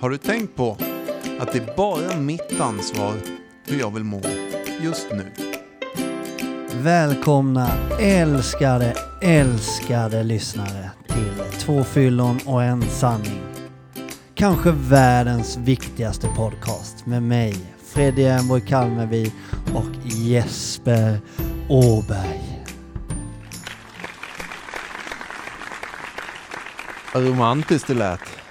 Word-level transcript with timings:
Har 0.00 0.10
du 0.10 0.18
tänkt 0.18 0.56
på 0.56 0.76
att 1.40 1.52
det 1.52 1.58
är 1.58 1.76
bara 1.76 2.16
mitt 2.16 2.60
ansvar 2.60 3.14
hur 3.66 3.80
jag 3.80 3.94
vill 3.94 4.04
må 4.04 4.20
just 4.80 5.06
nu? 5.10 5.32
Välkomna 6.74 7.70
älskade, 8.00 8.94
älskade 9.22 10.22
lyssnare 10.22 10.90
till 11.06 11.58
Två 11.58 11.84
fyllon 11.84 12.38
och 12.46 12.62
en 12.62 12.82
sanning. 12.82 13.40
Kanske 14.34 14.70
världens 14.70 15.56
viktigaste 15.56 16.28
podcast 16.36 17.06
med 17.06 17.22
mig, 17.22 17.56
Freddy 17.86 18.22
Ehrenborg 18.22 18.60
Kalmevi 18.60 19.32
och 19.74 20.04
Jesper 20.04 21.20
Åberg. 21.68 22.64
Vad 27.14 27.26
romantiskt 27.26 27.86
det 27.86 27.94
lät. 27.94 28.45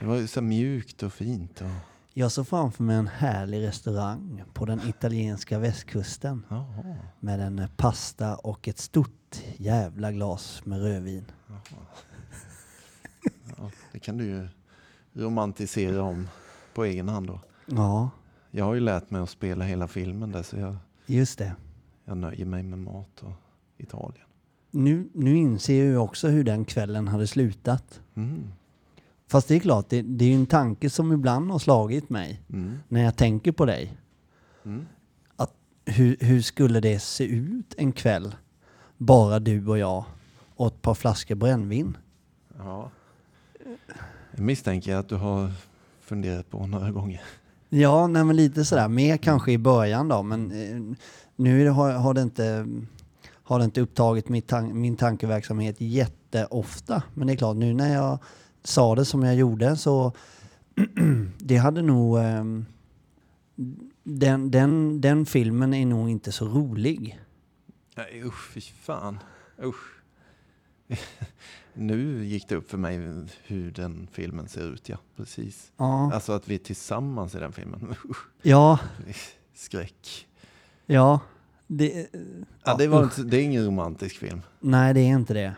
Det 0.00 0.06
var 0.06 0.26
så 0.26 0.42
mjukt 0.42 1.02
och 1.02 1.12
fint. 1.12 1.60
Och... 1.60 1.70
Jag 2.14 2.32
såg 2.32 2.48
framför 2.48 2.82
mig 2.84 2.96
en 2.96 3.06
härlig 3.06 3.62
restaurang 3.62 4.42
på 4.52 4.66
den 4.66 4.80
italienska 4.88 5.58
västkusten 5.58 6.46
Jaha. 6.48 6.96
med 7.20 7.40
en 7.40 7.68
pasta 7.76 8.36
och 8.36 8.68
ett 8.68 8.78
stort 8.78 9.42
jävla 9.56 10.12
glas 10.12 10.62
med 10.64 10.82
rödvin. 10.82 11.24
Ja, 13.56 13.70
det 13.92 13.98
kan 13.98 14.18
du 14.18 14.24
ju 14.24 14.48
romantisera 15.12 16.02
om 16.02 16.28
på 16.74 16.84
egen 16.84 17.08
hand 17.08 17.26
då. 17.26 17.40
Ja, 17.66 18.10
Jag 18.50 18.64
har 18.64 18.74
ju 18.74 18.80
lärt 18.80 19.10
mig 19.10 19.20
att 19.20 19.30
spela 19.30 19.64
hela 19.64 19.88
filmen 19.88 20.32
där 20.32 20.42
så 20.42 20.56
jag, 20.56 20.76
just 21.06 21.38
det. 21.38 21.54
jag 22.04 22.16
nöjer 22.16 22.46
mig 22.46 22.62
med 22.62 22.78
mat 22.78 23.22
och 23.22 23.32
Italien. 23.78 24.26
Nu, 24.70 25.08
nu 25.14 25.36
inser 25.36 25.78
jag 25.78 25.86
ju 25.86 25.96
också 25.96 26.28
hur 26.28 26.44
den 26.44 26.64
kvällen 26.64 27.08
hade 27.08 27.26
slutat. 27.26 28.00
Mm. 28.14 28.52
Fast 29.30 29.48
det 29.48 29.54
är 29.54 29.58
klart, 29.60 29.88
det, 29.88 30.02
det 30.02 30.24
är 30.24 30.28
ju 30.28 30.34
en 30.34 30.46
tanke 30.46 30.90
som 30.90 31.12
ibland 31.12 31.50
har 31.50 31.58
slagit 31.58 32.10
mig 32.10 32.42
Mm. 32.52 32.78
när 32.88 33.02
jag 33.04 33.16
tänker 33.16 33.52
på 33.52 33.64
dig. 33.64 33.96
Mm. 34.64 34.86
Hur, 35.84 36.16
hur 36.20 36.42
skulle 36.42 36.80
det 36.80 36.98
se 36.98 37.24
ut 37.24 37.74
en 37.76 37.92
kväll? 37.92 38.34
Bara 38.96 39.38
du 39.38 39.66
och 39.68 39.78
jag 39.78 40.04
och 40.56 40.66
ett 40.66 40.82
par 40.82 40.94
flaskor 40.94 41.34
brännvin. 41.34 41.96
Ja. 42.58 42.90
Jag 44.30 44.40
misstänker 44.40 44.96
att 44.96 45.08
du 45.08 45.14
har 45.14 45.52
funderat 46.00 46.50
på 46.50 46.66
några 46.66 46.90
gånger. 46.90 47.20
Ja, 47.68 48.06
nej 48.06 48.24
men 48.24 48.36
lite 48.36 48.64
sådär. 48.64 48.88
Mer 48.88 49.16
kanske 49.16 49.52
i 49.52 49.58
början 49.58 50.08
då, 50.08 50.22
men 50.22 50.50
eh, 50.52 50.96
nu 51.36 51.68
har, 51.68 51.92
har, 51.92 52.14
det 52.14 52.22
inte, 52.22 52.66
har 53.32 53.58
det 53.58 53.64
inte 53.64 53.80
upptagit 53.80 54.28
mitt 54.28 54.46
tan 54.46 54.80
min 54.80 54.96
tankeverksamhet 54.96 55.76
jätteofta. 55.78 57.02
Men 57.14 57.26
det 57.26 57.32
är 57.32 57.36
klart, 57.36 57.56
nu 57.56 57.74
när 57.74 57.94
jag 57.94 58.18
sa 58.62 58.94
det 58.94 59.04
som 59.04 59.22
jag 59.22 59.34
gjorde 59.34 59.76
så 59.76 60.12
det 61.38 61.56
hade 61.56 61.82
nog... 61.82 62.18
ehm, 62.18 62.66
den, 64.02 64.50
den, 64.50 65.00
den 65.00 65.26
filmen 65.26 65.74
är 65.74 65.86
nog 65.86 66.10
inte 66.10 66.32
så 66.32 66.48
rolig. 66.48 67.20
Nej 67.96 68.22
usch, 68.24 68.50
fy 68.52 68.60
fan. 68.60 69.18
Usch. 69.62 70.02
nu 71.74 72.24
gick 72.24 72.48
det 72.48 72.54
upp 72.56 72.70
för 72.70 72.78
mig 72.78 72.98
hur 73.44 73.70
den 73.70 74.08
filmen 74.12 74.48
ser 74.48 74.72
ut, 74.72 74.88
ja. 74.88 74.96
Precis. 75.16 75.72
Ja, 75.76 76.12
Alltså 76.12 76.32
att 76.32 76.48
vi 76.48 76.54
är 76.54 76.58
tillsammans 76.58 77.34
i 77.34 77.38
den 77.38 77.52
filmen. 77.52 77.94
Ja, 78.42 78.78
Skräck. 79.54 80.26
ja. 80.86 81.20
Det, 81.66 82.06
Ja, 82.64 82.74
det, 82.76 82.88
var 82.88 83.24
det 83.24 83.36
är 83.36 83.42
ingen 83.42 83.66
romantisk 83.66 84.16
film. 84.16 84.40
Nej, 84.60 84.94
det 84.94 85.00
är 85.00 85.06
inte 85.08 85.34
det. 85.34 85.54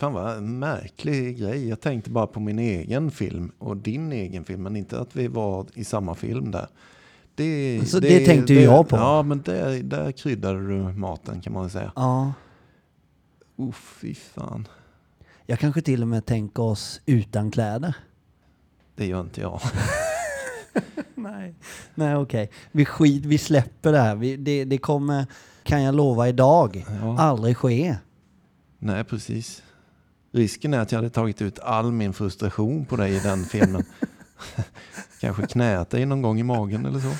Fan 0.00 0.12
vad 0.12 0.42
märklig 0.42 1.38
grej. 1.38 1.68
Jag 1.68 1.80
tänkte 1.80 2.10
bara 2.10 2.26
på 2.26 2.40
min 2.40 2.58
egen 2.58 3.10
film 3.10 3.52
och 3.58 3.76
din 3.76 4.12
egen 4.12 4.44
film, 4.44 4.62
men 4.62 4.76
inte 4.76 5.00
att 5.00 5.16
vi 5.16 5.28
var 5.28 5.66
i 5.74 5.84
samma 5.84 6.14
film 6.14 6.50
där. 6.50 6.68
Det, 7.34 7.80
Så 7.86 8.00
det 8.00 8.26
tänkte 8.26 8.54
ju 8.54 8.60
jag 8.60 8.88
på. 8.88 8.96
Ja, 8.96 9.22
men 9.22 9.42
där, 9.42 9.82
där 9.82 10.12
kryddade 10.12 10.58
du 10.68 10.82
maten 10.82 11.40
kan 11.40 11.52
man 11.52 11.62
väl 11.62 11.70
säga. 11.70 11.92
Ja. 11.96 12.32
Uff, 13.56 13.98
fy 14.00 14.14
fan. 14.14 14.68
Jag 15.46 15.58
kanske 15.58 15.82
till 15.82 16.02
och 16.02 16.08
med 16.08 16.26
tänker 16.26 16.62
oss 16.62 17.00
utan 17.06 17.50
kläder. 17.50 17.94
Det 18.94 19.06
gör 19.06 19.20
inte 19.20 19.40
jag. 19.40 19.60
Nej, 21.14 21.54
Nej 21.94 22.16
okej. 22.16 22.50
Vi, 22.72 22.84
skit, 22.84 23.24
vi 23.26 23.38
släpper 23.38 23.92
det 23.92 23.98
här. 23.98 24.16
Vi, 24.16 24.36
det, 24.36 24.64
det 24.64 24.78
kommer, 24.78 25.26
kan 25.62 25.82
jag 25.82 25.94
lova 25.94 26.28
idag, 26.28 26.84
Ja. 27.02 27.18
aldrig 27.18 27.56
ske. 27.56 27.96
Nej, 28.78 29.04
precis. 29.04 29.62
Risken 30.32 30.74
är 30.74 30.78
att 30.78 30.92
jag 30.92 30.98
hade 30.98 31.10
tagit 31.10 31.42
ut 31.42 31.58
all 31.58 31.92
min 31.92 32.12
frustration 32.12 32.84
på 32.84 32.96
dig 32.96 33.16
i 33.16 33.18
den 33.18 33.44
filmen. 33.44 33.84
Kanske 35.20 35.46
knät 35.46 35.90
dig 35.90 36.06
någon 36.06 36.22
gång 36.22 36.40
i 36.40 36.42
magen 36.42 36.86
eller 36.86 37.00
så. 37.00 37.12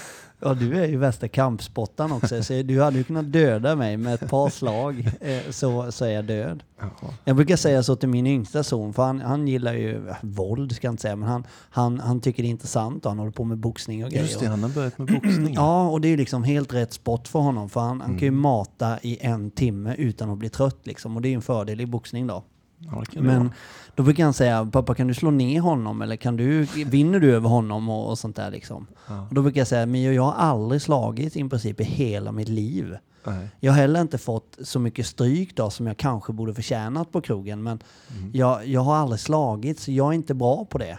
Ja, 0.42 0.54
du 0.54 0.78
är 0.82 0.86
ju 0.88 0.96
värsta 0.96 1.28
kampsportaren 1.28 2.12
också, 2.12 2.42
så 2.42 2.62
du 2.62 2.82
hade 2.82 2.98
ju 2.98 3.04
kunnat 3.04 3.32
döda 3.32 3.76
mig 3.76 3.96
med 3.96 4.14
ett 4.14 4.30
par 4.30 4.50
slag, 4.50 5.10
eh, 5.20 5.50
så, 5.50 5.92
så 5.92 6.04
är 6.04 6.10
jag 6.10 6.24
död. 6.24 6.62
Jaha. 6.78 6.90
Jag 7.24 7.36
brukar 7.36 7.56
säga 7.56 7.82
så 7.82 7.96
till 7.96 8.08
min 8.08 8.26
yngsta 8.26 8.62
son, 8.62 8.92
för 8.92 9.02
han, 9.02 9.20
han 9.20 9.48
gillar 9.48 9.72
ju 9.74 10.02
våld, 10.22 10.72
ska 10.72 10.86
jag 10.86 10.92
inte 10.92 11.02
säga, 11.02 11.16
men 11.16 11.28
han, 11.28 11.46
han, 11.70 12.00
han 12.00 12.20
tycker 12.20 12.42
det 12.42 12.48
är 12.48 12.50
intressant 12.50 13.04
och 13.04 13.10
han 13.10 13.18
håller 13.18 13.32
på 13.32 13.44
med 13.44 13.58
boxning 13.58 14.04
och 14.04 14.10
grejer. 14.10 14.24
Just 14.24 14.40
det, 14.40 14.46
han 14.46 14.62
har 14.62 14.70
börjat 14.70 14.98
med 14.98 15.08
boxning. 15.08 15.54
Ja, 15.54 15.88
och 15.88 16.00
det 16.00 16.08
är 16.08 16.10
ju 16.10 16.16
liksom 16.16 16.44
helt 16.44 16.74
rätt 16.74 16.92
sport 16.92 17.28
för 17.28 17.38
honom, 17.38 17.70
för 17.70 17.80
han, 17.80 18.00
han 18.00 18.10
kan 18.10 18.18
ju 18.18 18.28
Mm. 18.28 18.40
mata 18.40 18.98
i 19.02 19.18
en 19.20 19.50
timme 19.50 19.94
utan 19.98 20.30
att 20.30 20.38
bli 20.38 20.48
trött 20.48 20.86
liksom, 20.86 21.16
och 21.16 21.22
det 21.22 21.28
är 21.28 21.30
ju 21.30 21.36
en 21.36 21.42
fördel 21.42 21.80
i 21.80 21.86
boxning 21.86 22.26
då. 22.26 22.44
Ja, 22.80 23.04
Men 23.14 23.50
då 23.94 24.02
brukar 24.02 24.24
han 24.24 24.32
säga, 24.32 24.68
pappa 24.72 24.94
kan 24.94 25.06
du 25.06 25.14
slå 25.14 25.30
ner 25.30 25.60
honom 25.60 26.02
eller 26.02 26.16
kan 26.16 26.36
du, 26.36 26.62
vinner 26.86 27.20
du 27.20 27.34
över 27.34 27.48
honom 27.48 27.88
och, 27.88 28.08
och 28.10 28.18
sånt 28.18 28.36
där 28.36 28.50
liksom. 28.50 28.86
Ja. 29.08 29.26
Och 29.28 29.34
då 29.34 29.42
brukar 29.42 29.60
jag 29.60 29.68
säga, 29.68 29.86
men 29.86 30.02
jag 30.14 30.22
har 30.22 30.32
aldrig 30.32 30.82
slagit 30.82 31.36
i 31.36 31.48
princip 31.48 31.80
i 31.80 31.84
hela 31.84 32.32
mitt 32.32 32.48
liv. 32.48 32.96
Nej. 33.24 33.48
Jag 33.60 33.72
har 33.72 33.78
heller 33.80 34.00
inte 34.00 34.18
fått 34.18 34.58
så 34.62 34.78
mycket 34.78 35.06
stryk 35.06 35.56
då 35.56 35.70
som 35.70 35.86
jag 35.86 35.96
kanske 35.96 36.32
borde 36.32 36.54
förtjänat 36.54 37.12
på 37.12 37.20
krogen, 37.20 37.62
men 37.62 37.78
Mm. 38.18 38.30
jag, 38.34 38.66
jag 38.66 38.80
har 38.80 38.94
aldrig 38.96 39.20
slagit 39.20 39.80
så 39.80 39.92
jag 39.92 40.08
är 40.08 40.12
inte 40.12 40.34
bra 40.34 40.64
på 40.64 40.78
det. 40.78 40.98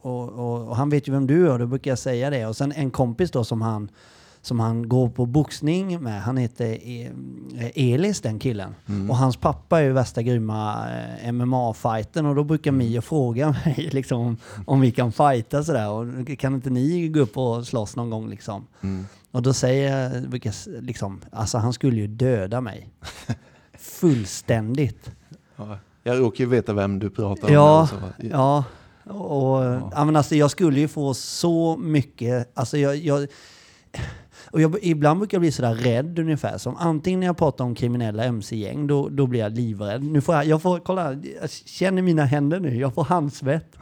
Och, 0.00 0.28
och, 0.28 0.68
och 0.68 0.76
han 0.76 0.90
vet 0.90 1.08
ju 1.08 1.12
vem 1.12 1.26
du 1.26 1.46
är 1.46 1.50
och 1.52 1.58
då 1.58 1.66
brukar 1.66 1.90
jag 1.90 1.98
säga 1.98 2.30
det. 2.30 2.46
Och 2.46 2.56
sen 2.56 2.72
en 2.72 2.90
kompis 2.90 3.30
då 3.30 3.44
som 3.44 3.62
han, 3.62 3.88
som 4.46 4.60
han 4.60 4.88
går 4.88 5.08
på 5.08 5.26
boxning 5.26 6.02
med, 6.02 6.22
han 6.22 6.36
heter 6.36 6.72
eh, 6.72 7.12
Elis 7.74 8.20
den 8.20 8.38
killen. 8.38 8.74
Mm. 8.88 9.10
Och 9.10 9.16
hans 9.16 9.36
pappa 9.36 9.80
är 9.80 9.84
ju 9.84 9.92
värsta 9.92 10.22
grymma 10.22 10.86
eh, 11.22 11.32
MMA-fighten 11.32 12.26
och 12.26 12.34
då 12.34 12.44
brukar 12.44 12.72
Mio 12.72 13.00
fråga 13.00 13.50
mig 13.64 13.88
liksom 13.92 14.20
om, 14.20 14.36
om 14.66 14.80
vi 14.80 14.90
kan 14.90 15.12
fighta 15.12 15.64
sådär. 15.64 15.90
Och 15.90 16.38
kan 16.38 16.54
inte 16.54 16.70
ni 16.70 17.08
gå 17.08 17.20
upp 17.20 17.36
och 17.36 17.66
slåss 17.66 17.96
någon 17.96 18.10
gång 18.10 18.30
liksom? 18.30 18.66
Mm. 18.80 19.06
Och 19.30 19.42
då 19.42 19.52
säger 19.52 20.12
jag, 20.12 20.42
liksom, 20.66 21.20
alltså 21.32 21.58
han 21.58 21.72
skulle 21.72 21.96
ju 21.96 22.06
döda 22.06 22.60
mig. 22.60 22.88
Fullständigt. 23.78 25.10
Ja. 25.56 25.78
Jag 26.02 26.20
råkar 26.20 26.44
ju 26.44 26.50
veta 26.50 26.72
vem 26.72 26.98
du 26.98 27.10
pratar 27.10 27.48
om. 27.48 27.54
Ja. 28.30 28.64
Och, 29.04 29.64
ja. 29.64 30.04
men 30.04 30.16
alltså, 30.16 30.34
jag 30.34 30.50
skulle 30.50 30.80
ju 30.80 30.88
få 30.88 31.14
så 31.14 31.76
mycket, 31.76 32.52
alltså 32.54 32.78
jag, 32.78 32.96
jag 32.96 33.28
och 34.54 34.60
jag, 34.60 34.76
ibland 34.82 35.18
brukar 35.18 35.36
jag 35.36 35.40
bli 35.40 35.52
sådär 35.52 35.74
rädd 35.74 36.18
ungefär. 36.18 36.58
Som 36.58 36.76
antingen 36.76 37.20
när 37.20 37.26
jag 37.26 37.36
pratar 37.36 37.64
om 37.64 37.74
kriminella 37.74 38.24
mc-gäng, 38.24 38.86
då, 38.86 39.08
då 39.08 39.26
blir 39.26 39.40
jag 39.40 39.52
livrädd. 39.52 40.02
Nu 40.02 40.20
får 40.20 40.34
jag, 40.34 40.46
jag 40.46 40.62
får, 40.62 40.78
kolla, 40.78 41.12
jag 41.12 41.50
känner 41.50 42.02
mina 42.02 42.24
händer 42.24 42.60
nu, 42.60 42.76
jag 42.76 42.94
får 42.94 43.04
handsvett. 43.04 43.76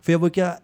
För 0.00 0.12
jag 0.12 0.20
brukar 0.20 0.54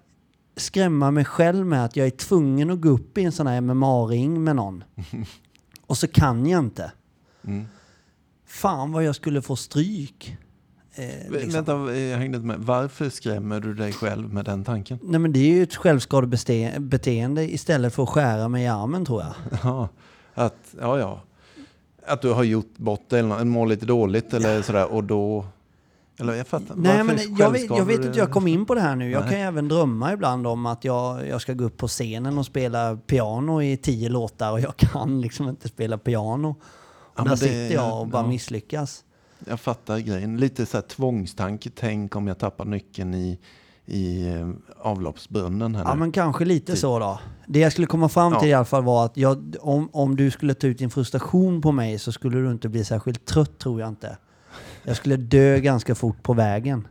skrämma 0.56 1.10
mig 1.10 1.24
själv 1.24 1.66
med 1.66 1.84
att 1.84 1.96
jag 1.96 2.06
är 2.06 2.10
tvungen 2.10 2.70
att 2.70 2.80
gå 2.80 2.88
upp 2.88 3.18
i 3.18 3.24
en 3.24 3.32
sån 3.32 3.46
här 3.46 3.60
MMA-ring 3.60 4.44
med 4.44 4.56
någon. 4.56 4.84
Och 5.86 5.98
så 5.98 6.08
kan 6.08 6.46
jag 6.46 6.58
inte. 6.58 6.92
Mm. 7.44 7.66
Fan 8.46 8.92
vad 8.92 9.04
jag 9.04 9.14
skulle 9.14 9.42
få 9.42 9.56
stryk. 9.56 10.36
Eh, 11.00 11.30
liksom. 11.30 11.50
Vänta, 11.52 11.72
jag 11.96 12.18
hängde 12.18 12.36
inte 12.36 12.46
med. 12.46 12.58
Varför 12.58 13.08
skrämmer 13.10 13.60
du 13.60 13.74
dig 13.74 13.92
själv 13.92 14.32
med 14.34 14.44
den 14.44 14.64
tanken? 14.64 14.98
Nej 15.02 15.20
men 15.20 15.32
det 15.32 15.38
är 15.40 15.54
ju 15.54 15.62
ett 15.62 15.76
självskadebeteende 15.76 17.52
istället 17.54 17.94
för 17.94 18.02
att 18.02 18.08
skära 18.08 18.48
mig 18.48 18.64
i 18.64 18.66
armen 18.66 19.04
tror 19.04 19.22
jag. 19.22 19.34
Ja, 19.62 19.88
att, 20.34 20.74
ja, 20.80 20.98
ja. 20.98 21.20
Att 22.06 22.22
du 22.22 22.32
har 22.32 22.42
gjort 22.44 22.76
bort 22.76 23.04
det 23.08 23.18
eller 23.18 23.44
mår 23.44 23.66
lite 23.66 23.86
dåligt 23.86 24.34
eller 24.34 24.62
sådär 24.62 24.92
och 24.92 25.04
då... 25.04 25.44
Eller 26.18 26.34
jag 26.34 26.46
fattar. 26.46 26.74
Nej 26.76 26.92
varför 27.02 27.04
men 27.28 27.36
jag 27.36 27.50
vet, 27.50 27.70
jag 27.70 27.84
vet 27.84 28.04
inte, 28.04 28.18
jag 28.18 28.30
kom 28.30 28.46
in 28.48 28.66
på 28.66 28.74
det 28.74 28.80
här 28.80 28.96
nu. 28.96 29.10
Jag 29.10 29.20
Nej. 29.20 29.30
kan 29.30 29.40
även 29.40 29.68
drömma 29.68 30.12
ibland 30.12 30.46
om 30.46 30.66
att 30.66 30.84
jag, 30.84 31.28
jag 31.28 31.40
ska 31.40 31.52
gå 31.52 31.64
upp 31.64 31.76
på 31.76 31.88
scenen 31.88 32.38
och 32.38 32.46
spela 32.46 32.96
piano 33.06 33.62
i 33.62 33.76
tio 33.76 34.08
låtar 34.08 34.52
och 34.52 34.60
jag 34.60 34.76
kan 34.76 35.20
liksom 35.20 35.48
inte 35.48 35.68
spela 35.68 35.98
piano. 35.98 36.48
Och 36.50 36.56
Ja, 37.16 37.22
där 37.24 37.30
det- 37.30 37.36
sitter 37.36 37.74
jag 37.74 38.00
och 38.00 38.06
bara 38.06 38.22
ja. 38.22 38.28
misslyckas. 38.28 39.04
Jag 39.48 39.60
fattar 39.60 39.98
grejen. 39.98 40.36
Lite 40.36 40.66
så 40.66 40.76
här 40.76 40.82
tvångstanke. 40.82 41.70
Tänk 41.74 42.16
om 42.16 42.26
jag 42.26 42.38
tappar 42.38 42.64
nyckeln 42.64 43.14
i, 43.14 43.38
i 43.86 44.28
eh, 44.28 44.48
avloppsbrunnen 44.78 45.74
här 45.74 45.84
Ja 45.84 45.94
nu. 45.94 46.00
men 46.00 46.12
kanske 46.12 46.44
lite 46.44 46.72
Typ. 46.72 46.80
så 46.80 46.98
då. 46.98 47.18
Det 47.46 47.58
jag 47.58 47.72
skulle 47.72 47.86
komma 47.86 48.08
fram 48.08 48.32
till 48.32 48.48
Ja. 48.48 48.52
i 48.52 48.54
alla 48.54 48.64
fall 48.64 48.84
var 48.84 49.04
att 49.04 49.16
jag, 49.16 49.56
om, 49.60 49.88
om 49.92 50.16
du 50.16 50.30
skulle 50.30 50.54
ta 50.54 50.66
ut 50.66 50.78
din 50.78 50.90
frustration 50.90 51.60
på 51.62 51.72
mig 51.72 51.98
så 51.98 52.12
skulle 52.12 52.38
du 52.38 52.50
inte 52.50 52.68
bli 52.68 52.84
särskilt 52.84 53.24
trött 53.24 53.58
tror 53.58 53.80
jag 53.80 53.88
inte. 53.88 54.16
Jag 54.82 54.96
skulle 54.96 55.16
dö 55.16 55.58
ganska 55.58 55.94
fort 55.94 56.22
på 56.22 56.32
vägen. 56.32 56.88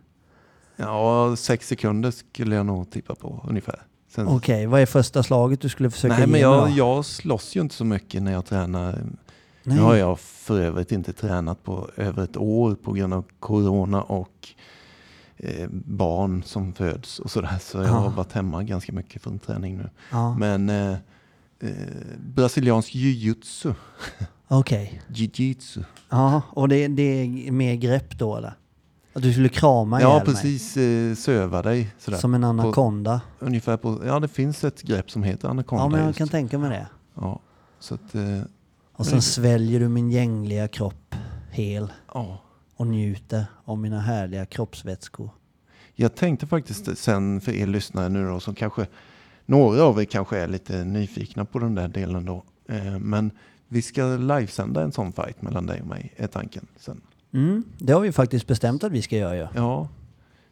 Ja, 0.76 1.36
sex 1.36 1.68
sekunder 1.68 2.12
skulle 2.12 2.56
jag 2.56 2.66
nog 2.66 2.92
tippa 2.92 3.16
på 3.16 3.46
ungefär. 3.50 3.82
Okej, 4.18 4.66
vad 4.66 4.82
är 4.82 4.86
första 4.86 5.24
slaget 5.24 5.62
du 5.62 5.70
skulle 5.70 5.90
försöka 5.90 6.18
nej, 6.18 6.28
men 6.28 6.42
jag, 6.42 6.70
jag 6.70 7.06
slåss 7.06 7.56
ju 7.56 7.62
inte 7.62 7.76
så 7.76 7.86
mycket 7.86 8.24
när 8.24 8.32
jag 8.32 8.46
tränar. 8.46 9.00
Nej. 9.64 9.76
Nu 9.78 9.82
har 9.84 9.96
jag 9.96 10.20
för 10.20 10.60
övrigt 10.60 10.92
inte 10.92 11.14
tränat 11.14 11.64
på 11.64 11.90
över 11.96 12.24
ett 12.24 12.38
år 12.38 12.76
på 12.76 12.92
grund 12.94 13.14
av 13.14 13.26
corona 13.40 14.02
och 14.02 14.48
eh, 15.38 15.68
barn 15.72 16.44
som 16.44 16.74
föds 16.74 17.20
och 17.20 17.32
sådär. 17.32 17.58
Så 17.62 17.78
jag 17.78 17.88
har 17.88 18.04
Ja. 18.04 18.10
varit 18.10 18.32
hemma 18.34 18.64
ganska 18.64 18.92
mycket 18.94 19.22
från 19.24 19.40
träning 19.40 19.78
nu. 19.78 19.90
Ja, 20.12 20.34
Men 20.38 20.70
eh, 20.70 20.92
eh, 21.60 21.70
brasiliansk 22.20 22.96
jujutsu, 22.96 23.74
okej. 24.48 25.02
jiu-jitsu. 25.08 25.84
Ja, 26.10 26.42
och 26.50 26.70
det, 26.70 26.88
det 26.88 27.02
är 27.48 27.52
mer 27.52 27.76
grepp 27.76 28.18
då 28.20 28.36
eller? 28.38 28.54
Att 29.14 29.22
du 29.22 29.32
skulle 29.34 29.50
krama 29.50 30.02
Ja, 30.02 30.22
precis. 30.26 30.78
Eh, 30.78 31.16
söva 31.16 31.62
dig 31.62 31.90
sådär. 32.00 32.16
mig? 32.16 32.22
Som 32.22 32.34
en 32.34 32.44
anakonda? 32.44 33.22
Ungefär 33.40 33.78
på, 33.78 34.02
ja, 34.06 34.20
det 34.20 34.28
finns 34.28 34.64
ett 34.64 34.82
grepp 34.82 35.12
som 35.12 35.24
heter 35.24 35.48
anakonda. 35.48 35.84
Ja, 35.84 35.90
men 35.90 36.00
jag 36.00 36.08
just. 36.08 36.18
kan 36.18 36.28
tänka 36.28 36.58
mig 36.58 36.70
det. 36.70 36.88
ja, 37.16 37.40
så 37.80 37.94
att, 37.96 38.16
eh, 38.16 38.22
Och 39.00 39.06
sen 39.06 39.16
Nej. 39.16 39.22
sväljer 39.22 39.80
du 39.80 39.90
min 39.90 40.10
gängliga 40.12 40.68
kropp 40.68 41.16
hel 41.52 41.92
ja. 42.14 42.42
och 42.76 42.88
njuter 42.88 43.46
av 43.66 43.78
mina 43.78 44.00
härliga 44.00 44.46
kroppsvätskor. 44.46 45.30
Jag 45.96 46.16
tänkte 46.16 46.48
faktiskt 46.48 46.98
sen 46.98 47.42
för 47.42 47.52
er 47.52 47.68
lyssnare 47.68 48.10
nu 48.10 48.28
då 48.28 48.40
som 48.40 48.56
kanske 48.56 48.88
några 49.46 49.84
av 49.84 50.02
er 50.02 50.06
kanske 50.06 50.38
är 50.38 50.48
lite 50.48 50.84
nyfikna 50.84 51.46
på 51.46 51.60
den 51.60 51.76
där 51.76 51.88
delen 51.88 52.26
då. 52.26 52.44
Eh, 52.70 53.00
men 53.00 53.32
vi 53.68 53.82
ska 53.82 54.04
livesända 54.06 54.84
en 54.84 54.92
sån 54.92 55.14
fight 55.14 55.42
mellan 55.42 55.66
dig 55.66 55.82
och 55.82 55.88
mig 55.88 56.14
är 56.18 56.28
tanken 56.28 56.68
sen. 56.78 57.02
Mm, 57.34 57.64
det 57.78 57.94
har 57.94 58.02
vi 58.02 58.12
faktiskt 58.12 58.48
bestämt 58.48 58.84
att 58.84 58.92
vi 58.92 59.02
ska 59.02 59.18
göra 59.18 59.36
ju. 59.36 59.48
Ja, 59.56 59.88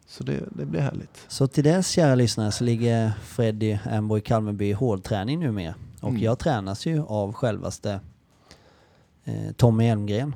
så 0.06 0.24
det, 0.24 0.40
det 0.50 0.66
blir 0.66 0.80
härligt. 0.80 1.24
Så 1.28 1.46
till 1.46 1.64
dess 1.64 1.88
kära 1.88 2.14
lyssnare 2.14 2.52
så 2.52 2.64
ligger 2.64 3.12
Freddy 3.22 3.78
Ambo 3.90 4.18
i 4.18 4.22
i 4.68 4.72
hårdträning 4.72 5.40
nu 5.40 5.52
med. 5.52 5.74
Och 6.00 6.08
Mm. 6.08 6.22
jag 6.22 6.38
tränas 6.38 6.86
ju 6.86 7.02
av 7.02 7.32
självaste 7.32 8.00
Tommy 9.56 9.86
Elmgren. 9.88 10.34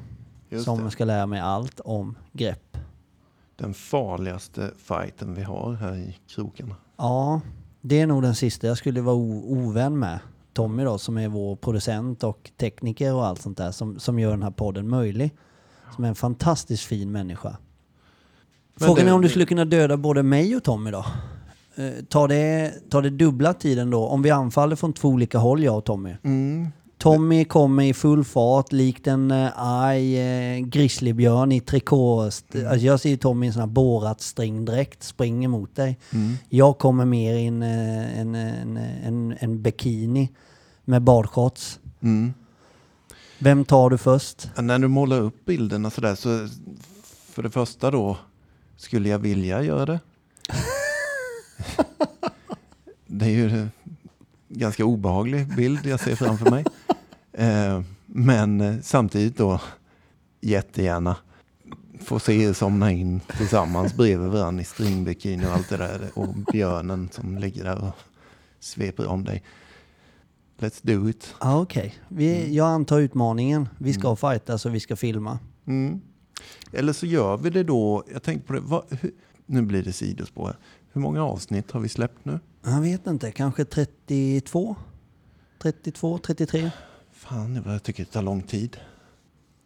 Just 0.49 0.65
som 0.65 0.85
det. 0.85 0.91
ska 0.91 1.05
lära 1.05 1.27
mig 1.27 1.41
allt 1.41 1.81
om 1.81 2.17
grepp. 2.33 2.77
Den 3.57 3.75
farligaste 3.75 4.71
fighten 4.79 5.35
vi 5.35 5.43
har 5.43 5.73
här 5.75 5.95
i 5.97 6.17
krokarna. 6.29 6.75
Ja, 6.97 7.41
det 7.81 8.01
är 8.01 8.07
nog 8.07 8.23
den 8.23 8.35
sista 8.35 8.67
jag 8.67 8.79
skulle 8.79 9.01
vara 9.01 9.17
ovän 9.17 9.99
med. 9.99 10.19
Tommy 10.53 10.85
då, 10.85 10.99
som 10.99 11.19
är 11.19 11.29
vår 11.29 11.57
producent 11.57 12.25
och 12.25 12.51
tekniker 12.61 13.15
och 13.15 13.27
allt 13.27 13.43
sånt 13.43 13.59
där, 13.59 13.71
som, 13.71 13.99
som 13.99 14.19
gör 14.19 14.31
den 14.31 14.43
här 14.43 14.51
podden 14.51 14.89
möjlig. 14.89 15.31
Som 15.95 16.05
är 16.05 16.09
en 16.09 16.15
fantastiskt 16.15 16.85
fin 16.85 17.13
människa. 17.13 17.57
Men 18.75 18.87
Frågan 18.87 19.05
det- 19.05 19.11
är 19.11 19.15
om 19.15 19.23
du 19.23 19.29
skulle 19.29 19.47
kunna 19.47 19.65
döda 19.65 19.97
både 19.97 20.23
mig 20.23 20.57
och 20.57 20.63
Tommy 20.65 20.91
då? 20.91 21.05
Eh, 21.75 22.05
tar, 22.09 22.29
det, 22.29 22.73
tar 22.91 23.03
det 23.03 23.11
dubbla 23.11 23.55
tiden 23.55 23.91
då? 23.91 24.07
Om 24.07 24.23
vi 24.23 24.31
anfaller 24.31 24.77
från 24.77 24.93
två 24.93 25.09
olika 25.09 25.39
håll, 25.39 25.63
jag 25.65 25.77
och 25.79 25.85
Tommy. 25.85 26.17
Mm. 26.23 26.69
Tommy 27.03 27.45
kommer 27.45 27.83
i 27.85 27.95
full 27.95 28.25
fart 28.25 28.73
likt 28.73 29.07
en 29.07 29.31
eh, 29.31 29.51
arg 29.57 30.19
eh, 30.21 30.59
grizzlybjörn 30.59 31.53
i 31.53 31.61
trikå. 31.61 32.23
St- 32.27 32.67
Alltså 32.67 32.87
jag 32.87 33.01
ser 33.01 33.11
ju 33.11 33.17
Tommy 33.17 33.47
i 33.47 33.49
en 33.49 33.53
sån 33.53 33.61
här 33.61 33.67
borat 33.67 34.21
stringdräkt 34.21 35.03
springer 35.03 35.49
mot 35.49 35.77
dig. 35.77 35.99
Mm. 36.13 36.35
Jag 36.49 36.79
kommer 36.79 37.05
mer 37.05 37.35
i 37.35 37.47
en, 37.47 37.63
eh, 37.63 38.19
en, 38.21 38.35
en, 38.35 38.77
en, 38.77 39.35
en 39.41 39.63
bikini 39.63 40.29
med 40.85 41.03
badshorts. 41.03 41.79
Mm. 42.01 42.35
Vem 43.39 43.65
tar 43.65 43.91
du 43.91 43.99
först? 43.99 44.51
Ja, 44.57 44.63
När 44.63 44.79
du 44.79 44.89
målar 44.89 45.21
upp 45.21 45.45
bilderna 45.45 45.91
sådär 45.91 46.15
så 46.15 46.49
för 47.33 47.43
det 47.43 47.51
första 47.51 47.91
då 47.91 48.17
skulle 48.77 49.09
jag 49.09 49.19
vilja 49.19 49.63
göra 49.63 49.87
det. 49.87 50.01
det 53.07 53.25
är 53.25 53.31
ju 53.31 53.51
en 53.51 53.71
ganska 54.49 54.85
obehaglig 54.85 55.57
bild 55.57 55.87
jag 55.87 56.01
ser 56.01 56.17
framför 56.17 56.51
mig. 56.51 56.65
Eh, 57.33 57.81
men 58.07 58.61
eh, 58.61 58.81
samtidigt 58.83 59.37
då 59.37 59.61
jättegärna 60.41 61.17
få 62.01 62.19
se 62.19 62.45
er 62.45 62.53
somna 62.53 62.93
in 62.93 63.21
tillsammans 63.37 63.95
bredvid 63.97 64.31
varandra 64.31 64.63
i 64.63 64.65
stringbikini 64.65 65.47
och 65.47 65.51
allt 65.51 65.69
det 65.69 65.77
där. 65.77 66.11
Och 66.15 66.29
björnen 66.53 67.09
som 67.13 67.39
ligger 67.39 67.65
där 67.65 67.85
och 67.85 67.95
sveper 68.61 69.07
om 69.07 69.25
dig. 69.25 69.43
Let's 70.59 70.81
do 70.83 71.09
it. 71.09 71.35
Ah, 71.39 71.61
Okej, 71.61 71.95
Vi 72.09 72.55
jag 72.55 72.67
antar 72.67 73.01
utmaningen. 73.01 73.69
Vi 73.79 73.93
ska 73.93 74.17
fightas 74.17 74.67
och 74.67 74.75
vi 74.75 74.81
ska 74.81 74.97
filma. 74.97 75.39
Mm. 75.67 76.01
Eller 76.73 76.93
så 76.93 77.07
gör 77.07 77.37
vi 77.37 77.51
det 77.51 77.63
då, 77.63 78.05
jag 78.13 78.23
tänkte 78.23 78.47
på 78.47 78.53
det, 78.53 78.61
vad, 78.61 78.85
hur, 79.01 79.11
nu 79.47 79.63
blir 79.63 79.83
det 79.83 79.93
sidospår 79.93 80.47
här. 80.47 80.57
Hur 80.93 81.01
många 81.01 81.25
avsnitt 81.25 81.71
har 81.71 81.81
vi 81.81 81.89
släppt 81.89 82.25
nu? 82.25 82.41
Jag 82.65 82.81
vet 82.81 83.07
inte, 83.07 83.31
kanske 83.31 83.65
32? 83.65 84.77
32, 85.59 86.19
33? 86.19 86.71
Fan, 87.33 87.63
jag 87.67 87.83
tycker 87.83 88.05
det 88.05 88.11
tar 88.11 88.23
lång 88.23 88.43
tid. 88.43 88.77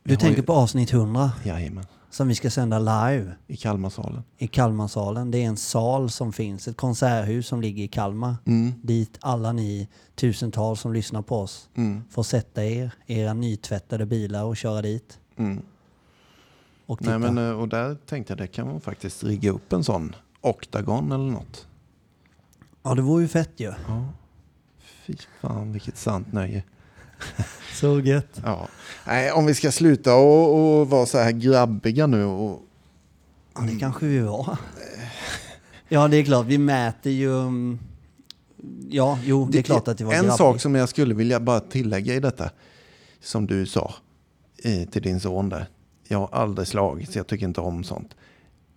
Vi 0.03 0.11
Du 0.13 0.17
tänker 0.17 0.41
ju, 0.41 0.47
på 0.47 0.53
avsnitt 0.53 0.93
100 0.93 1.33
Jajamän, 1.45 1.85
som 2.11 2.29
vi 2.29 2.35
ska 2.35 2.51
sända 2.51 2.79
live 2.79 3.35
i 3.47 3.57
Kalmarsalen. 3.57 4.23
i 4.39 4.47
Kalmarsalen. 4.47 5.31
Det 5.31 5.39
är 5.39 5.47
en 5.47 5.57
sal 5.57 6.11
som 6.11 6.33
finns, 6.33 6.69
ett 6.69 6.77
konserthus 6.77 7.47
som 7.47 7.61
ligger 7.61 7.85
i 7.85 7.89
Kalmar. 7.89 8.37
Mm. 8.45 8.73
Dit 8.83 9.19
alla 9.21 9.53
ni 9.53 9.89
tusentals 10.15 10.81
som 10.81 10.93
lyssnar 10.93 11.23
på 11.23 11.41
oss 11.41 11.69
Mm. 11.75 12.05
får 12.11 12.23
sätta 12.23 12.65
er, 12.65 12.91
era 13.07 13.33
nytvättade 13.35 14.07
bilar 14.07 14.45
och 14.45 14.57
köra 14.57 14.83
dit. 14.83 15.19
Mm. 15.37 15.63
Och 16.87 16.99
titta. 16.99 17.19
Nej, 17.19 17.33
men, 17.33 17.49
eh, 17.51 17.61
och 17.61 17.69
där 17.69 17.95
tänkte 17.95 18.31
jag 18.33 18.39
det 18.39 18.47
kan 18.47 18.67
man 18.67 18.81
faktiskt 18.81 19.25
rigga 19.25 19.51
upp 19.51 19.73
en 19.73 19.85
sån 19.85 20.15
oktagon 20.41 21.13
eller 21.13 21.31
något. 21.31 21.67
Ja, 22.83 22.95
det 22.95 23.03
vore 23.03 23.23
ju 23.23 23.29
fett 23.29 23.53
ju. 23.61 23.73
Ja. 23.89 24.09
Fy 25.07 25.15
fan 25.41 25.73
vilket 25.73 25.97
sant 25.97 26.33
nöje. 26.33 26.65
Så 27.75 28.01
gött. 28.01 28.41
Ja. 28.45 28.69
Nej, 29.07 29.33
om 29.33 29.47
vi 29.47 29.55
ska 29.55 29.73
sluta 29.73 30.15
och, 30.15 30.79
och 30.81 30.91
vara 30.91 31.07
så 31.07 31.19
här 31.19 31.33
grabbiga 31.33 32.07
nu 32.07 32.25
och 32.25 32.63
Ja, 33.55 33.61
det 33.61 33.79
kanske 33.79 34.07
vi 34.07 34.19
var. 34.19 34.59
Ja, 35.89 36.09
det 36.09 36.17
är 36.17 36.25
klart. 36.25 36.47
Vi 36.47 36.59
mäter 36.59 37.13
ju... 37.13 37.29
um, 37.29 37.79
Ja, 38.91 39.19
jo, 39.25 39.49
det 39.53 39.59
är 39.59 39.63
klart 39.63 39.89
att 39.89 39.99
det 39.99 40.05
var 40.05 40.13
En 40.13 40.19
grabbigt. 40.21 40.39
sak 40.39 40.61
som 40.61 40.75
jag 40.75 40.89
skulle 40.89 41.15
vilja 41.15 41.41
bara 41.41 41.61
tillägga 41.61 42.15
i 42.15 42.21
detta, 42.21 42.51
som 43.21 43.47
du 43.47 43.67
sa 43.67 43.95
till 44.91 45.03
din 45.03 45.21
son 45.21 45.49
där. 45.49 45.67
Jag 46.09 46.19
har 46.19 46.29
aldrig 46.33 46.69
slagit, 46.69 47.13
så 47.13 47.19
jag 47.19 47.27
tycker 47.27 47.47
inte 47.47 47.61
om 47.61 47.85
sånt. 47.85 48.15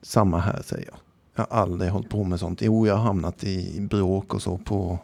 Samma 0.01 0.39
här 0.39 0.61
säger 0.65 0.85
jag. 0.87 0.97
Jag 1.35 1.47
har 1.49 1.61
aldrig 1.63 1.91
hållit 1.91 2.09
på 2.09 2.23
med 2.23 2.39
sånt. 2.39 2.61
Jo, 2.61 2.87
jag 2.87 2.95
har 2.95 3.03
hamnat 3.03 3.43
i 3.43 3.81
bråk 3.81 4.33
och 4.33 4.41
så 4.41 4.57
på 4.57 4.99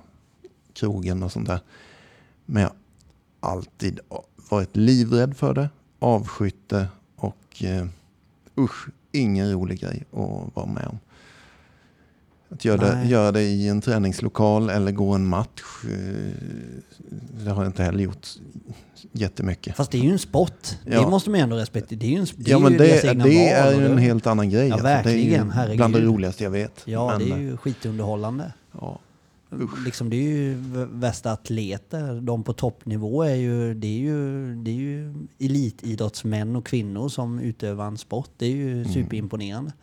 krogen 0.74 1.24
och 1.24 1.32
sånt 1.32 1.48
där. 1.48 1.60
Men 2.46 2.62
jag 2.62 2.70
har 2.70 2.76
alltid 3.46 4.00
varit 4.50 4.76
livrädd 4.76 5.38
för 5.38 5.54
det, 5.54 5.70
avskytt 6.00 6.70
det 6.70 6.88
och 7.16 7.64
eh, 7.64 7.86
usch, 8.58 8.88
ingen 9.12 9.52
rolig 9.52 9.80
grej 9.80 10.04
att 10.12 10.56
vara 10.56 10.66
med 10.66 10.88
om. 10.88 11.00
Att 12.50 12.66
göra 12.66 12.78
det, 12.78 13.06
göra 13.06 13.32
det 13.32 13.42
i 13.42 13.68
en 13.68 13.82
träningslokal 13.82 14.70
eller 14.70 14.92
gå 14.92 15.14
en 15.14 15.26
match, 15.26 15.84
eh, 15.84 15.90
det 17.44 17.52
har 17.52 17.64
jag 17.64 17.70
inte 17.70 17.84
heller 17.84 18.04
gjort 18.04 18.28
jättemycket. 19.12 19.76
Fast 19.76 19.92
det 19.92 19.98
är 19.98 20.02
ju 20.02 20.12
en 20.12 20.20
sport. 20.20 20.78
Ja. 20.86 21.02
Det 21.02 21.08
måste 21.08 21.30
man 21.30 21.40
ju 21.40 21.44
ändå 21.44 21.56
respektera. 21.56 22.00
Det 22.00 22.06
är 22.06 22.10
ju, 22.10 22.18
en, 22.18 22.26
det 22.36 22.52
ja, 22.52 22.58
är 22.58 22.62
men 22.62 22.72
det, 22.72 22.78
deras 22.78 23.02
det, 23.24 23.50
är 23.50 23.80
ju 23.80 23.86
en 23.86 23.98
helt 23.98 24.28
annan 24.28 24.50
grej. 24.50 24.68
Ja, 24.68 24.74
alltså. 24.74 24.88
det 24.88 24.94
är 24.94 25.04
verkligen, 25.04 25.46
ju 25.46 25.52
herregud. 25.52 25.78
bland 25.78 25.94
det 25.94 26.02
roligaste 26.02 26.44
jag 26.44 26.52
vet. 26.52 26.82
Ja, 26.86 27.08
Men, 27.08 27.30
det 27.30 27.36
är 27.36 27.40
ju 27.40 27.58
skitunderhållande. 27.58 28.54
ja. 28.72 29.00
Liksom, 29.86 30.10
det 30.10 30.16
är 30.16 30.22
ju 30.30 30.56
värsta 30.92 31.32
atleter. 31.32 32.22
De 32.22 32.44
på 32.44 32.54
toppnivå 32.54 33.24
är 33.24 33.36
ju, 33.36 33.74
det 33.74 33.88
är 33.88 34.00
ju, 34.00 34.56
det 34.56 34.72
är 34.72 34.76
ju 34.76 35.14
elitidrottsmän 35.40 36.56
och 36.56 36.66
kvinnor 36.66 37.10
som 37.10 37.40
utövar 37.40 37.88
en 37.88 37.98
sport. 37.98 38.30
Det 38.38 38.46
är 38.46 38.50
ju 38.56 38.72
Mm. 38.82 38.94
superimponerande. 38.94 39.74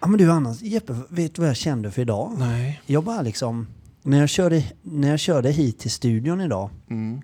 Ja 0.00 0.06
men 0.08 0.18
du 0.18 0.32
Anna, 0.32 0.54
Jeppe, 0.60 0.96
vet 1.08 1.34
du 1.34 1.40
vad 1.42 1.48
jag 1.48 1.56
kände 1.56 1.90
för 1.90 2.02
idag? 2.02 2.32
Nej. 2.38 2.82
Jag 2.86 3.04
bara 3.04 3.22
liksom, 3.22 3.66
när 4.02 4.18
jag 4.20 4.28
körde, 4.28 4.64
när 4.82 5.08
jag 5.08 5.20
körde 5.20 5.50
hit 5.50 5.78
till 5.78 5.90
studion 5.90 6.40
idag 6.40 6.70
Mm. 6.90 7.20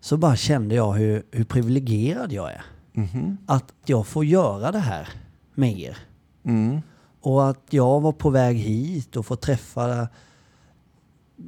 så 0.00 0.16
bara 0.16 0.36
kände 0.36 0.74
jag 0.74 0.92
hur, 0.92 1.22
hur 1.30 1.44
privilegierad 1.44 2.32
jag 2.32 2.52
är. 2.52 2.64
Mhm. 2.92 3.36
Att 3.46 3.72
jag 3.84 4.06
får 4.06 4.24
göra 4.24 4.72
det 4.72 4.78
här 4.78 5.08
med 5.54 5.78
er. 5.80 5.96
Mm. 6.44 6.80
Och 7.20 7.48
att 7.50 7.62
jag 7.70 8.00
var 8.00 8.12
på 8.12 8.30
väg 8.30 8.56
hit 8.56 9.16
och 9.16 9.26
få 9.26 9.36
träffa 9.36 10.08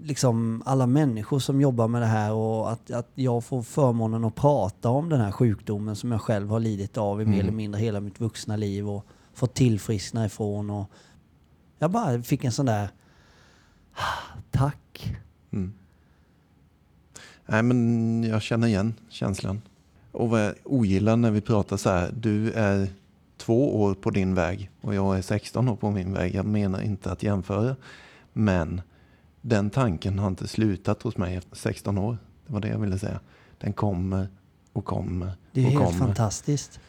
liksom 0.02 0.62
alla 0.66 0.86
människor 0.86 1.38
som 1.38 1.60
jobbar 1.60 1.88
med 1.88 2.02
det 2.02 2.06
här 2.06 2.32
och 2.32 2.72
att, 2.72 2.90
att 2.90 3.08
jag 3.14 3.44
får 3.44 3.62
förmånen 3.62 4.24
att 4.24 4.34
prata 4.34 4.88
om 4.88 5.08
den 5.08 5.20
här 5.20 5.32
sjukdomen 5.32 5.96
som 5.96 6.12
jag 6.12 6.20
själv 6.20 6.48
har 6.50 6.60
lidit 6.60 6.96
av 6.96 7.22
i 7.22 7.24
mer 7.24 7.32
Mm. 7.32 7.40
eller 7.40 7.56
mindre 7.56 7.80
hela 7.80 8.00
mitt 8.00 8.20
vuxna 8.20 8.56
liv 8.56 8.88
och 8.88 9.06
fått 9.34 9.54
tillfriskna 9.54 10.26
ifrån. 10.26 10.70
Och 10.70 10.90
jag 11.78 11.90
bara 11.90 12.22
fick 12.22 12.44
en 12.44 12.52
sån 12.52 12.66
där 12.66 12.88
tack. 14.50 15.16
Mm. 15.50 15.72
Nej, 17.46 17.62
men 17.62 18.24
jag 18.24 18.42
känner 18.42 18.66
igen 18.66 18.94
känslan. 19.08 19.62
Och 20.12 20.30
vad 20.30 20.40
jag 20.44 20.54
ogillar 20.64 21.16
när 21.16 21.30
vi 21.30 21.40
pratar 21.40 21.76
så 21.76 21.90
här, 21.90 22.12
du 22.16 22.52
är 22.52 22.88
två 23.36 23.82
år 23.82 23.94
på 23.94 24.10
din 24.10 24.34
väg 24.34 24.70
och 24.80 24.94
jag 24.94 25.18
är 25.18 25.22
16 25.22 25.68
år 25.68 25.76
på 25.76 25.90
min 25.90 26.12
väg. 26.12 26.34
Jag 26.34 26.46
menar 26.46 26.80
inte 26.80 27.12
att 27.12 27.22
jämföra. 27.22 27.76
Men 28.32 28.82
den 29.46 29.70
tanken 29.70 30.18
har 30.18 30.28
inte 30.28 30.48
slutat 30.48 31.02
hos 31.02 31.16
mig 31.16 31.36
efter 31.36 31.56
16 31.56 31.98
år. 31.98 32.18
Det 32.46 32.52
var 32.52 32.60
det 32.60 32.68
jag 32.68 32.78
ville 32.78 32.98
säga. 32.98 33.20
Den 33.58 33.72
kommer 33.72 34.28
och 34.72 34.84
kommer 34.84 35.32
Det 35.52 35.60
är 35.60 35.64
och 35.66 35.70
helt 35.72 35.84
kommer. 35.84 35.98
fantastiskt. 35.98 36.80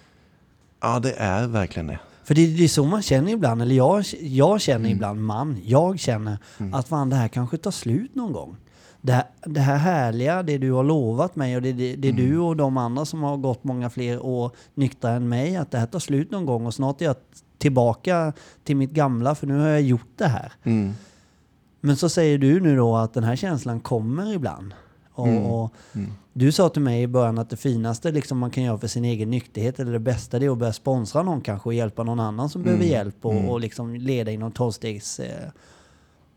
Ja, 0.81 0.99
det 0.99 1.13
är 1.13 1.47
verkligen 1.47 1.87
det. 1.87 1.99
För 2.23 2.35
det, 2.35 2.47
det 2.57 2.63
är 2.63 2.67
så 2.67 2.85
man 2.85 3.01
känner 3.01 3.31
ibland, 3.31 3.61
eller 3.61 3.75
jag, 3.75 4.03
jag 4.21 4.61
känner 4.61 4.79
Mm. 4.85 4.91
ibland, 4.91 5.21
man, 5.23 5.57
jag 5.63 5.99
känner 5.99 6.37
att 6.73 6.87
fan 6.87 7.09
det 7.09 7.15
här 7.15 7.27
kanske 7.27 7.57
tar 7.57 7.71
slut 7.71 8.15
någon 8.15 8.33
gång. 8.33 8.55
Det 9.01 9.13
här, 9.13 9.23
det 9.45 9.59
här 9.59 9.77
härliga, 9.77 10.43
det 10.43 10.57
du 10.57 10.71
har 10.71 10.83
lovat 10.83 11.35
mig 11.35 11.55
och 11.55 11.61
det, 11.61 11.73
det, 11.73 11.95
det 11.95 12.09
Mm. 12.09 12.25
du 12.25 12.37
och 12.39 12.55
de 12.57 12.77
andra 12.77 13.05
som 13.05 13.23
har 13.23 13.37
gått 13.37 13.63
många 13.63 13.89
fler 13.89 14.25
år 14.25 14.51
nyktra 14.73 15.11
än 15.11 15.29
mig, 15.29 15.55
att 15.55 15.71
det 15.71 15.77
här 15.77 15.85
tar 15.87 15.99
slut 15.99 16.31
någon 16.31 16.45
gång 16.45 16.65
och 16.65 16.73
snart 16.73 17.01
är 17.01 17.05
jag 17.05 17.15
tillbaka 17.57 18.33
till 18.63 18.75
mitt 18.75 18.91
gamla 18.91 19.35
för 19.35 19.47
nu 19.47 19.59
har 19.59 19.67
jag 19.67 19.81
gjort 19.81 20.09
det 20.17 20.27
här. 20.27 20.53
Men 21.85 21.95
så 21.97 22.09
säger 22.09 22.37
du 22.37 22.59
nu 22.59 22.75
då 22.75 22.95
att 22.95 23.13
den 23.13 23.23
här 23.23 23.35
känslan 23.35 23.79
kommer 23.79 24.33
ibland. 24.33 24.73
Och, 25.13 25.27
Mm. 25.27 25.43
och 25.43 25.73
Mm. 25.95 26.11
Du 26.33 26.51
sa 26.51 26.69
till 26.69 26.81
mig 26.81 27.01
i 27.01 27.07
början 27.07 27.37
att 27.37 27.49
det 27.49 27.57
finaste 27.57 28.11
liksom 28.11 28.37
man 28.37 28.51
kan 28.51 28.63
göra 28.63 28.77
för 28.77 28.87
sin 28.87 29.05
egen 29.05 29.29
nykterhet, 29.31 29.79
eller 29.79 29.91
det 29.91 29.99
bästa, 29.99 30.39
det 30.39 30.45
är 30.45 30.49
att 30.49 30.57
börja 30.57 30.73
sponsra 30.73 31.23
någon 31.23 31.41
kanske 31.41 31.69
och 31.69 31.73
hjälpa 31.73 32.03
någon 32.03 32.19
annan 32.19 32.49
som 32.49 32.63
behöver 32.63 32.83
Mm. 32.83 32.93
hjälp 32.93 33.25
och, 33.25 33.33
Mm. 33.33 33.49
och 33.49 33.59
liksom 33.59 33.95
leda 33.95 34.31
inom 34.31 34.51
tolvstegs... 34.51 35.19
Eh, 35.19 35.49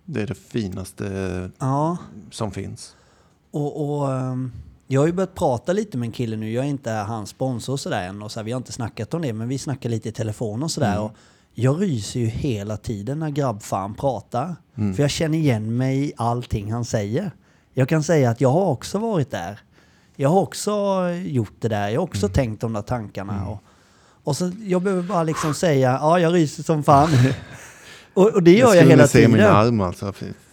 Det 0.05 0.23
är 0.23 0.27
det 0.27 0.35
finaste 0.35 1.51
ja, 1.59 1.97
som 2.31 2.51
finns. 2.51 2.97
och, 3.51 3.99
och 4.01 4.13
ehm, 4.13 4.53
jag 4.87 5.01
har 5.01 5.07
ju 5.07 5.13
börjat 5.13 5.35
prata 5.35 5.73
lite 5.73 5.99
med 5.99 6.07
en 6.07 6.13
kille 6.13 6.37
nu. 6.37 6.53
Jag 6.53 6.65
är 6.65 6.69
inte 6.69 6.91
hans 6.91 7.31
sponsor 7.31 7.73
och 7.73 7.81
sådär 7.81 8.09
än 8.09 8.23
och 8.23 8.33
så 8.33 8.41
här, 8.41 8.45
vi 8.45 8.53
har 8.53 8.57
inte 8.57 8.73
snackat 8.73 9.15
om 9.15 9.23
det, 9.23 9.33
men 9.33 9.49
vi 9.49 9.59
snackar 9.59 9.89
lite 9.91 10.09
i 10.09 10.13
telefon 10.13 10.63
och 10.63 10.71
sådär. 10.71 10.93
Mm. 10.93 11.05
Och 11.05 11.13
jag 11.61 11.83
ryser 11.83 12.21
ju 12.21 12.27
hela 12.27 12.77
tiden 12.77 13.19
när 13.19 13.31
grabbfan 13.31 13.95
pratar. 13.95 14.57
Mm. 14.75 14.95
För 14.95 15.03
jag 15.03 15.11
känner 15.11 15.39
igen 15.39 15.77
mig 15.77 16.05
i 16.05 16.13
allting 16.17 16.73
han 16.73 16.85
säger. 16.85 17.31
Jag 17.75 17.89
kan 17.89 18.03
säga 18.03 18.31
att 18.31 18.41
jag 18.41 18.51
har 18.51 18.67
också 18.67 18.99
varit 18.99 19.31
där. 19.31 19.59
Jag 20.17 20.29
har 20.29 20.41
också 20.41 21.05
gjort 21.25 21.55
det 21.61 21.69
där. 21.69 21.89
Jag 21.89 22.01
har 22.01 22.05
också 22.05 22.29
tänkt 22.29 22.61
de 22.61 22.73
där 22.73 22.83
tankarna. 22.83 23.47
Och, 23.47 23.63
och 24.25 24.37
så 24.37 24.53
jag 24.61 24.83
behöver 24.83 25.03
bara 25.03 25.23
liksom 25.23 25.55
säga, 25.55 25.99
ja 26.01 26.21
jag 26.21 26.35
ryser 26.35 26.63
som 26.63 26.83
fan. 26.83 27.09
och, 28.15 28.35
och 28.35 28.43
det 28.43 28.53
gör 28.53 28.67
jag, 28.67 28.77
skulle 28.77 28.91
hela 28.91 29.07
se 29.07 29.19
tiden. 29.19 29.33
min 29.33 29.43
arm 29.43 29.81
alltså. 29.81 30.13
Fy 30.13 30.27
fan, 30.27 30.48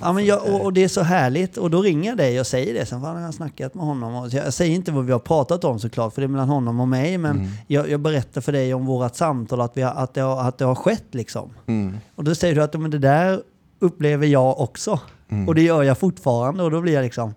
Ja, 0.00 0.12
men 0.12 0.24
jag, 0.26 0.54
och, 0.54 0.64
och 0.64 0.72
det 0.72 0.84
är 0.84 0.88
så 0.88 1.02
härligt. 1.02 1.56
Och 1.56 1.70
då 1.70 1.82
ringer 1.82 2.10
jag 2.10 2.18
dig 2.18 2.40
och 2.40 2.46
säger 2.46 2.74
det. 2.74 2.86
Sen 2.86 3.00
fan 3.00 3.16
har 3.16 3.22
jag 3.22 3.34
snackat 3.34 3.74
med 3.74 3.84
honom. 3.84 4.14
Och 4.14 4.28
jag 4.28 4.52
säger 4.54 4.74
inte 4.74 4.92
vad 4.92 5.04
vi 5.06 5.12
har 5.12 5.18
pratat 5.18 5.64
om 5.64 5.78
såklart, 5.80 6.14
för 6.14 6.20
det 6.22 6.26
är 6.26 6.28
mellan 6.28 6.48
honom 6.48 6.80
och 6.80 6.88
mig. 6.88 7.18
Men 7.18 7.36
Mm. 7.36 7.48
jag, 7.66 7.90
jag 7.90 8.00
berättar 8.00 8.40
för 8.40 8.52
dig 8.52 8.74
om 8.74 8.86
vårt 8.86 9.14
samtal, 9.14 9.60
att, 9.60 9.76
vi 9.76 9.82
har, 9.82 9.92
att, 9.94 10.14
det 10.14 10.20
har, 10.20 10.40
att 10.48 10.58
det 10.58 10.64
har 10.64 10.74
skett 10.74 11.04
liksom. 11.10 11.50
Mm. 11.66 11.96
Och 12.14 12.24
då 12.24 12.34
säger 12.34 12.54
du 12.54 12.62
att 12.62 12.80
men 12.80 12.90
det 12.90 12.98
där 12.98 13.42
upplever 13.78 14.26
jag 14.26 14.60
också. 14.60 15.00
Mm. 15.28 15.48
Och 15.48 15.54
det 15.54 15.62
gör 15.62 15.82
jag 15.82 15.98
fortfarande. 15.98 16.62
Och 16.62 16.70
då 16.70 16.80
blir 16.80 16.92
jag 16.92 17.02
liksom, 17.02 17.34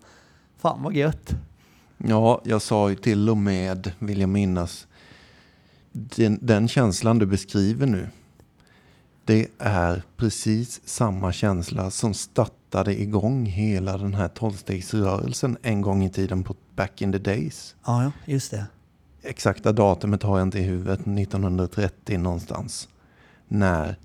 fan 0.62 0.84
vad 0.84 0.94
gött. 0.94 1.36
Ja, 1.98 2.42
jag 2.44 2.62
sa 2.62 2.90
ju 2.90 2.96
till 2.96 3.30
och 3.30 3.38
med, 3.38 3.92
vill 4.00 4.20
jag 4.20 4.30
minnas, 4.30 4.88
den, 5.92 6.40
den 6.42 6.68
känslan 6.68 7.20
du 7.20 7.26
beskriver 7.26 7.86
nu, 7.88 8.08
det 9.30 9.48
är 9.58 10.04
precis 10.18 10.82
samma 10.86 11.32
känsla 11.32 11.92
som 11.92 12.14
startade 12.14 13.02
igång 13.02 13.46
hela 13.46 13.98
den 13.98 14.14
här 14.14 14.28
tolvstegsrörelsen 14.28 15.58
en 15.62 15.82
gång 15.82 16.04
i 16.04 16.10
tiden 16.10 16.44
på 16.44 16.56
back 16.76 17.02
in 17.02 17.12
the 17.12 17.18
days. 17.18 17.76
Ja, 17.86 18.04
ja, 18.04 18.12
just 18.26 18.52
det. 18.52 18.66
Exakta 19.22 19.72
datumet 19.72 20.24
har 20.24 20.38
jag 20.38 20.48
inte 20.48 20.60
i 20.60 20.62
huvudet, 20.62 21.00
1930 21.00 22.18
någonstans. 22.18 22.90
När 23.48 23.96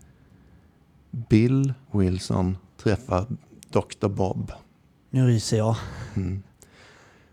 Bill 1.10 1.74
Wilson 1.92 2.56
träffar 2.82 3.26
Dr. 3.70 4.08
Bob. 4.08 4.52
Nu 5.10 5.26
ryser 5.26 5.56
jag. 5.56 5.76
Mm. 6.16 6.42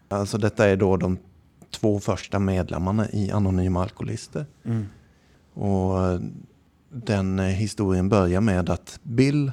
Alltså 0.07 0.37
detta 0.37 0.67
är 0.67 0.75
då 0.75 0.97
de 0.97 1.17
två 1.71 1.99
första 1.99 2.39
medlemmarna 2.39 3.09
i 3.09 3.31
Anonyma 3.31 3.81
Alkoholister. 3.81 4.45
Mm. 4.63 4.85
Och 5.53 6.07
eh, 6.07 6.19
den 6.91 7.39
eh, 7.39 7.45
historien 7.45 8.09
börjar 8.09 8.41
med 8.41 8.69
att 8.69 8.99
Bill 9.03 9.51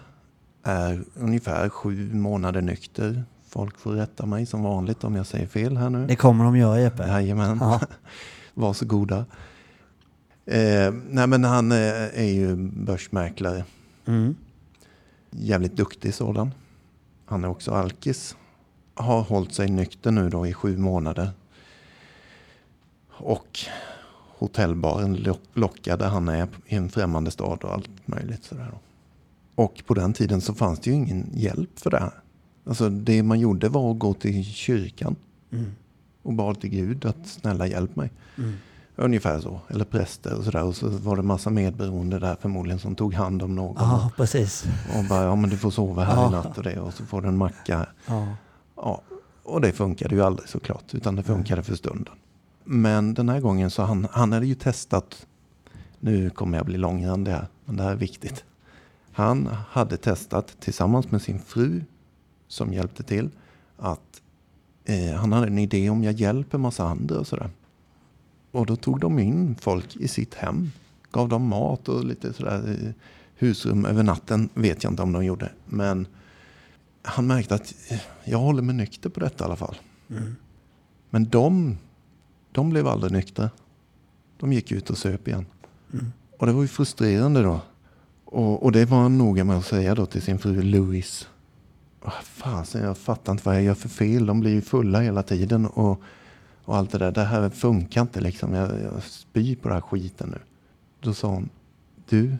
är 0.62 1.04
ungefär 1.14 1.68
sju 1.68 2.14
månader 2.14 2.60
nykter. 2.60 3.24
Folk 3.48 3.78
får 3.78 3.92
rätta 3.92 4.26
mig 4.26 4.46
som 4.46 4.62
vanligt 4.62 5.04
om 5.04 5.14
jag 5.16 5.26
säger 5.26 5.46
fel 5.46 5.76
här 5.76 5.90
nu. 5.90 6.06
Det 6.06 6.16
kommer 6.16 6.44
de 6.44 6.56
göra 6.56 6.80
Jeppe. 6.80 7.06
Jajamän, 7.06 7.58
Ja. 7.60 7.80
varsågoda. 8.54 9.24
Eh, 10.46 10.92
nej 11.08 11.26
men 11.26 11.44
han 11.44 11.72
eh, 11.72 12.18
är 12.18 12.32
ju 12.32 12.56
börsmäklare. 12.56 13.64
Mm. 14.06 14.36
Jävligt 15.30 15.76
duktig 15.76 16.14
sådan. 16.14 16.50
Han 17.26 17.44
är 17.44 17.48
också 17.48 17.70
alkis. 17.72 18.36
Har 18.94 19.22
hållit 19.22 19.54
sig 19.54 19.68
nykter 19.68 20.10
nu 20.10 20.28
då 20.30 20.46
i 20.46 20.54
sju 20.54 20.76
månader. 20.78 21.30
Och 23.10 23.58
hotellbaren 24.38 25.16
lock- 25.16 25.48
lockade 25.54 26.04
han 26.06 26.28
är 26.28 26.48
i 26.66 26.74
en 26.76 26.88
främmande 26.88 27.30
stad 27.30 27.64
och 27.64 27.72
allt 27.72 27.90
möjligt 28.06 28.44
sådär. 28.44 28.70
Och 29.54 29.82
på 29.86 29.94
den 29.94 30.12
tiden 30.12 30.40
så 30.40 30.54
fanns 30.54 30.80
det 30.80 30.90
ju 30.90 30.96
ingen 30.96 31.30
hjälp 31.34 31.70
för 31.78 31.90
det 31.90 31.98
här. 31.98 32.12
Alltså 32.66 32.88
det 32.88 33.22
man 33.22 33.40
gjorde 33.40 33.68
var 33.68 33.90
att 33.92 33.98
gå 33.98 34.14
till 34.14 34.44
kyrkan 34.44 35.16
Mm. 35.52 35.70
och 36.22 36.32
bad 36.32 36.60
till 36.60 36.70
Gud 36.70 37.04
att 37.06 37.26
snälla 37.26 37.66
hjälp 37.66 37.96
mig. 37.96 38.10
Mm. 38.38 38.52
Ungefär 38.96 39.40
så. 39.40 39.60
Eller 39.68 39.84
präster 39.84 40.34
och 40.38 40.44
sådär. 40.44 40.62
Och 40.64 40.76
så 40.76 40.88
var 40.88 41.16
det 41.16 41.22
massa 41.22 41.50
medberoende 41.50 42.18
där 42.18 42.36
förmodligen 42.40 42.78
som 42.78 42.94
tog 42.94 43.14
hand 43.14 43.42
om 43.42 43.54
någon. 43.54 43.76
Ja, 43.78 44.10
precis. 44.16 44.64
Och 44.98 45.04
bara, 45.08 45.24
ja 45.24 45.34
men 45.36 45.50
du 45.50 45.56
får 45.56 45.70
sova 45.70 46.04
här 46.04 46.14
Ja. 46.16 46.28
i 46.28 46.30
natt 46.30 46.58
och 46.58 46.64
det. 46.64 46.80
Och 46.80 46.94
så 46.94 47.04
får 47.06 47.22
du 47.22 47.28
en 47.28 47.36
macka. 47.36 47.86
Ja. 48.06 48.26
Ja, 48.76 49.00
och 49.42 49.60
det 49.60 49.72
funkade 49.72 50.14
ju 50.14 50.22
aldrig 50.22 50.48
såklart. 50.48 50.94
Utan 50.94 51.16
det 51.16 51.22
funkade 51.22 51.62
för 51.62 51.74
stunden. 51.74 52.14
Men 52.70 53.14
den 53.14 53.28
här 53.28 53.40
gången 53.40 53.70
så 53.70 53.82
han, 53.82 54.06
han 54.10 54.32
hade 54.32 54.46
ju 54.46 54.54
testat. 54.54 55.26
Nu 56.00 56.30
kommer 56.30 56.58
jag 56.58 56.66
bli 56.66 56.78
långrandig 56.78 57.32
här. 57.32 57.46
Men 57.64 57.76
det 57.76 57.82
här 57.82 57.90
är 57.90 57.96
viktigt. 57.96 58.44
Han 59.12 59.46
hade 59.68 59.96
testat 59.96 60.56
tillsammans 60.60 61.10
med 61.10 61.22
sin 61.22 61.38
fru. 61.38 61.84
Som 62.48 62.72
hjälpte 62.72 63.02
till. 63.02 63.30
Att 63.76 64.22
eh, 64.84 65.14
han 65.14 65.32
hade 65.32 65.46
en 65.46 65.58
idé 65.58 65.90
om 65.90 66.04
jag 66.04 66.14
hjälper 66.14 66.58
massa 66.58 66.84
andra 66.84 67.18
och 67.18 67.26
sådär. 67.26 67.50
Och 68.50 68.66
då 68.66 68.76
tog 68.76 69.00
de 69.00 69.18
in 69.18 69.56
folk 69.60 69.96
i 69.96 70.08
sitt 70.08 70.34
hem. 70.34 70.70
Gav 71.10 71.28
dem 71.28 71.48
mat 71.48 71.88
och 71.88 72.04
lite 72.04 72.32
sådär 72.32 72.78
eh, 72.82 72.92
husrum 73.34 73.84
över 73.84 74.02
natten. 74.02 74.48
Vet 74.54 74.84
jag 74.84 74.92
inte 74.92 75.02
om 75.02 75.12
de 75.12 75.24
gjorde. 75.24 75.52
Men 75.66 76.06
han 77.02 77.26
märkte 77.26 77.54
att 77.54 77.74
eh, 77.90 78.00
jag 78.24 78.38
håller 78.38 78.62
mig 78.62 78.74
nykter 78.74 79.10
på 79.10 79.20
detta 79.20 79.44
i 79.44 79.46
alla 79.46 79.56
fall. 79.56 79.76
Mm. 80.10 80.36
Men 81.10 81.28
de, 81.28 81.78
de 82.58 82.70
blev 82.70 82.88
aldrig 82.88 83.12
nyktra. 83.12 83.50
De 84.36 84.52
gick 84.52 84.72
ut 84.72 84.90
och 84.90 84.98
söp 84.98 85.28
igen. 85.28 85.46
Mm. 85.92 86.12
Och 86.38 86.46
det 86.46 86.52
var 86.52 86.62
ju 86.62 86.68
frustrerande 86.68 87.42
då. 87.42 87.60
Och, 88.24 88.62
och 88.62 88.72
det 88.72 88.84
var 88.84 88.98
han 88.98 89.18
noga 89.18 89.44
med 89.44 89.56
att 89.56 89.66
säga 89.66 89.94
då 89.94 90.06
till 90.06 90.22
sin 90.22 90.38
fru 90.38 90.62
Louise. 90.62 91.26
Oh, 92.02 92.20
fasen, 92.22 92.82
jag 92.82 92.98
fattar 92.98 93.32
inte 93.32 93.44
vad 93.44 93.56
jag 93.56 93.62
gör 93.62 93.74
för 93.74 93.88
fel. 93.88 94.26
De 94.26 94.40
blir 94.40 94.50
ju 94.50 94.60
fulla 94.60 95.00
hela 95.00 95.22
tiden. 95.22 95.66
Och, 95.66 96.02
och 96.64 96.76
allt 96.76 96.90
det 96.90 96.98
där. 96.98 97.12
Det 97.12 97.24
här 97.24 97.50
funkar 97.50 98.00
inte 98.00 98.20
liksom. 98.20 98.54
Jag, 98.54 98.82
jag 98.82 99.02
spyr 99.02 99.56
på 99.56 99.68
den 99.68 99.74
här 99.74 99.82
skiten 99.82 100.28
nu. 100.28 100.38
Då 101.00 101.14
sa 101.14 101.28
hon. 101.28 101.48
Du, 102.08 102.36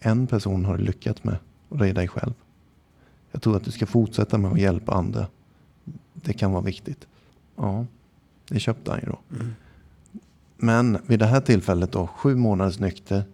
en 0.00 0.26
person 0.26 0.64
har 0.64 0.76
du 0.78 0.84
lyckats 0.84 1.24
med. 1.24 1.36
Och 1.68 1.78
det 1.78 1.88
är 1.88 1.94
dig 1.94 2.08
själv. 2.08 2.34
Jag 3.32 3.42
tror 3.42 3.56
att 3.56 3.64
du 3.64 3.70
ska 3.70 3.86
fortsätta 3.86 4.38
med 4.38 4.52
att 4.52 4.60
hjälpa 4.60 4.92
andra. 4.92 5.26
Det 6.14 6.32
kan 6.32 6.52
vara 6.52 6.62
viktigt. 6.62 7.06
Ja, 7.56 7.86
det 8.48 8.60
köpte 8.60 8.90
han 8.90 9.00
ju 9.00 9.06
då. 9.06 9.18
Mm. 9.30 9.54
Men 10.56 10.98
vid 11.06 11.18
det 11.18 11.26
här 11.26 11.40
tillfället 11.40 11.92
då, 11.92 12.06
sju 12.06 12.36
månaders 12.36 12.78
nykter 12.78 13.24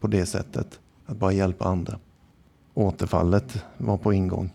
på 0.00 0.06
det 0.06 0.26
sättet. 0.26 0.80
Att 1.06 1.16
bara 1.16 1.32
hjälpa 1.32 1.64
andra. 1.64 1.98
Återfallet 2.74 3.64
var 3.76 3.96
på 3.96 4.12
ingång. 4.12 4.52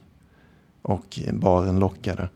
Och 0.82 1.20
baren 1.34 1.80
lockade. 1.80 2.30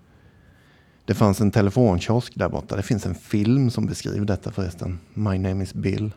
Det 1.06 1.14
fanns 1.14 1.42
en 1.42 1.52
telefonkiosk 1.52 2.36
där 2.36 2.50
borta. 2.50 2.76
Det 2.76 2.84
finns 2.84 3.06
en 3.06 3.16
film 3.16 3.72
som 3.72 3.86
beskriver 3.86 4.26
detta 4.26 4.52
förresten. 4.52 5.00
My 5.14 5.38
name 5.38 5.64
is 5.64 5.74
Bill. 5.74 6.12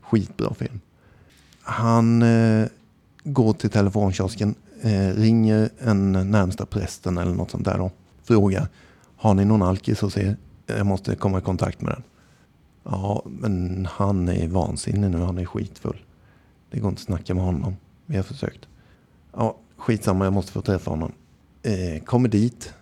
Skitbra 0.00 0.54
film. 0.54 0.80
Han 1.62 2.22
eh, 2.22 2.66
går 3.24 3.52
till 3.52 3.70
telefonkiosken, 3.70 4.54
eh, 4.80 5.08
ringer 5.08 5.70
en 5.78 6.12
närmsta 6.12 6.66
prästen 6.66 7.18
eller 7.18 7.34
något 7.34 7.50
sånt 7.50 7.64
där 7.64 7.78
då. 7.78 7.90
Frågar, 8.24 8.68
har 9.16 9.34
ni 9.34 9.44
någon 9.44 9.62
alkis 9.62 10.02
och 10.02 10.12
säger 10.12 10.36
jag 10.66 10.86
måste 10.86 11.16
komma 11.16 11.38
i 11.38 11.42
kontakt 11.42 11.80
med 11.80 11.92
den. 11.92 12.02
Ja, 12.84 13.22
men 13.24 13.86
han 13.90 14.28
är 14.28 14.48
vansinnig 14.48 15.10
nu. 15.10 15.18
Han 15.18 15.38
är 15.38 15.44
skitfull. 15.44 16.04
Det 16.70 16.80
går 16.80 16.88
inte 16.88 17.00
att 17.00 17.06
snacka 17.06 17.34
med 17.34 17.44
honom. 17.44 17.76
Vi 18.06 18.16
har 18.16 18.22
försökt. 18.22 18.68
Ja, 19.32 19.56
skitsamma. 19.76 20.24
Jag 20.24 20.32
måste 20.32 20.52
få 20.52 20.62
träffa 20.62 20.90
honom. 20.90 21.12
Eh, 21.62 22.02
kommer 22.04 22.28
dit. 22.28 22.74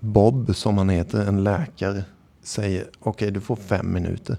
Bob, 0.00 0.56
som 0.56 0.78
han 0.78 0.88
heter, 0.88 1.26
en 1.26 1.44
läkare, 1.44 2.04
säger 2.42 2.86
okej, 3.00 3.30
du 3.30 3.40
får 3.40 3.56
fem 3.56 3.92
minuter. 3.92 4.36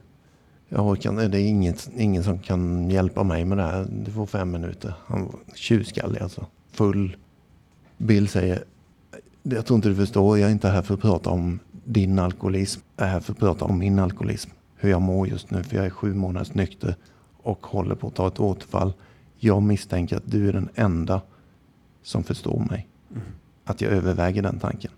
Jag 0.69 0.87
orkar, 0.87 1.27
det 1.27 1.41
är 1.41 1.47
inget, 1.47 1.89
ingen 1.97 2.23
som 2.23 2.39
kan 2.39 2.89
hjälpa 2.89 3.23
mig 3.23 3.45
med 3.45 3.57
det 3.57 3.63
här. 3.63 3.87
Du 4.05 4.11
får 4.11 4.25
fem 4.25 4.51
minuter. 4.51 4.93
Han 5.05 5.25
var 5.25 5.35
tjurskallig 5.55 6.21
alltså. 6.21 6.45
Full. 6.71 7.17
Bill 7.97 8.27
säger, 8.27 8.63
jag 9.43 9.65
tror 9.65 9.75
inte 9.75 9.89
du 9.89 9.95
förstår, 9.95 10.39
jag 10.39 10.49
är 10.49 10.51
inte 10.51 10.69
här 10.69 10.81
för 10.81 10.93
att 10.93 11.01
prata 11.01 11.29
om 11.29 11.59
din 11.93 12.19
alkoholism. 12.19 12.81
Är 12.97 13.07
här 13.07 13.19
för 13.19 13.33
att 13.33 13.39
prata 13.39 13.65
om 13.65 13.79
min 13.79 13.99
alkoholism. 13.99 14.49
Hur 14.75 14.89
jag 14.89 15.01
mår 15.01 15.27
just 15.27 15.51
nu, 15.51 15.63
för 15.63 15.75
jag 15.75 15.85
är 15.85 15.89
sju 15.89 16.13
månaders 16.13 16.53
nykter 16.53 16.95
och 17.43 17.67
håller 17.67 17.95
på 17.95 18.07
att 18.07 18.15
ta 18.15 18.27
ett 18.27 18.39
återfall. 18.39 18.93
Jag 19.37 19.63
misstänker 19.63 20.17
att 20.17 20.31
du 20.31 20.49
är 20.49 20.53
den 20.53 20.69
enda 20.75 21.21
som 22.03 22.23
förstår 22.23 22.59
mig. 22.69 22.87
Mm. 23.11 23.23
Att 23.65 23.81
jag 23.81 23.91
överväger 23.91 24.41
den 24.41 24.59
tanken. 24.59 24.91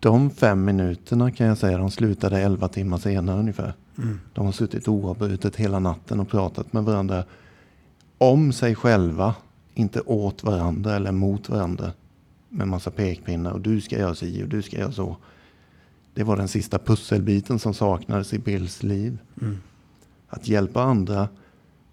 De 0.00 0.30
fem 0.30 0.64
minuterna 0.64 1.30
kan 1.30 1.46
jag 1.46 1.58
säga, 1.58 1.78
de 1.78 1.90
slutade 1.90 2.40
elva 2.40 2.68
timmar 2.68 2.98
senare 2.98 3.38
ungefär. 3.38 3.74
Mm. 3.98 4.20
De 4.32 4.44
har 4.44 4.52
suttit 4.52 4.88
oavbrutet 4.88 5.56
hela 5.56 5.78
natten 5.78 6.20
och 6.20 6.28
pratat 6.28 6.72
med 6.72 6.84
varandra 6.84 7.24
om 8.18 8.52
sig 8.52 8.74
själva, 8.74 9.34
inte 9.74 10.00
åt 10.00 10.44
varandra 10.44 10.96
eller 10.96 11.12
mot 11.12 11.48
varandra 11.48 11.92
med 12.48 12.68
massa 12.68 12.90
pekpinnar 12.90 13.52
och 13.52 13.60
du 13.60 13.80
ska 13.80 13.98
göra 13.98 14.14
si 14.14 14.44
och 14.44 14.48
du 14.48 14.62
ska 14.62 14.78
göra 14.78 14.92
så. 14.92 15.16
Det 16.16 16.24
var 16.24 16.36
den 16.36 16.48
sista 16.48 16.78
pusselbiten 16.78 17.58
som 17.58 17.74
saknades 17.74 18.32
i 18.32 18.38
Bills 18.38 18.82
liv. 18.82 19.18
Mm. 19.42 19.56
Att 20.28 20.48
hjälpa 20.48 20.82
andra, 20.82 21.28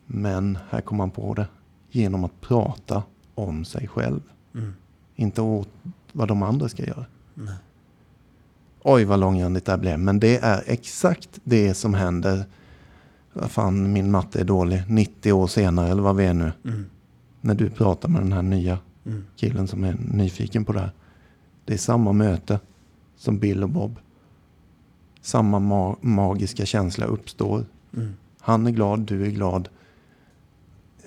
men 0.05 0.57
här 0.69 0.81
kom 0.81 0.97
man 0.97 1.11
på 1.11 1.33
det 1.33 1.47
genom 1.91 2.23
att 2.23 2.41
prata 2.41 3.03
om 3.35 3.65
sig 3.65 3.87
själv. 3.87 4.21
Mm. 4.55 4.73
Inte 5.15 5.41
åt 5.41 5.69
vad 6.11 6.27
de 6.27 6.43
andra 6.43 6.69
ska 6.69 6.85
göra. 6.85 7.05
Nej. 7.33 7.55
Oj 8.83 9.05
vad 9.05 9.19
långrandigt 9.19 9.65
det 9.65 9.71
här 9.71 9.79
blev. 9.79 9.99
Men 9.99 10.19
det 10.19 10.37
är 10.37 10.63
exakt 10.65 11.39
det 11.43 11.73
som 11.73 11.93
händer. 11.93 12.45
Vad 13.33 13.51
fan, 13.51 13.93
min 13.93 14.11
matte 14.11 14.39
är 14.39 14.45
dålig. 14.45 14.83
90 14.87 15.33
år 15.33 15.47
senare 15.47 15.89
eller 15.89 16.03
vad 16.03 16.15
vi 16.15 16.25
är 16.25 16.33
nu. 16.33 16.51
Mm. 16.65 16.85
När 17.41 17.55
du 17.55 17.69
pratar 17.69 18.09
med 18.09 18.21
den 18.21 18.33
här 18.33 18.41
nya 18.41 18.77
mm. 19.05 19.25
killen 19.35 19.67
som 19.67 19.83
är 19.83 19.95
nyfiken 19.99 20.65
på 20.65 20.73
det 20.73 20.79
här. 20.79 20.91
Det 21.65 21.73
är 21.73 21.77
samma 21.77 22.13
möte 22.13 22.59
som 23.17 23.39
Bill 23.39 23.63
och 23.63 23.69
Bob. 23.69 23.99
Samma 25.23 25.59
ma 25.59 25.95
magiska 26.01 26.65
känsla 26.65 27.05
uppstår. 27.05 27.65
Mm. 27.97 28.13
Han 28.39 28.67
är 28.67 28.71
glad, 28.71 28.99
du 28.99 29.25
är 29.25 29.29
glad. 29.29 29.69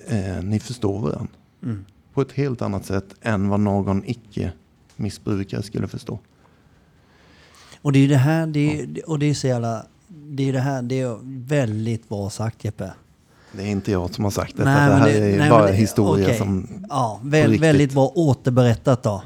Eh, 0.08 0.42
ni 0.42 0.60
förstår 0.60 1.00
varandra. 1.00 1.34
Mm. 1.62 1.84
På 2.14 2.22
ett 2.22 2.32
helt 2.32 2.62
annat 2.62 2.84
sätt 2.84 3.14
än 3.22 3.48
vad 3.48 3.60
någon 3.60 4.02
icke-missbrukare 4.06 5.62
skulle 5.62 5.88
förstå. 5.88 6.18
Och 7.82 7.92
det 7.92 7.98
är 7.98 8.08
det 8.08 8.16
här, 8.16 8.46
det 8.46 8.80
är, 8.80 9.10
och 9.10 9.18
det 9.18 9.26
är 9.26 9.34
så 9.34 9.46
jävla, 9.46 9.86
det 10.08 10.48
är 10.48 10.52
det 10.52 10.60
här, 10.60 10.82
det 10.82 11.00
är 11.00 11.18
väldigt 11.48 12.08
bra 12.08 12.30
sagt 12.30 12.64
Jeppe. 12.64 12.92
Det 13.52 13.62
är 13.62 13.66
inte 13.66 13.92
jag 13.92 14.14
som 14.14 14.24
har 14.24 14.30
sagt 14.30 14.56
detta, 14.56 14.70
nej, 14.70 14.88
det 14.88 14.94
här 14.94 15.06
det, 15.06 15.34
är 15.34 15.38
nej, 15.38 15.50
bara 15.50 15.66
det, 15.66 15.72
historia 15.72 16.26
okay. 16.26 16.38
som... 16.38 16.68
Ja, 16.88 17.20
väl, 17.22 17.58
väldigt 17.58 17.92
bra 17.92 18.12
återberättat 18.14 19.02
då. 19.02 19.22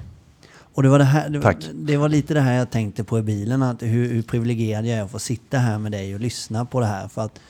Och 0.75 0.83
det 0.83 0.89
var, 0.89 0.99
det, 0.99 1.05
här, 1.05 1.29
det, 1.29 1.57
det 1.75 1.97
var 1.97 2.09
lite 2.09 2.35
det 2.35 2.41
här 2.41 2.59
jag 2.59 2.71
tänkte 2.71 3.05
på 3.05 3.19
i 3.19 3.23
bilen, 3.23 3.63
att 3.63 3.83
hur, 3.83 4.09
hur 4.09 4.23
privilegierad 4.23 4.87
jag 4.87 4.99
är 4.99 5.03
att 5.03 5.11
få 5.11 5.19
sitta 5.19 5.59
här 5.59 5.79
med 5.79 5.93
dig 5.93 6.15
och 6.15 6.21
lyssna 6.21 6.65
på 6.65 6.81
det 6.81 6.87
här. 6.87 7.09
För 7.09 7.23
att 7.23 7.41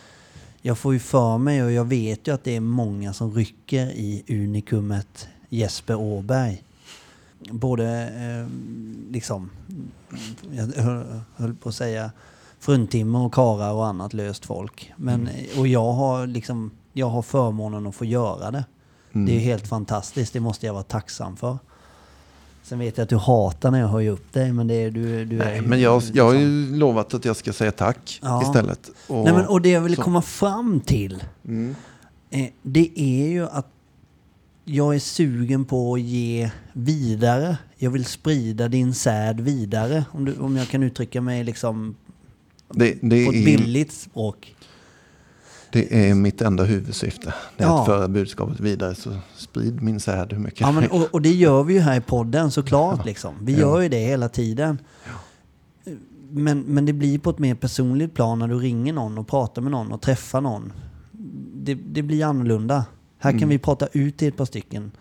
jag 0.62 0.78
får 0.78 0.92
ju 0.92 0.98
för 0.98 1.38
mig 1.38 1.62
och 1.62 1.72
jag 1.72 1.84
vet 1.84 2.28
ju 2.28 2.34
att 2.34 2.44
det 2.44 2.56
är 2.56 2.60
många 2.60 3.12
som 3.12 3.34
rycker 3.34 3.86
i 3.86 4.24
unikumet 4.28 5.28
Jesper 5.48 5.94
Åberg 5.94 6.62
både 7.48 8.08
eh, 8.08 8.46
liksom, 9.12 9.50
jag 10.52 10.66
höll 11.36 11.54
på 11.54 11.68
att 11.68 11.74
säga 11.74 12.10
fruntimmer 12.58 13.18
och 13.18 13.34
karar 13.34 13.72
och 13.72 13.86
annat 13.86 14.12
löst 14.12 14.46
folk. 14.46 14.92
Men, 14.96 15.28
mm. 15.28 15.58
Och 15.58 15.66
jag 15.66 15.92
har 15.92 16.26
liksom, 16.26 16.70
jag 16.92 17.06
har 17.06 17.22
förmånen 17.22 17.86
att 17.86 17.94
få 17.94 18.04
göra 18.04 18.50
det. 18.50 18.64
Mm. 19.12 19.26
Det 19.26 19.32
är 19.36 19.40
helt 19.40 19.68
fantastiskt, 19.68 20.32
det 20.32 20.40
måste 20.40 20.66
jag 20.66 20.72
vara 20.72 20.82
tacksam 20.82 21.36
för. 21.36 21.58
Sen 22.70 22.78
vet 22.78 22.98
jag 22.98 23.02
att 23.02 23.08
du 23.08 23.16
hatar 23.16 23.70
när 23.70 23.80
jag 23.80 23.88
höjer 23.88 24.10
upp 24.10 24.32
dig, 24.32 24.52
men 24.52 24.66
det 24.66 24.74
är 24.74 24.90
du... 24.90 25.24
du 25.24 25.36
Nej, 25.36 25.58
är, 25.58 25.62
men 25.62 25.80
jag, 25.80 26.02
jag 26.12 26.24
har 26.24 26.34
ju 26.34 26.60
liksom- 26.60 26.78
lovat 26.78 27.14
att 27.14 27.24
jag 27.24 27.36
ska 27.36 27.52
säga 27.52 27.72
tack 27.72 28.20
ja. 28.22 28.42
istället. 28.42 28.90
Och, 29.06 29.24
Nej, 29.24 29.32
men, 29.32 29.46
och 29.46 29.62
det 29.62 29.68
jag 29.68 29.80
vill 29.80 29.96
så. 29.96 30.02
komma 30.02 30.22
fram 30.22 30.80
till, 30.80 31.24
mm. 31.44 31.74
eh, 32.30 32.46
det 32.62 33.00
är 33.00 33.28
ju 33.28 33.46
att 33.46 33.66
jag 34.64 34.94
är 34.94 34.98
sugen 34.98 35.64
på 35.64 35.94
att 35.94 36.00
ge 36.00 36.50
vidare. 36.72 37.58
Jag 37.76 37.90
vill 37.90 38.04
sprida 38.04 38.68
din 38.68 38.94
säd 38.94 39.40
vidare. 39.40 40.04
Om, 40.12 40.24
du, 40.24 40.36
om 40.36 40.56
jag 40.56 40.68
kan 40.68 40.82
uttrycka 40.82 41.20
mig 41.20 41.44
liksom 41.44 41.96
det, 42.68 42.98
det 43.02 43.26
på 43.26 43.32
ett 43.32 43.44
billigt 43.44 43.92
språk. 43.92 44.56
Det 45.72 46.10
är 46.10 46.14
mitt 46.14 46.42
enda 46.42 46.64
huvudsyfte. 46.64 47.34
Det 47.56 47.64
är 47.64 47.68
ja. 47.68 47.80
att 47.80 47.86
föra 47.86 48.08
budskapet 48.08 48.60
vidare. 48.60 48.94
Så 48.94 49.16
sprid 49.36 49.82
min 49.82 50.00
säd 50.00 50.32
hur 50.32 50.38
mycket 50.38 50.60
ja, 50.60 50.72
men, 50.72 50.90
och, 50.90 51.08
och, 51.14 51.22
det 51.22 51.32
gör 51.32 51.62
vi 51.62 51.74
ju 51.74 51.80
här 51.80 51.96
i 51.96 52.00
podden 52.00 52.50
såklart. 52.50 52.98
Ja. 52.98 53.04
Liksom. 53.04 53.34
Vi 53.40 53.52
ja. 53.52 53.58
gör 53.58 53.80
ju 53.80 53.88
det 53.88 53.98
hela 53.98 54.28
tiden. 54.28 54.78
Men, 56.30 56.60
men 56.60 56.86
det 56.86 56.92
blir 56.92 57.18
på 57.18 57.30
ett 57.30 57.38
mer 57.38 57.54
personligt 57.54 58.14
plan 58.14 58.38
när 58.38 58.48
du 58.48 58.58
ringer 58.58 58.92
någon 58.92 59.18
och 59.18 59.28
pratar 59.28 59.62
med 59.62 59.70
någon 59.70 59.92
och 59.92 60.00
träffar 60.00 60.40
någon. 60.40 60.72
Det, 61.54 61.74
det 61.74 62.02
blir 62.02 62.24
annorlunda. 62.24 62.84
Här 63.18 63.30
mm. 63.30 63.40
kan 63.40 63.48
vi 63.48 63.58
prata 63.58 63.86
ut 63.92 64.22
i 64.22 64.26
ett 64.26 64.36
par 64.36 64.44
stycken. 64.44 64.92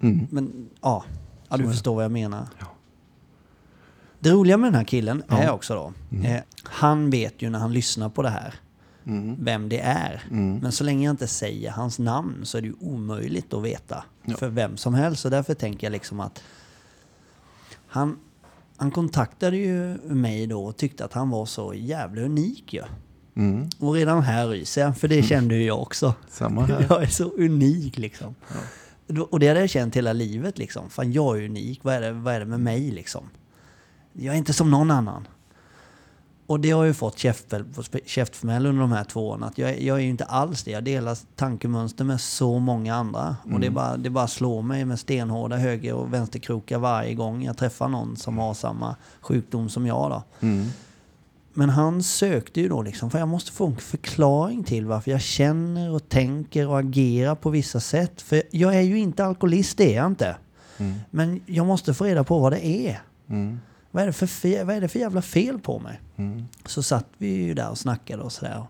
Mm. 0.00 0.26
Men 0.30 0.68
ja, 0.80 1.04
ja 1.48 1.56
du 1.56 1.68
förstår 1.68 1.94
vad 1.94 2.04
jag 2.04 2.12
menar. 2.12 2.46
Det 4.18 4.30
roliga 4.30 4.56
med 4.56 4.66
den 4.66 4.74
här 4.74 4.84
killen 4.84 5.22
är 5.28 5.50
också 5.50 5.74
då, 5.74 5.92
mm. 6.10 6.26
eh, 6.26 6.40
han 6.62 7.10
vet 7.10 7.42
ju 7.42 7.50
när 7.50 7.58
han 7.58 7.72
lyssnar 7.72 8.08
på 8.08 8.22
det 8.22 8.28
här 8.28 8.54
mm. 9.04 9.44
vem 9.44 9.68
det 9.68 9.80
är. 9.80 10.22
Mm. 10.30 10.58
Men 10.58 10.72
så 10.72 10.84
länge 10.84 11.04
jag 11.04 11.12
inte 11.12 11.26
säger 11.26 11.70
hans 11.70 11.98
namn 11.98 12.46
så 12.46 12.58
är 12.58 12.62
det 12.62 12.68
ju 12.68 12.74
omöjligt 12.80 13.54
att 13.54 13.62
veta 13.62 14.04
ja. 14.24 14.36
för 14.36 14.48
vem 14.48 14.76
som 14.76 14.94
helst. 14.94 15.22
Så 15.22 15.28
därför 15.28 15.54
tänker 15.54 15.86
jag 15.86 15.92
liksom 15.92 16.20
att 16.20 16.42
han, 17.86 18.18
han 18.76 18.90
kontaktade 18.90 19.56
ju 19.56 19.98
mig 20.04 20.46
då 20.46 20.64
och 20.64 20.76
tyckte 20.76 21.04
att 21.04 21.12
han 21.12 21.30
var 21.30 21.46
så 21.46 21.74
jävla 21.74 22.22
unik 22.22 22.72
ju. 22.72 22.82
Mm. 23.36 23.68
Och 23.78 23.94
redan 23.94 24.22
här 24.22 24.48
ryser 24.48 24.80
jag, 24.80 24.98
för 24.98 25.08
det 25.08 25.22
kände 25.22 25.54
ju 25.54 25.64
jag 25.64 25.82
också. 25.82 26.14
Samma 26.28 26.60
här. 26.66 26.86
Jag 26.88 27.02
är 27.02 27.06
så 27.06 27.24
unik 27.24 27.98
liksom. 27.98 28.34
Ja. 28.48 29.22
Och 29.30 29.40
det 29.40 29.48
hade 29.48 29.60
jag 29.60 29.70
känt 29.70 29.96
hela 29.96 30.12
livet 30.12 30.58
liksom. 30.58 30.90
Fan, 30.90 31.12
jag 31.12 31.38
är 31.38 31.44
unik. 31.44 31.80
Vad 31.82 31.94
är 31.94 32.00
det, 32.00 32.12
vad 32.12 32.34
är 32.34 32.40
det 32.40 32.46
med 32.46 32.60
mig 32.60 32.90
liksom? 32.90 33.30
Jag 34.12 34.34
är 34.34 34.38
inte 34.38 34.52
som 34.52 34.70
någon 34.70 34.90
annan. 34.90 35.28
Och 36.50 36.60
det 36.60 36.70
har 36.70 36.84
ju 36.84 36.94
fått 36.94 37.18
käftfmäll 38.04 38.66
under 38.66 38.80
de 38.80 38.92
här 38.92 39.04
två 39.04 39.28
åren. 39.28 39.42
Att 39.42 39.58
jag, 39.58 39.82
jag 39.82 39.96
är 39.96 40.02
ju 40.02 40.08
inte 40.08 40.24
alls 40.24 40.62
det. 40.62 40.70
Jag 40.70 40.84
delar 40.84 41.18
tankemönster 41.36 42.04
med 42.04 42.20
så 42.20 42.58
många 42.58 42.94
andra. 42.94 43.36
Mm. 43.44 43.54
Och 43.54 43.60
det 43.60 43.66
mm. 43.66 43.74
bara, 43.74 43.96
det 43.96 44.10
bara 44.10 44.28
slår 44.28 44.62
mig 44.62 44.84
med 44.84 44.98
stenhårda 44.98 45.56
höger 45.56 45.94
och 45.94 46.12
vänsterkrokar 46.12 46.78
varje 46.78 47.14
gång 47.14 47.44
jag 47.44 47.56
träffar 47.58 47.88
någon 47.88 48.16
som 48.16 48.38
har 48.38 48.54
samma 48.54 48.96
sjukdom 49.20 49.68
som 49.68 49.86
jag. 49.86 50.10
Då. 50.10 50.46
Mm. 50.46 50.66
Men 51.52 51.70
han 51.70 52.02
sökte 52.02 52.60
ju 52.60 52.68
då 52.68 52.82
liksom, 52.82 53.10
för 53.10 53.18
jag 53.18 53.28
måste 53.28 53.52
få 53.52 53.66
en 53.66 53.76
förklaring 53.76 54.64
till 54.64 54.86
varför 54.86 55.10
jag 55.10 55.20
känner 55.20 55.90
och 55.90 56.08
tänker 56.08 56.68
och 56.68 56.78
agerar 56.78 57.34
på 57.34 57.50
vissa 57.50 57.80
sätt. 57.80 58.22
För 58.22 58.42
jag 58.50 58.76
är 58.76 58.80
ju 58.80 58.98
inte 58.98 59.24
alkoholist, 59.24 59.78
det 59.78 59.92
är 59.92 59.96
jag 59.96 60.06
inte. 60.06 60.36
Mm. 60.78 60.94
Men 61.10 61.40
jag 61.46 61.66
måste 61.66 61.94
få 61.94 62.04
reda 62.04 62.24
på 62.24 62.38
vad 62.38 62.52
det 62.52 62.66
är. 62.66 63.02
Mm. 63.28 63.60
Vad, 63.90 64.02
är 64.02 64.06
det 64.06 64.12
för 64.12 64.26
fel, 64.26 64.66
vad 64.66 64.76
är 64.76 64.80
det 64.80 64.88
för 64.88 64.98
jävla 64.98 65.22
fel 65.22 65.58
på 65.58 65.78
mig? 65.78 66.00
Mm. 66.16 66.44
Så 66.66 66.82
satt 66.82 67.06
vi 67.18 67.28
ju 67.28 67.54
där 67.54 67.70
och 67.70 67.78
snackade 67.78 68.22
och 68.22 68.32
sådär. 68.32 68.66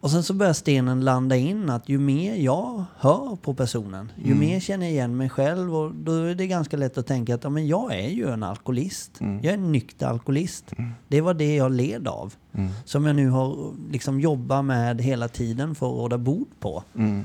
Och 0.00 0.10
sen 0.10 0.22
så 0.22 0.34
börjar 0.34 0.52
stenen 0.52 1.00
landa 1.00 1.36
in 1.36 1.70
att 1.70 1.88
ju 1.88 1.98
mer 1.98 2.34
jag 2.34 2.84
hör 2.96 3.36
på 3.42 3.54
personen, 3.54 4.12
ju 4.16 4.32
mm. 4.32 4.38
mer 4.38 4.60
känner 4.60 4.86
jag 4.86 4.92
igen 4.92 5.16
mig 5.16 5.28
själv 5.28 5.76
och 5.76 5.94
då 5.94 6.12
är 6.12 6.34
det 6.34 6.46
ganska 6.46 6.76
lätt 6.76 6.98
att 6.98 7.06
tänka 7.06 7.34
att 7.34 7.44
ja, 7.44 7.50
men 7.50 7.66
jag 7.66 7.94
är 7.94 8.08
ju 8.08 8.30
en 8.30 8.42
alkoholist. 8.42 9.20
Mm. 9.20 9.36
Jag 9.42 9.46
är 9.46 9.54
en 9.54 9.72
nykter 9.72 10.06
alkoholist. 10.06 10.72
Mm. 10.78 10.92
Det 11.08 11.20
var 11.20 11.34
det 11.34 11.56
jag 11.56 11.72
led 11.72 12.08
av. 12.08 12.34
Mm. 12.52 12.70
Som 12.84 13.06
jag 13.06 13.16
nu 13.16 13.28
har 13.28 13.74
liksom 13.90 14.20
jobbat 14.20 14.64
med 14.64 15.00
hela 15.00 15.28
tiden 15.28 15.74
för 15.74 15.86
att 15.86 15.96
råda 15.96 16.18
bot 16.18 16.60
på. 16.60 16.84
Mm. 16.94 17.24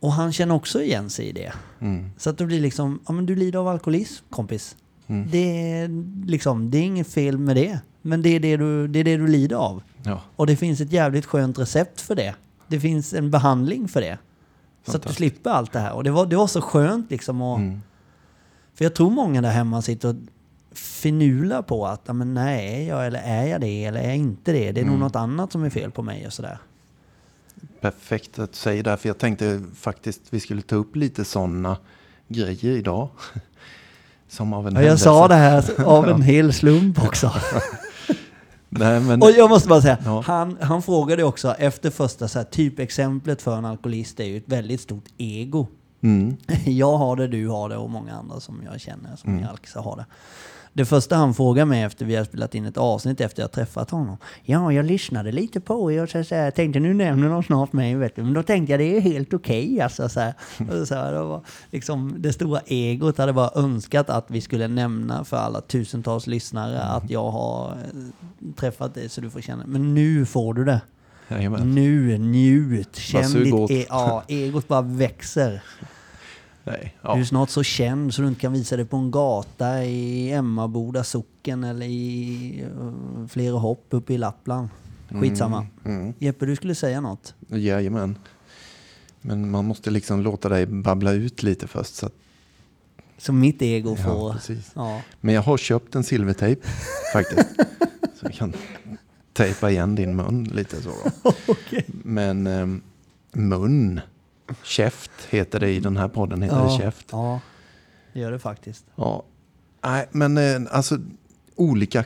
Och 0.00 0.12
han 0.12 0.32
känner 0.32 0.54
också 0.54 0.82
igen 0.82 1.10
sig 1.10 1.26
i 1.26 1.32
det. 1.32 1.52
Mm. 1.80 2.10
Så 2.18 2.30
att 2.30 2.38
det 2.38 2.46
blir 2.46 2.60
liksom, 2.60 3.00
ja 3.06 3.12
men 3.12 3.26
du 3.26 3.36
lider 3.36 3.58
av 3.58 3.68
alkoholism 3.68 4.24
kompis. 4.30 4.76
Det, 5.30 5.72
är 5.72 5.88
liksom, 6.26 6.70
det 6.70 6.78
är 6.78 6.82
inget 6.82 7.08
fel 7.08 7.38
med 7.38 7.56
det. 7.56 7.78
Men 8.02 8.22
det 8.22 8.28
är 8.28 8.40
det 8.40 8.56
du, 8.56 8.88
det 8.88 8.98
är 8.98 9.04
det 9.04 9.16
du 9.16 9.26
lider 9.26 9.56
av. 9.56 9.82
Ja. 10.02 10.20
Och 10.36 10.46
det 10.46 10.56
finns 10.56 10.80
ett 10.80 10.92
jävligt 10.92 11.26
skönt 11.26 11.58
recept 11.58 12.00
för 12.00 12.14
det. 12.14 12.34
Det 12.68 12.80
finns 12.80 13.14
en 13.14 13.30
behandling 13.30 13.88
för 13.88 14.00
det. 14.00 14.18
Så 14.86 14.96
att 14.96 15.02
du 15.02 15.12
slipper 15.12 15.50
allt 15.50 15.72
det 15.72 15.78
här. 15.78 15.92
Och 15.92 16.04
det 16.04 16.10
var, 16.10 16.26
det 16.26 16.36
var 16.36 16.46
så 16.46 16.60
skönt 16.60 17.10
liksom 17.10 17.42
att... 17.42 17.58
Mm. 17.58 17.80
För 18.74 18.84
jag 18.84 18.94
tror 18.94 19.10
många 19.10 19.42
där 19.42 19.50
hemma 19.50 19.82
sitter 19.82 20.08
och 20.08 20.14
finular 20.72 21.62
på 21.62 21.86
att 21.86 22.16
men 22.16 22.34
nej, 22.34 22.86
jag, 22.86 23.06
eller 23.06 23.20
är 23.24 23.46
jag 23.46 23.60
det 23.60 23.84
eller 23.84 24.00
är 24.00 24.08
jag 24.08 24.16
inte 24.16 24.52
det? 24.52 24.72
Det 24.72 24.80
är 24.80 24.82
mm. 24.82 24.92
nog 24.92 25.00
något 25.00 25.16
annat 25.16 25.52
som 25.52 25.64
är 25.64 25.70
fel 25.70 25.90
på 25.90 26.02
mig 26.02 26.26
och 26.26 26.32
sådär. 26.32 26.58
Perfekt 27.80 28.38
att 28.38 28.54
säga 28.54 28.82
det, 28.82 28.96
för 28.96 29.08
jag 29.08 29.18
tänkte 29.18 29.62
faktiskt 29.74 30.20
vi 30.30 30.40
skulle 30.40 30.62
ta 30.62 30.76
upp 30.76 30.96
lite 30.96 31.24
sådana 31.24 31.76
grejer 32.28 32.76
idag. 32.76 33.08
Som 34.30 34.52
av 34.52 34.68
en 34.68 34.74
ja, 34.74 34.82
jag 34.82 34.98
sa 35.00 35.28
det 35.28 35.34
här 35.34 35.84
av 35.86 36.08
en 36.08 36.22
hel 36.22 36.52
slump 36.52 37.04
också. 37.04 37.32
Nej, 38.68 39.00
men, 39.00 39.22
Och 39.22 39.30
jag 39.30 39.50
måste 39.50 39.68
bara 39.68 39.82
säga, 39.82 39.98
Ja. 40.04 40.22
han, 40.26 40.56
han 40.60 40.82
frågade 40.82 41.24
också 41.24 41.54
efter 41.58 41.90
första 41.90 42.28
så 42.28 42.38
här, 42.38 42.44
typexemplet 42.46 43.42
för 43.42 43.56
en 43.56 43.64
alkoholist 43.64 44.20
är 44.20 44.24
ju 44.24 44.36
ett 44.36 44.44
väldigt 44.48 44.80
stort 44.80 45.04
ego. 45.18 45.66
mm, 46.02 46.36
Jag 46.64 46.96
har 46.98 47.16
det, 47.16 47.26
du 47.28 47.48
har 47.48 47.68
det 47.68 47.76
och 47.76 47.90
många 47.90 48.14
andra 48.14 48.40
som 48.40 48.62
jag 48.72 48.80
känner 48.80 49.16
som 49.16 49.30
Mm. 49.32 49.44
är 49.44 49.48
alkisar 49.48 49.82
har 49.82 49.96
det. 49.96 50.06
Det 50.72 50.84
första 50.84 51.16
han 51.16 51.34
frågar 51.34 51.64
mig 51.64 51.82
efter 51.82 52.04
vi 52.04 52.16
har 52.16 52.24
spelat 52.24 52.54
in 52.54 52.64
ett 52.64 52.76
avsnitt 52.76 53.20
efter 53.20 53.42
jag 53.42 53.52
träffat 53.52 53.90
honom. 53.90 54.16
Ja, 54.42 54.72
jag 54.72 54.84
lyssnade 54.84 55.32
lite 55.32 55.60
på 55.60 55.92
er 55.92 56.02
och 56.02 56.08
så, 56.08 56.24
så 56.24 56.34
här, 56.34 56.50
tänkte 56.50 56.80
nu 56.80 56.94
nämner 56.94 57.28
de 57.28 57.42
snart 57.42 57.72
mig, 57.72 57.94
vet 57.94 58.16
du. 58.16 58.22
Men 58.22 58.32
då 58.34 58.42
tänkte 58.42 58.72
jag 58.72 58.80
det 58.80 58.96
är 58.96 59.00
helt 59.00 59.34
okej. 59.34 59.80
alltså, 59.80 60.08
så 60.08 60.20
här. 60.20 60.34
Och 60.80 60.88
så 60.88 60.94
här, 60.94 61.12
det, 61.12 61.18
var 61.22 61.40
liksom, 61.70 62.14
det 62.18 62.32
stora 62.32 62.60
egot 62.66 63.18
hade 63.18 63.32
bara 63.32 63.50
önskat 63.54 64.10
att 64.10 64.24
vi 64.28 64.40
skulle 64.40 64.68
nämna 64.68 65.24
för 65.24 65.36
alla 65.36 65.60
tusentals 65.60 66.26
lyssnare 66.26 66.76
Mm. 66.80 66.96
att 66.96 67.10
jag 67.10 67.30
har 67.30 67.68
eh, 67.70 68.52
träffat 68.56 68.94
dig 68.94 69.08
så 69.08 69.20
du 69.20 69.30
får 69.30 69.40
känna. 69.40 69.64
Men 69.66 69.94
nu 69.94 70.26
får 70.26 70.54
du 70.54 70.64
det. 70.64 70.80
jajamän. 71.28 71.74
Nu, 71.74 72.18
njut. 72.18 72.96
Känn 72.96 73.32
ditt 73.32 73.70
e- 73.70 73.86
ja, 73.88 74.22
egot 74.28 74.68
bara 74.68 74.82
växer. 74.82 75.62
Nej, 76.64 76.94
Du 77.02 77.08
ja. 77.08 77.18
är 77.18 77.24
snart 77.24 77.50
så 77.50 77.62
känd 77.62 78.14
så 78.14 78.22
du 78.22 78.28
inte 78.28 78.40
kan 78.40 78.52
visa 78.52 78.76
dig 78.76 78.84
på 78.84 78.96
en 78.96 79.10
gata 79.10 79.84
i 79.84 80.30
Emmaboda 80.32 81.04
socken 81.04 81.64
eller 81.64 81.86
i 81.86 82.64
uh, 82.80 83.26
flera 83.26 83.58
hopp 83.58 83.86
uppe 83.90 84.14
i 84.14 84.18
Lappland. 84.18 84.68
Skitsamma. 85.08 85.66
Mm, 85.84 86.14
Jeppe, 86.18 86.46
du 86.46 86.56
skulle 86.56 86.74
säga 86.74 87.00
något? 87.00 87.34
mm, 87.50 87.62
jajamän. 87.62 88.18
Men 89.20 89.50
man 89.50 89.64
måste 89.64 89.90
liksom 89.90 90.20
låta 90.20 90.48
dig 90.48 90.66
babbla 90.66 91.12
ut 91.12 91.42
lite 91.42 91.66
först. 91.66 91.94
Så 91.94 92.06
att, 92.06 92.12
Så 93.18 93.32
mitt 93.32 93.62
ego 93.62 93.96
ja, 93.98 94.04
får... 94.04 94.32
precis. 94.32 94.70
Ja. 94.74 95.00
Men 95.20 95.34
jag 95.34 95.42
har 95.42 95.56
köpt 95.58 95.94
en 95.94 96.04
silvertejp 96.04 96.66
faktiskt. 97.12 97.48
så 98.20 98.26
jag 98.26 98.34
kan 98.34 98.52
tejpa 99.32 99.70
igen 99.70 99.94
din 99.94 100.16
mun 100.16 100.44
lite 100.44 100.82
så. 100.82 100.90
Då. 101.22 101.32
Men 101.86 102.46
ehm, 102.46 102.80
mun, 103.32 104.00
käft 104.62 105.10
heter 105.30 105.60
det 105.60 105.70
i 105.70 105.80
den 105.80 105.96
här 105.96 106.08
podden. 106.08 106.42
Heter 106.42 106.64
det 106.64 106.70
käft. 106.82 107.06
Ja, 107.12 107.40
det 108.12 108.20
gör 108.20 108.32
det 108.32 108.38
faktiskt. 108.38 108.84
Ja. 108.96 109.22
Nej, 109.82 110.08
men 110.10 110.38
eh, 110.38 110.60
alltså 110.76 110.98
olika, 111.56 112.04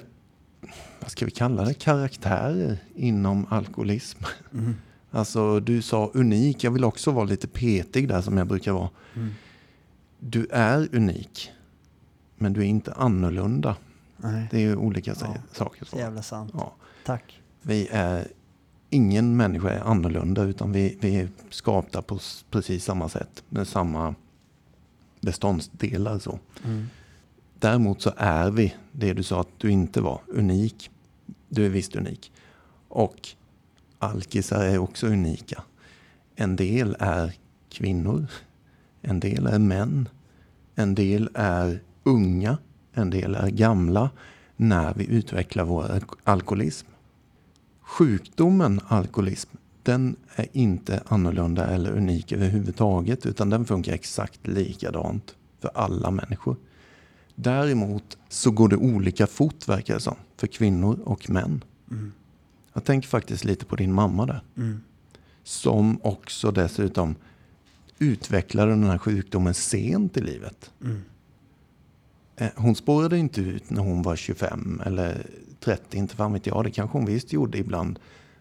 vad 1.00 1.11
ska 1.11 1.24
vi 1.24 1.30
kalla 1.30 1.64
det, 1.64 1.74
karaktärer 1.74 2.78
inom 2.94 3.46
alkoholism. 3.50 4.18
Mm. 4.52 4.74
Alltså 5.11 5.61
du 5.61 5.83
sa 5.83 6.11
unik, 6.14 6.64
jag 6.64 6.70
vill 6.70 6.85
också 6.85 7.11
vara 7.11 7.24
lite 7.24 7.46
petig 7.48 8.09
där 8.09 8.20
som 8.20 8.38
jag 8.38 8.46
brukar 8.46 8.72
vara. 8.72 8.90
Mm. 9.14 9.30
Du 10.18 10.46
är 10.50 10.88
unik, 10.92 11.52
men 12.37 12.52
du 12.52 12.61
är 12.61 12.64
inte 12.64 12.92
annorlunda. 12.92 13.76
Nej, 14.16 14.48
Det 14.50 14.57
är 14.57 14.61
ju 14.61 14.76
olika 14.76 15.14
Ja. 15.20 15.35
saker. 15.52 15.85
Så. 15.85 15.98
jävla 15.98 16.22
sant. 16.22 16.50
Ja. 16.54 16.74
Tack. 17.04 17.40
Vi 17.62 17.88
är, 17.90 18.28
ingen 18.90 19.37
människa 19.37 19.70
är 19.70 19.81
annorlunda 19.81 20.42
utan 20.42 20.73
vi, 20.73 20.97
vi 21.01 21.16
är 21.16 21.29
skapta 21.51 22.03
på 22.03 22.18
precis 22.51 22.85
samma 22.85 23.09
sätt 23.09 23.44
med 23.49 23.68
samma 23.68 24.14
beståndsdelar. 25.20 26.18
Så. 26.18 26.38
Mm. 26.64 26.87
Däremot 27.59 28.03
så 28.03 28.12
är 28.16 28.51
vi 28.51 28.75
det 28.92 29.12
du 29.12 29.23
sa 29.23 29.40
att 29.40 29.59
du 29.59 29.70
inte 29.70 30.01
var, 30.01 30.20
unik. 30.29 30.90
Du 31.49 31.66
är 31.66 31.70
visst 31.70 31.97
unik. 31.97 32.33
Och 32.88 33.29
alkisar 33.99 34.64
är 34.64 34.79
också 34.79 35.07
unika. 35.07 35.62
En 36.37 36.57
del 36.57 36.97
är 36.99 37.33
kvinnor, 37.68 38.27
en 39.03 39.20
del 39.20 39.47
är 39.47 39.59
män, 39.59 40.09
en 40.75 40.94
del 40.94 41.31
är 41.35 41.83
unga, 42.03 42.59
en 42.92 43.11
del 43.11 43.35
är 43.35 43.49
gamla 43.49 44.11
när 44.57 44.94
vi 44.94 45.07
utvecklar 45.07 45.64
vår 45.64 45.83
alk- 45.85 46.18
alkoholism. 46.25 46.87
Sjukdomen 47.85 48.81
alkoholism, 48.88 49.51
den 49.83 50.16
är 50.35 50.47
inte 50.53 51.03
annorlunda 51.07 51.66
eller 51.66 51.92
unik 51.92 52.33
överhuvudtaget 52.33 53.27
utan 53.27 53.51
den 53.51 53.64
funkar 53.64 53.92
exakt 53.92 54.47
likadant 54.47 55.37
för 55.61 55.70
alla 55.75 56.11
människor. 56.11 56.57
Däremot 57.35 58.18
så 58.29 58.51
går 58.51 58.68
det 58.68 58.77
olika 58.77 59.27
fort 59.27 59.68
verkar 59.68 59.94
det 59.94 60.01
som 60.01 60.16
för 60.37 60.47
kvinnor 60.47 60.99
och 61.05 61.31
män. 61.31 61.64
Mm. 61.90 62.12
Jag 62.73 62.85
tänker 62.85 63.09
faktiskt 63.09 63.44
lite 63.44 63.64
på 63.64 63.77
din 63.77 63.92
mamma 63.92 64.27
där. 64.27 64.42
Mm. 64.57 64.81
Som 65.42 65.99
också 66.03 66.51
dessutom 66.51 67.14
utvecklade 67.99 68.70
den 68.70 68.85
här 68.85 68.99
sjukdomen 68.99 69.55
sent 69.55 70.16
i 70.16 70.20
livet. 70.20 70.70
Mm. 70.85 71.03
Eh, 72.37 72.49
Hon 72.57 72.75
spårade 72.75 73.18
inte 73.18 73.40
ut 73.40 73.70
när 73.70 73.83
hon 73.83 74.03
var 74.03 74.16
25 74.16 74.83
eller 74.87 75.27
30, 75.64 75.97
inte 75.99 76.16
fan 76.16 76.33
vet 76.33 76.47
jag. 76.47 76.64
Det 76.64 76.70
kanske 76.70 76.99
hon 76.99 77.07
visst 77.07 77.33
gjorde 77.33 77.59
ibland. 77.59 77.99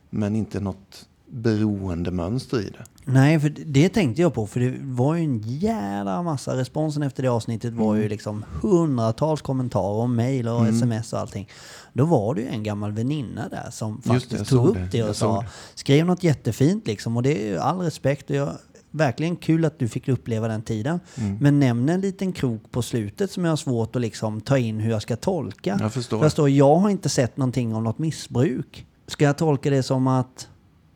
Men 0.10 0.36
inte 0.36 0.60
något 0.60 1.08
beroendemönster 1.28 2.60
i 2.62 2.70
det. 2.70 2.84
Nej, 3.06 3.40
för 3.40 3.50
det 3.66 3.90
tänkte 3.90 4.22
jag 4.22 4.34
på. 4.34 4.48
För 4.48 4.60
det 4.60 4.74
var 4.82 5.16
ju 5.16 5.24
en 5.24 5.42
jävla 5.46 6.24
massa. 6.24 6.58
Responsen 6.58 7.04
efter 7.04 7.24
det 7.24 7.30
avsnittet 7.30 7.74
var 7.74 7.90
Mm. 7.94 8.02
ju 8.04 8.10
liksom 8.10 8.46
hundratals 8.62 9.42
kommentarer 9.42 10.02
och 10.02 10.10
mejl 10.10 10.48
och 10.48 10.68
sms 10.68 11.14
och 11.14 11.20
allting. 11.20 11.50
Då 11.94 12.06
var 12.06 12.36
det 12.36 12.42
ju 12.42 12.48
en 12.48 12.64
gammal 12.64 12.92
väninna 12.92 13.50
där 13.50 13.70
som 13.72 14.02
det, 14.04 14.10
faktiskt 14.10 14.32
jag 14.32 14.48
tog 14.48 14.68
upp 14.68 14.76
det. 14.76 14.88
det, 14.92 15.04
och 15.04 15.16
sa, 15.16 15.42
det. 15.42 15.48
skrev 15.76 16.06
något 16.06 16.24
jättefint 16.24 16.88
liksom. 16.88 17.18
Och 17.18 17.24
det 17.24 17.44
är 17.44 17.48
ju 17.48 17.58
all 17.58 17.80
respekt 17.80 18.30
och 18.30 18.36
jag, 18.36 18.50
verkligen 18.94 19.36
kul 19.36 19.66
att 19.66 19.80
du 19.80 19.88
fick 19.88 20.08
uppleva 20.08 20.48
den 20.48 20.62
tiden. 20.62 21.00
Mm. 21.18 21.38
Men 21.42 21.60
nämn 21.60 21.90
en 21.90 22.02
liten 22.02 22.32
krok 22.34 22.72
på 22.72 22.82
slutet 22.82 23.32
som 23.32 23.46
jag 23.46 23.52
har 23.52 23.58
svårt 23.58 23.96
att 23.96 24.02
liksom 24.02 24.42
ta 24.42 24.58
in 24.58 24.80
hur 24.80 24.92
jag 24.92 25.02
ska 25.02 25.16
tolka. 25.16 25.78
Jag 25.82 25.94
förstår. 25.94 26.18
För 26.18 26.24
det 26.26 26.30
står, 26.30 26.50
jag 26.50 26.76
har 26.76 26.90
inte 26.90 27.10
sett 27.10 27.38
någonting 27.38 27.76
om 27.76 27.84
något 27.84 27.98
missbruk. 28.00 28.86
Ska 29.08 29.26
jag 29.26 29.38
tolka 29.38 29.70
det 29.70 29.84
som 29.84 30.08
att 30.08 30.48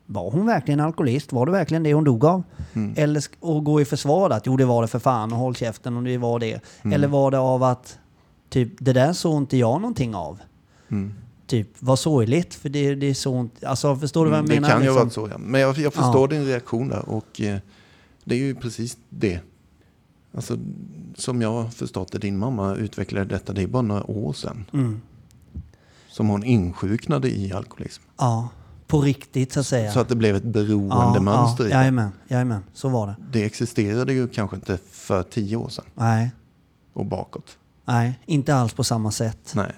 var 0.06 0.30
hon 0.30 0.46
verkligen 0.46 0.80
alkoholist? 0.80 1.32
Var 1.32 1.46
det 1.46 1.52
verkligen 1.52 1.82
det 1.82 1.94
hon 1.94 2.04
dog 2.04 2.24
av? 2.24 2.42
Mm. 2.72 2.94
Eller 2.96 3.22
och 3.40 3.64
gå 3.64 3.80
i 3.80 3.84
försvar 3.84 4.30
att 4.30 4.46
jo 4.46 4.56
det 4.56 4.64
var 4.64 4.82
det 4.82 4.88
för 4.88 4.98
fan 4.98 5.32
och 5.32 5.38
håll 5.38 5.56
käften 5.56 5.96
om 5.96 6.04
det 6.04 6.18
var 6.18 6.38
det. 6.38 6.60
Mm. 6.82 6.94
Eller 6.94 7.08
var 7.08 7.30
det 7.30 7.38
av 7.38 7.62
att 7.62 7.98
typ 8.50 8.72
det 8.78 8.92
där 8.92 9.12
såg 9.12 9.36
inte 9.36 9.56
jag 9.56 9.80
någonting 9.80 10.14
av. 10.14 10.38
Mm. 10.90 11.14
Typ 11.46 11.68
vad 11.78 11.98
sorgligt 11.98 12.54
för 12.54 12.68
det, 12.68 12.94
det 12.94 13.06
är 13.06 13.14
så 13.14 13.40
inte, 13.40 13.68
alltså 13.68 13.96
förstår 13.96 14.24
du 14.24 14.30
vad 14.30 14.38
jag 14.38 14.44
Mm, 14.44 14.54
menar? 14.62 14.68
Det 14.68 14.72
kan 14.74 14.82
ju 14.82 14.88
liksom? 14.88 15.24
vara 15.24 15.28
så 15.28 15.34
ja. 15.34 15.38
Men 15.38 15.60
jag, 15.60 15.78
jag 15.78 15.94
förstår 15.94 16.28
din 16.28 16.46
reaktion 16.46 16.88
där 16.88 17.08
och 17.08 17.40
eh, 17.40 17.58
det 18.28 18.34
är 18.34 18.38
ju 18.38 18.54
precis 18.54 18.98
det. 19.08 19.40
Alltså, 20.34 20.58
som 21.14 21.42
jag 21.42 21.74
förstått 21.74 22.12
det, 22.12 22.18
din 22.18 22.38
mamma 22.38 22.74
utvecklade 22.74 23.26
detta, 23.26 23.52
det 23.52 23.62
är 23.62 23.66
bara 23.66 23.82
några 23.82 24.10
år 24.10 24.32
sedan. 24.32 24.64
Mm. 24.72 25.00
Som 26.08 26.28
hon 26.28 26.44
insjuknade 26.44 27.30
i 27.30 27.52
alkoholism. 27.52 28.02
Ja, 28.16 28.48
på 28.86 29.00
riktigt 29.00 29.52
så 29.52 29.60
att 29.60 29.66
säga. 29.66 29.92
Så 29.92 30.00
att 30.00 30.08
det 30.08 30.16
blev 30.16 30.36
ett 30.36 30.44
ja, 30.44 30.50
beroendemönster 30.50 31.64
ja, 31.64 31.68
i 31.68 31.72
det. 31.72 31.78
jajamän, 31.78 32.10
jajamän, 32.28 32.62
så 32.72 32.88
var 32.88 33.06
det. 33.06 33.16
Det 33.32 33.44
existerade 33.44 34.12
ju 34.12 34.28
kanske 34.28 34.56
inte 34.56 34.78
för 34.90 35.22
tio 35.22 35.56
år 35.56 35.68
sedan 35.68 35.84
Nej, 35.94 36.30
och 36.92 37.06
bakåt. 37.06 37.58
nej, 37.84 38.18
inte 38.26 38.54
alls 38.54 38.72
på 38.72 38.84
samma 38.84 39.10
sätt. 39.10 39.52
Nej. 39.54 39.72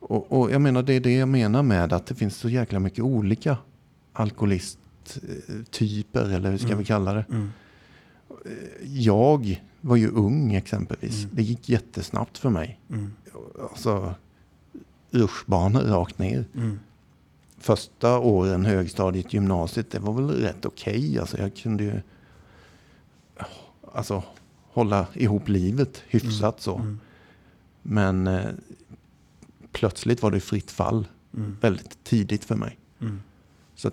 Och, 0.00 0.32
och 0.32 0.50
jag 0.50 0.60
menar, 0.60 0.82
det 0.82 0.92
är 0.92 1.00
det 1.00 1.14
jag 1.14 1.28
menar 1.28 1.62
med 1.62 1.92
att 1.92 2.06
det 2.06 2.14
finns 2.14 2.36
så 2.36 2.48
jäkla 2.48 2.78
mycket 2.80 3.04
olika 3.04 3.56
alkoholisttyper, 5.14 6.30
eller 6.30 6.50
hur 6.50 6.58
ska 6.58 6.66
Mm. 6.66 6.78
vi 6.78 6.84
kalla 6.84 7.14
det? 7.14 7.24
Mm. 7.30 7.50
Jag 8.82 9.62
var 9.80 9.96
ju 9.96 10.08
ung 10.10 10.54
exempelvis. 10.54 11.24
Mm. 11.24 11.36
Det 11.36 11.42
gick 11.42 11.68
jättesnabbt 11.68 12.38
för 12.38 12.50
mig. 12.50 12.80
Mm. 12.90 13.12
Alltså, 13.70 14.14
rutschbanor 15.10 15.80
rakt 15.80 16.18
ner. 16.18 16.44
Mm. 16.54 16.78
Första 17.58 18.18
åren, 18.18 18.64
högstadiet, 18.64 19.32
gymnasiet, 19.32 19.90
det 19.90 19.98
var 19.98 20.12
väl 20.12 20.30
rätt 20.30 20.64
okej. 20.66 21.18
Alltså, 21.18 21.38
jag 21.38 21.56
kunde 21.56 21.84
ju 21.84 22.00
alltså, 23.94 24.22
hålla 24.72 25.06
ihop 25.14 25.48
livet 25.48 26.02
hyfsat 26.08 26.60
så. 26.60 26.76
Mm. 26.76 27.00
Men 27.82 28.26
eh, 28.26 28.44
plötsligt 29.72 30.22
var 30.22 30.30
det 30.30 30.40
fritt 30.40 30.70
fall 30.70 31.06
Mm. 31.36 31.56
väldigt 31.60 32.04
tidigt 32.04 32.44
för 32.44 32.54
mig. 32.56 32.78
Mm. 33.00 33.22
Så, 33.74 33.90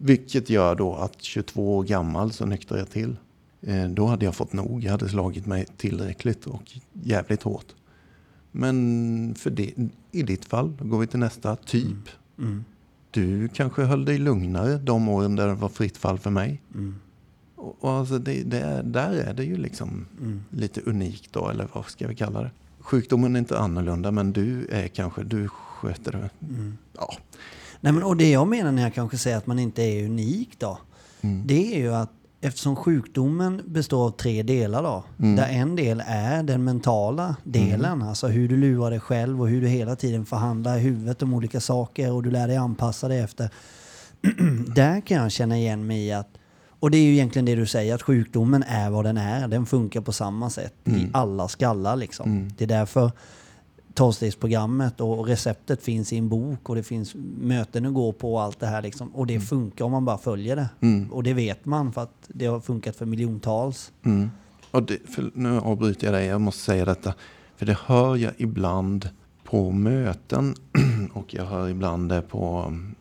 vilket 0.00 0.50
gör 0.50 0.74
då 0.74 0.94
att 0.94 1.22
22 1.22 1.76
år 1.76 1.82
gammal 1.84 2.32
så 2.32 2.46
nyktrade 2.46 2.80
jag 2.80 2.90
till. 2.90 3.16
Eh, 3.60 3.88
då 3.88 4.06
hade 4.06 4.24
jag 4.24 4.34
fått 4.34 4.52
nog. 4.52 4.84
Jag 4.84 4.90
hade 4.90 5.08
slagit 5.08 5.46
mig 5.46 5.66
tillräckligt 5.76 6.46
och 6.46 6.72
jävligt 6.92 7.42
hårt. 7.42 7.74
Men 8.52 9.34
för 9.34 9.50
det, 9.50 9.74
i 10.12 10.22
ditt 10.22 10.44
fall, 10.44 10.76
då 10.78 10.84
går 10.84 10.98
vi 10.98 11.06
till 11.06 11.18
nästa 11.18 11.56
typ. 11.56 12.08
Mm. 12.38 12.64
Du 13.10 13.48
kanske 13.48 13.82
höll 13.82 14.04
dig 14.04 14.18
lugnare 14.18 14.78
de 14.78 15.08
åren 15.08 15.36
där 15.36 15.46
det 15.46 15.54
var 15.54 15.68
fritt 15.68 15.96
fall 15.96 16.18
för 16.18 16.30
mig. 16.30 16.62
Mm. 16.74 16.94
Och, 17.54 17.76
och 17.80 17.90
alltså 17.90 18.18
det, 18.18 18.42
det 18.42 18.60
är, 18.60 18.82
där 18.82 19.12
är 19.12 19.34
det 19.34 19.44
ju 19.44 19.56
liksom 19.56 20.06
Mm. 20.20 20.42
lite 20.50 20.80
unikt 20.80 21.32
då, 21.32 21.48
eller 21.48 21.68
vad 21.72 21.84
ska 21.84 22.08
vi 22.08 22.14
kalla 22.14 22.42
det? 22.42 22.50
Sjukdomen 22.78 23.34
är 23.36 23.38
inte 23.38 23.58
annorlunda, 23.58 24.10
men 24.10 24.32
du 24.32 24.66
är 24.70 24.88
kanske, 24.88 25.22
du 25.22 25.48
sköter 25.48 26.12
det. 26.12 26.30
Mm. 26.46 26.78
Ja. 26.96 27.14
Nej, 27.80 27.92
men, 27.92 28.02
och 28.02 28.16
det 28.16 28.30
jag 28.30 28.48
menar 28.48 28.72
när 28.72 28.82
jag 28.82 28.94
kanske 28.94 29.18
säger 29.18 29.36
att 29.36 29.46
man 29.46 29.58
inte 29.58 29.82
är 29.82 30.04
unik 30.04 30.50
då, 30.58 30.78
Mm. 31.20 31.42
det 31.46 31.74
är 31.74 31.78
ju 31.78 31.94
att 31.94 32.10
eftersom 32.40 32.76
sjukdomen 32.76 33.62
består 33.66 34.06
av 34.06 34.10
tre 34.10 34.42
delar 34.42 34.82
då. 34.82 35.04
Mm. 35.18 35.36
Där 35.36 35.48
en 35.48 35.76
del 35.76 36.02
är 36.06 36.42
den 36.42 36.64
mentala 36.64 37.36
delen, 37.44 38.02
alltså 38.02 38.26
hur 38.28 38.48
du 38.48 38.56
lurar 38.56 38.90
dig 38.90 39.00
själv 39.00 39.40
och 39.40 39.48
hur 39.48 39.60
du 39.60 39.68
hela 39.68 39.96
tiden 39.96 40.26
förhandlar 40.26 40.76
i 40.78 40.80
huvudet 40.80 41.22
om 41.22 41.34
olika 41.34 41.60
saker 41.60 42.12
och 42.12 42.22
du 42.22 42.30
lär 42.30 42.48
dig 42.48 42.56
anpassa 42.56 43.08
dig 43.08 43.18
efter. 43.20 43.50
där 44.74 45.00
kan 45.00 45.16
jag 45.16 45.32
känna 45.32 45.58
igen 45.58 45.86
mig 45.86 46.06
i 46.06 46.12
att, 46.12 46.28
och 46.80 46.90
det 46.90 46.98
är 46.98 47.02
ju 47.02 47.12
egentligen 47.12 47.44
det 47.46 47.54
du 47.54 47.66
säger, 47.66 47.94
att 47.94 48.02
sjukdomen 48.02 48.62
är 48.62 48.90
vad 48.90 49.04
den 49.04 49.16
är. 49.16 49.48
Den 49.48 49.66
funkar 49.66 50.00
på 50.00 50.12
samma 50.12 50.50
sätt 50.50 50.74
i 50.84 51.08
alla 51.12 51.48
skallar 51.48 51.96
liksom. 51.96 52.30
Mm. 52.30 52.50
Det 52.58 52.64
är 52.64 52.68
därför 52.68 53.12
tolvstegsprogrammet 53.98 55.00
och 55.00 55.26
receptet 55.26 55.82
finns 55.82 56.12
i 56.12 56.16
en 56.16 56.28
bok 56.28 56.68
och 56.68 56.74
det 56.74 56.82
finns 56.82 57.14
möten 57.38 57.86
att 57.86 57.94
gå 57.94 58.12
på 58.12 58.34
och 58.34 58.42
allt 58.42 58.60
det 58.60 58.66
här 58.66 58.82
liksom. 58.82 59.08
Och 59.08 59.26
det 59.26 59.40
funkar 59.40 59.84
om 59.84 59.92
man 59.92 60.04
bara 60.04 60.18
följer 60.18 60.56
det. 60.56 60.68
Mm. 60.80 61.12
Och 61.12 61.22
det 61.22 61.34
vet 61.34 61.64
man 61.64 61.92
för 61.92 62.02
att 62.02 62.28
det 62.28 62.46
har 62.46 62.60
funkat 62.60 62.96
för 62.96 63.06
miljontals. 63.06 63.92
Mm. 64.02 64.30
Och 64.70 64.82
det, 64.82 64.98
nu 65.34 65.58
avbryter 65.58 66.06
jag 66.06 66.14
dig, 66.14 66.26
jag 66.26 66.40
måste 66.40 66.62
säga 66.62 66.84
detta. 66.84 67.14
För 67.56 67.66
det 67.66 67.78
hör 67.86 68.16
jag 68.16 68.32
ibland 68.36 69.08
på 69.44 69.70
möten 69.70 70.54
och 71.12 71.34
jag 71.34 71.44
hör 71.44 71.68
ibland 71.68 72.08
det 72.08 72.22
på 72.22 72.64
um, 72.66 72.94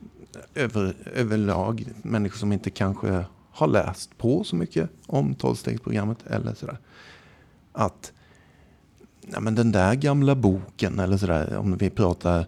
över, 0.56 0.94
överlag 1.16 1.86
människor 2.02 2.38
som 2.38 2.52
inte 2.52 2.70
kanske 2.70 3.26
har 3.52 3.68
läst 3.68 4.18
på 4.18 4.44
så 4.44 4.56
mycket 4.56 4.90
om 5.06 5.36
tolvstegsprogrammet 5.36 6.28
eller 6.28 6.54
sådär. 6.54 6.78
Att 7.72 8.14
ja, 9.34 9.40
men 9.40 9.56
den 9.56 9.72
där 9.72 9.96
gamla 9.96 10.36
boken 10.36 11.00
eller 11.00 11.18
sådär, 11.18 11.58
om 11.58 11.78
vi 11.78 11.90
pratar 11.90 12.46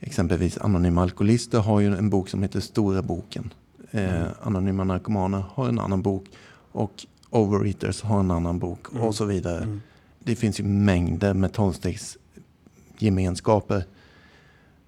exempelvis 0.00 0.58
Anonyma 0.58 1.02
Alkoholister 1.02 1.58
har 1.58 1.80
ju 1.80 1.96
en 1.96 2.10
bok 2.10 2.28
som 2.28 2.42
heter 2.42 2.60
Stora 2.60 3.02
boken. 3.02 3.52
Eh, 3.90 4.22
Anonyma 4.42 4.84
Narkomaner 4.84 5.44
har 5.54 5.68
en 5.68 5.78
annan 5.78 6.02
bok 6.02 6.24
och 6.72 7.06
Overeaters 7.30 8.02
har 8.02 8.20
en 8.20 8.30
annan 8.30 8.58
bok 8.58 8.88
och 8.88 9.14
så 9.14 9.24
vidare. 9.24 9.62
Mm. 9.62 9.80
Det 10.18 10.36
finns 10.36 10.60
ju 10.60 10.64
mängder 10.64 11.34
med 11.34 11.52
tolvstegsgemenskaper. 11.52 13.84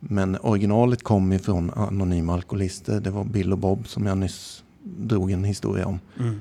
Men 0.00 0.36
originalet 0.36 1.02
kom 1.02 1.32
ifrån 1.32 1.70
Anonyma 1.70 2.34
Alkoholister. 2.34 3.00
Det 3.00 3.10
var 3.10 3.24
Bill 3.24 3.52
och 3.52 3.58
Bob 3.58 3.88
som 3.88 4.06
jag 4.06 4.18
nyss 4.18 4.64
drog 4.82 5.30
en 5.30 5.44
historia 5.44 5.86
om. 5.86 6.00
Mm. 6.18 6.40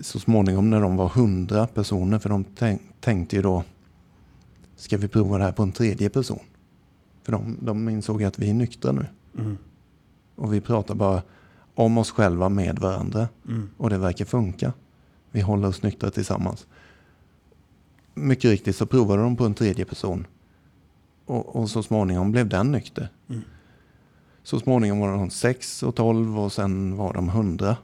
Så 0.00 0.18
småningom 0.18 0.70
när 0.70 0.80
de 0.80 0.96
var 0.96 1.08
hundra 1.08 1.66
personer, 1.66 2.18
för 2.18 2.28
de 2.28 2.44
tänk, 2.44 2.82
tänkte 3.00 3.36
ju 3.36 3.42
då, 3.42 3.64
ska 4.84 4.96
vi 4.96 5.08
prova 5.08 5.38
det 5.38 5.44
här 5.44 5.52
på 5.52 5.62
en 5.62 5.72
tredje 5.72 6.10
person? 6.10 6.40
För 7.22 7.32
de, 7.32 7.58
de 7.60 7.88
insåg 7.88 8.24
att 8.24 8.38
vi 8.38 8.50
är 8.50 8.54
nyktra 8.54 8.92
nu. 8.92 9.06
Mm. 9.38 9.58
Och 10.34 10.54
vi 10.54 10.60
pratar 10.60 10.94
bara 10.94 11.22
om 11.74 11.98
oss 11.98 12.10
själva 12.10 12.48
med 12.48 12.78
varandra. 12.78 13.28
Mm. 13.48 13.70
Och 13.76 13.90
det 13.90 13.98
verkar 13.98 14.24
funka. 14.24 14.72
Vi 15.30 15.40
håller 15.40 15.68
oss 15.68 15.82
nyktra 15.82 16.10
tillsammans. 16.10 16.66
Mycket 18.14 18.50
riktigt 18.50 18.76
så 18.76 18.86
provade 18.86 19.22
de 19.22 19.36
på 19.36 19.44
en 19.44 19.54
tredje 19.54 19.84
person. 19.84 20.26
Och, 21.24 21.56
och 21.56 21.70
så 21.70 21.82
småningom 21.82 22.32
blev 22.32 22.48
den 22.48 22.72
nykter. 22.72 23.08
Mm. 23.28 23.42
Så 24.42 24.60
småningom 24.60 25.00
var 25.00 25.12
de 25.12 25.30
6 25.30 25.82
och 25.82 25.94
12 25.94 26.38
och 26.38 26.52
sen 26.52 26.96
var 26.96 27.12
de 27.12 27.28
100. 27.28 27.76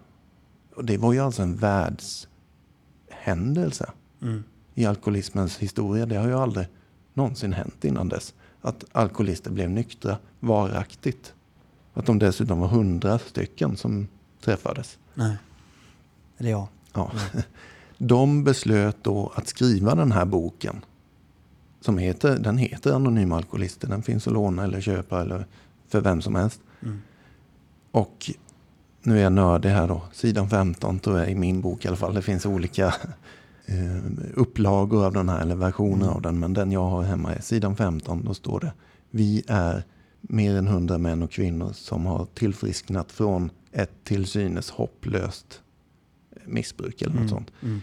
Och 0.75 0.85
det 0.85 0.99
var 0.99 1.13
ju 1.13 1.19
alltså 1.19 1.43
en 1.43 1.57
världshändelse 1.57 3.91
Mm. 4.23 4.43
i 4.75 4.87
alkoholismens 4.87 5.59
historia. 5.59 6.07
Det 6.07 6.17
har 6.17 6.29
ju 6.29 6.35
aldrig 6.35 6.67
någonsin 7.21 7.53
hänt 7.53 7.85
innan 7.85 8.09
dess. 8.09 8.35
Att 8.61 8.85
alkoholister 8.93 9.51
blev 9.51 9.71
nyktra 9.71 10.19
varaktigt. 10.41 11.35
Att 11.95 12.07
de 12.07 12.19
dessutom 12.19 12.61
var 12.61 12.69
hundra 12.69 13.19
stycken 13.19 13.77
som 13.77 14.09
träffades. 14.41 14.99
Nej. 15.15 15.37
Eller 16.39 16.51
ja. 16.51 16.69
Ja. 16.93 17.11
De 17.99 18.45
beslöt 18.45 18.97
då 19.03 19.33
att 19.35 19.49
skriva 19.49 19.95
den 19.95 20.13
här 20.13 20.25
boken. 20.25 20.85
Som 21.81 21.99
heter, 21.99 22.39
den 22.39 22.59
heter 22.59 22.93
Anonyma 22.93 23.37
Alkoholister. 23.37 23.89
Den 23.89 24.03
finns 24.03 24.27
att 24.27 24.33
låna 24.33 24.65
eller 24.65 24.81
köpa 24.81 25.21
eller 25.21 25.47
för 25.89 26.01
vem 26.01 26.23
som 26.23 26.35
helst. 26.35 26.61
Mm. 26.83 27.03
Och 27.91 28.31
nu 29.03 29.19
är 29.19 29.23
jag 29.23 29.33
nördig 29.33 29.69
här 29.69 29.89
då. 29.89 30.03
Sidan 30.13 30.51
15 30.51 30.99
tror 30.99 31.19
jag 31.19 31.31
i 31.31 31.35
min 31.35 31.61
bok 31.61 31.85
i 31.85 31.89
alla 31.89 31.97
fall. 31.97 32.15
Det 32.15 32.23
finns 32.23 32.47
olika 32.47 32.95
upplagor 34.35 35.07
av 35.07 35.13
den 35.13 35.29
här 35.29 35.41
eller 35.41 35.55
versioner 35.57 36.09
av 36.09 36.23
den. 36.23 36.39
Men 36.39 36.53
den 36.53 36.73
jag 36.73 36.87
har 36.89 37.03
hemma 37.03 37.35
är 37.35 37.41
sidan 37.43 37.77
15. 37.77 38.25
Då 38.25 38.35
står 38.35 38.61
det 38.61 38.73
Vi 39.11 39.43
är 39.49 39.85
mer 40.21 40.57
än 40.57 40.67
hundra 40.67 40.99
män 40.99 41.23
och 41.23 41.31
kvinnor 41.31 41.73
som 41.73 42.07
har 42.07 42.27
tillfrisknat 42.35 43.13
från 43.13 43.51
ett 43.73 43.91
till 44.05 44.27
synes 44.27 44.71
hopplöst 44.71 45.63
missbruk 46.45 47.03
eller 47.03 47.15
något 47.15 47.19
Mm. 47.21 47.29
sånt. 47.29 47.51
Mm. 47.63 47.81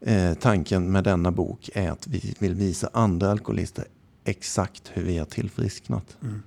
Eh, 0.00 0.34
tanken 0.38 0.92
med 0.92 1.04
denna 1.04 1.30
bok 1.30 1.70
är 1.74 1.90
att 1.90 2.06
vi 2.06 2.34
vill 2.38 2.54
visa 2.54 2.90
andra 2.92 3.30
alkoholister 3.30 3.84
exakt 4.24 4.90
hur 4.94 5.04
vi 5.04 5.18
har 5.18 5.24
tillfrisknat. 5.24 6.16
Mm. 6.22 6.42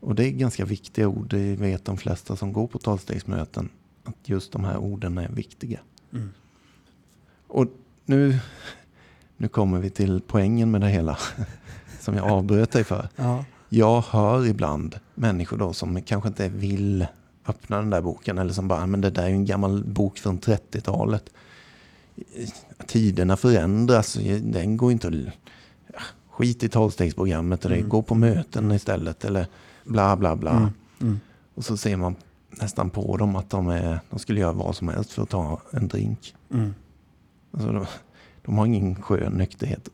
Och 0.00 0.14
det 0.14 0.24
är 0.24 0.30
ganska 0.30 0.64
viktiga 0.64 1.08
ord. 1.08 1.30
Det 1.30 1.56
vet 1.56 1.84
de 1.84 1.96
flesta 1.96 2.36
som 2.36 2.52
går 2.52 2.66
på 2.66 2.78
talstegsmöten. 2.78 3.68
Att 4.04 4.28
just 4.28 4.52
de 4.52 4.64
här 4.64 4.76
orden 4.76 5.18
är 5.18 5.28
viktiga. 5.28 5.80
Och 7.50 7.66
nu, 8.04 8.38
nu 9.36 9.48
kommer 9.48 9.78
vi 9.78 9.90
till 9.90 10.22
poängen 10.26 10.70
med 10.70 10.80
det 10.80 10.88
hela. 10.88 11.18
Som 12.00 12.14
jag 12.14 12.30
avbröt 12.30 12.70
dig 12.70 12.84
för. 12.84 13.08
Ja. 13.16 13.44
Jag 13.68 14.00
hör 14.00 14.46
ibland 14.46 14.98
människor 15.14 15.56
då 15.56 15.72
som 15.72 16.02
kanske 16.02 16.28
inte 16.28 16.48
vill 16.48 17.06
öppna 17.46 17.76
den 17.76 17.90
där 17.90 18.00
boken. 18.00 18.38
Eller 18.38 18.52
som 18.52 18.68
bara, 18.68 18.86
men 18.86 19.00
det 19.00 19.10
där 19.10 19.22
är 19.22 19.28
ju 19.28 19.34
en 19.34 19.44
gammal 19.44 19.84
bok 19.84 20.18
från 20.18 20.38
30-talet. 20.38 21.30
Tiderna 22.86 23.36
förändras. 23.36 24.18
Den 24.42 24.76
går 24.76 24.92
inte 24.92 25.08
att... 25.08 25.14
Skit 26.30 26.62
i 26.62 26.68
tolvstegsprogrammet. 26.68 27.64
Mm. 27.64 27.88
gå 27.88 28.02
på 28.02 28.14
möten 28.14 28.72
istället. 28.72 29.24
Eller 29.24 29.46
bla 29.84 30.16
bla 30.16 30.36
bla. 30.36 30.50
Mm. 30.50 30.70
Mm. 31.00 31.20
Och 31.54 31.64
så 31.64 31.76
ser 31.76 31.96
man 31.96 32.14
nästan 32.50 32.90
på 32.90 33.16
dem 33.16 33.36
att 33.36 33.50
de, 33.50 33.68
är, 33.68 34.00
de 34.10 34.18
skulle 34.18 34.40
göra 34.40 34.52
vad 34.52 34.76
som 34.76 34.88
helst 34.88 35.12
för 35.12 35.22
att 35.22 35.28
ta 35.28 35.60
en 35.70 35.88
drink. 35.88 36.34
Mm. 36.50 36.74
Alltså 37.52 37.72
de, 37.72 37.86
de 38.44 38.58
har 38.58 38.66
ingen 38.66 39.02
skön 39.02 39.32
nykterhet. 39.32 39.88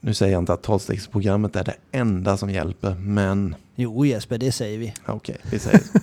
Nu 0.00 0.14
säger 0.14 0.32
jag 0.32 0.42
inte 0.42 0.52
att 0.52 0.62
tolvstegsprogrammet 0.62 1.56
är 1.56 1.64
det 1.64 1.76
enda 1.92 2.36
som 2.36 2.50
hjälper, 2.50 2.94
men 2.94 3.54
Jo 3.74 4.04
Jesper, 4.04 4.38
det 4.38 4.52
säger 4.52 4.78
vi. 4.78 4.94
Okej, 5.06 5.36
vi 5.50 5.58
säger 5.58 5.78
så. 5.78 5.98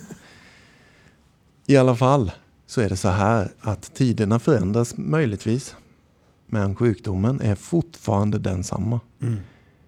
I 1.65 1.77
alla 1.77 1.95
fall 1.95 2.31
så 2.65 2.81
är 2.81 2.89
det 2.89 2.97
så 2.97 3.09
här 3.09 3.51
att 3.59 3.93
tiderna 3.93 4.39
förändras 4.39 4.97
möjligtvis. 4.97 5.75
Men 6.45 6.75
sjukdomen 6.75 7.41
är 7.41 7.55
fortfarande 7.55 8.39
densamma. 8.39 8.99
Mm. 9.21 9.39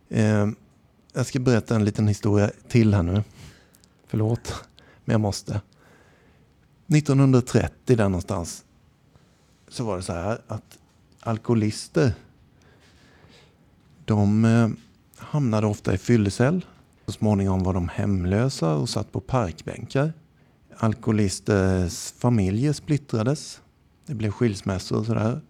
Eh, 0.09 0.55
jag 1.13 1.25
ska 1.25 1.39
berätta 1.39 1.75
en 1.75 1.85
liten 1.85 2.07
historia 2.07 2.51
till 2.67 2.93
här 2.93 3.03
nu. 3.03 3.23
Förlåt, 4.07 4.63
men 5.05 5.13
jag 5.13 5.21
måste. 5.21 5.61
1930 6.87 7.95
där 7.97 8.09
någonstans 8.09 8.63
så 9.67 9.83
var 9.83 9.97
det 9.97 10.03
så 10.03 10.13
här 10.13 10.41
att 10.47 10.77
alkoholister 11.19 12.13
de 14.05 14.45
eh, 14.45 14.69
hamnade 15.17 15.67
ofta 15.67 15.93
i 15.93 15.97
fyllecell. 15.97 16.65
Så 17.05 17.11
småningom 17.11 17.63
var 17.63 17.73
de 17.73 17.89
hemlösa 17.89 18.75
och 18.75 18.89
satt 18.89 19.11
på 19.11 19.19
parkbänkar. 19.19 20.13
Alkoholisters 20.77 22.11
familjer 22.11 22.73
splittrades. 22.73 23.61
Det 24.05 24.15
blev 24.15 24.31
skilsmässor 24.31 24.97
och 24.99 25.05
sådär. 25.05 25.41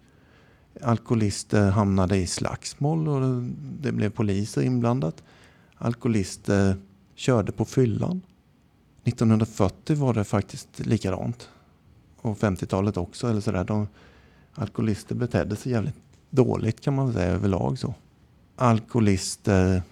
Alkoholister 0.81 1.69
hamnade 1.69 2.17
i 2.17 2.27
slagsmål 2.27 3.07
och 3.07 3.43
det 3.81 3.91
blev 3.91 4.09
poliser 4.09 4.61
inblandat. 4.61 5.23
Alkoholister 5.75 6.75
körde 7.15 7.51
på 7.51 7.65
fyllan. 7.65 8.21
1940 9.03 9.95
var 9.95 10.13
det 10.13 10.23
faktiskt 10.23 10.79
likadant. 10.79 11.49
Och 12.21 12.37
50-talet 12.37 12.97
också. 12.97 13.27
Eller 13.29 13.41
sådär. 13.41 13.63
De, 13.63 13.87
alkoholister 14.53 15.15
betedde 15.15 15.55
sig 15.55 15.71
jävligt 15.71 15.95
dåligt 16.29 16.81
kan 16.81 16.95
man 16.95 17.13
säga 17.13 17.31
överlag. 17.31 17.79
så. 17.79 17.93
Alkoholister 18.55 19.83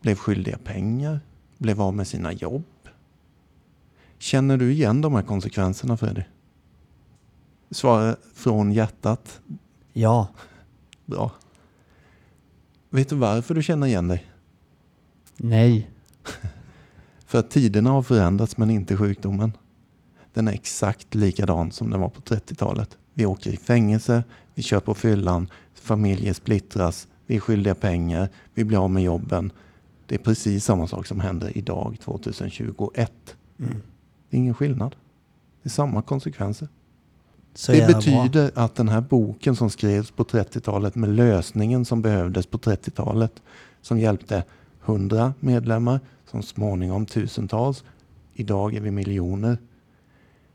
blev 0.00 0.14
skyldiga 0.14 0.58
pengar, 0.58 1.20
blev 1.58 1.80
av 1.80 1.94
med 1.94 2.06
sina 2.06 2.32
jobb. 2.32 2.64
Känner 4.18 4.56
du 4.56 4.72
igen 4.72 5.00
de 5.00 5.14
här 5.14 5.22
konsekvenserna 5.22 5.96
Freddy? 5.96 6.22
Svara 7.70 8.16
från 8.34 8.72
hjärtat. 8.72 9.40
Ja. 9.92 10.28
Bra. 11.06 11.32
Vet 12.90 13.08
du 13.08 13.16
varför 13.16 13.54
du 13.54 13.62
känner 13.62 13.86
igen 13.86 14.08
dig? 14.08 14.26
Nej. 15.36 15.90
För 17.26 17.38
att 17.38 17.50
tiderna 17.50 17.90
har 17.90 18.02
förändrats 18.02 18.56
men 18.56 18.70
inte 18.70 18.96
sjukdomen. 18.96 19.52
Den 20.32 20.48
är 20.48 20.52
exakt 20.52 21.14
likadan 21.14 21.72
som 21.72 21.90
den 21.90 22.00
var 22.00 22.08
på 22.08 22.20
30-talet. 22.20 22.98
Vi 23.18 23.26
åker 23.26 23.50
i 23.50 23.56
fängelse, 23.56 24.24
vi 24.54 24.62
kör 24.62 24.80
på 24.80 24.94
fyllan, 24.94 25.48
familjer 25.74 26.32
splittras, 26.32 27.08
vi 27.26 27.36
är 27.36 27.40
skyldiga 27.40 27.74
pengar, 27.74 28.28
vi 28.54 28.64
blir 28.64 28.84
av 28.84 28.90
med 28.90 29.02
jobben. 29.02 29.52
Det 30.06 30.14
är 30.14 30.18
precis 30.18 30.64
samma 30.64 30.86
sak 30.86 31.06
som 31.06 31.20
händer 31.20 31.58
idag 31.58 31.96
2021. 32.04 33.36
Mm. 33.58 33.82
Det 34.30 34.36
är 34.36 34.38
ingen 34.38 34.54
skillnad. 34.54 34.96
Det 35.62 35.68
är 35.68 35.70
samma 35.70 36.02
konsekvenser. 36.02 36.68
Så 37.54 37.72
det 37.72 37.78
jävla 37.78 38.00
bra. 38.00 38.22
betyder 38.22 38.50
att 38.54 38.74
den 38.74 38.88
här 38.88 39.00
boken 39.00 39.56
som 39.56 39.70
skrevs 39.70 40.10
på 40.10 40.24
30-talet 40.24 40.94
med 40.94 41.10
lösningen 41.10 41.84
som 41.84 42.02
behövdes 42.02 42.46
på 42.46 42.58
30-talet 42.58 43.42
som 43.82 43.98
hjälpte 43.98 44.44
100 44.84 45.34
medlemmar, 45.40 46.00
som 46.30 46.42
småningom 46.42 47.06
tusentals. 47.06 47.84
Idag 48.34 48.74
är 48.74 48.80
vi 48.80 48.90
miljoner. 48.90 49.58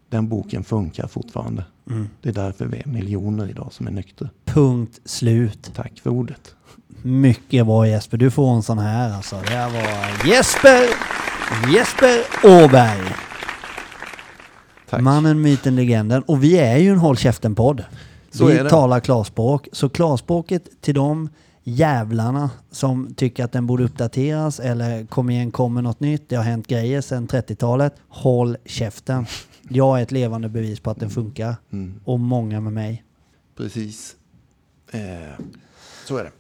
Den 0.10 0.28
boken 0.30 0.64
funkar 0.64 1.08
fortfarande. 1.08 1.64
Mm. 1.90 2.10
Det 2.22 2.30
är 2.30 2.34
därför 2.34 2.66
vi 2.66 2.78
är 2.80 2.88
miljoner 2.88 3.50
idag 3.50 3.68
som 3.72 3.88
är 3.88 3.92
nyktra. 3.92 4.30
Punkt 4.46 5.00
slut. 5.06 5.72
Tack 5.76 6.00
för 6.04 6.10
ordet. 6.10 6.56
Mycket 7.02 7.66
bra 7.66 7.88
Jesper. 7.88 8.18
Du 8.18 8.32
får 8.32 8.56
en 8.56 8.64
sån 8.64 8.80
här 8.80 9.14
alltså. 9.14 9.36
Det 9.36 9.54
här 9.54 9.70
var 9.70 10.28
Jesper, 10.30 10.88
Jesper 11.74 12.20
Åberg. 12.44 13.16
Tack. 14.90 15.02
Mannen, 15.02 15.42
myten, 15.42 15.76
legenden. 15.76 16.24
Och 16.24 16.44
vi 16.44 16.58
är 16.58 16.78
ju 16.78 16.90
en 16.90 16.98
Håll 16.98 17.18
Käften-podd. 17.18 17.84
Vi 18.32 18.70
talar 18.70 19.00
klarspråk. 19.00 19.68
Så 19.72 19.90
klarspråket 19.90 20.82
till 20.82 20.96
de 20.96 21.30
jävlarna 21.64 22.50
som 22.72 23.14
tycker 23.14 23.44
att 23.44 23.52
den 23.52 23.68
borde 23.68 23.84
uppdateras 23.84 24.60
eller 24.60 25.06
kom 25.06 25.30
igen, 25.30 25.52
kommer 25.52 25.82
något 25.82 26.00
nytt. 26.00 26.30
Det 26.30 26.36
har 26.36 26.44
hänt 26.44 26.68
grejer 26.68 27.02
sedan 27.02 27.28
30-talet. 27.28 27.96
Håll 28.08 28.58
käften. 28.66 29.26
Jag 29.70 30.00
är 30.00 30.04
ett 30.04 30.12
levande 30.12 30.50
bevis 30.50 30.80
på 30.80 30.90
att 30.92 31.00
den 31.00 31.10
funkar. 31.10 31.56
Mm, 31.72 32.00
Och 32.06 32.20
många 32.20 32.62
med 32.62 32.74
mig. 32.74 33.04
precis. 33.58 34.16
Eh, 34.92 35.00
så 36.08 36.18
är 36.18 36.24
det. 36.24 36.32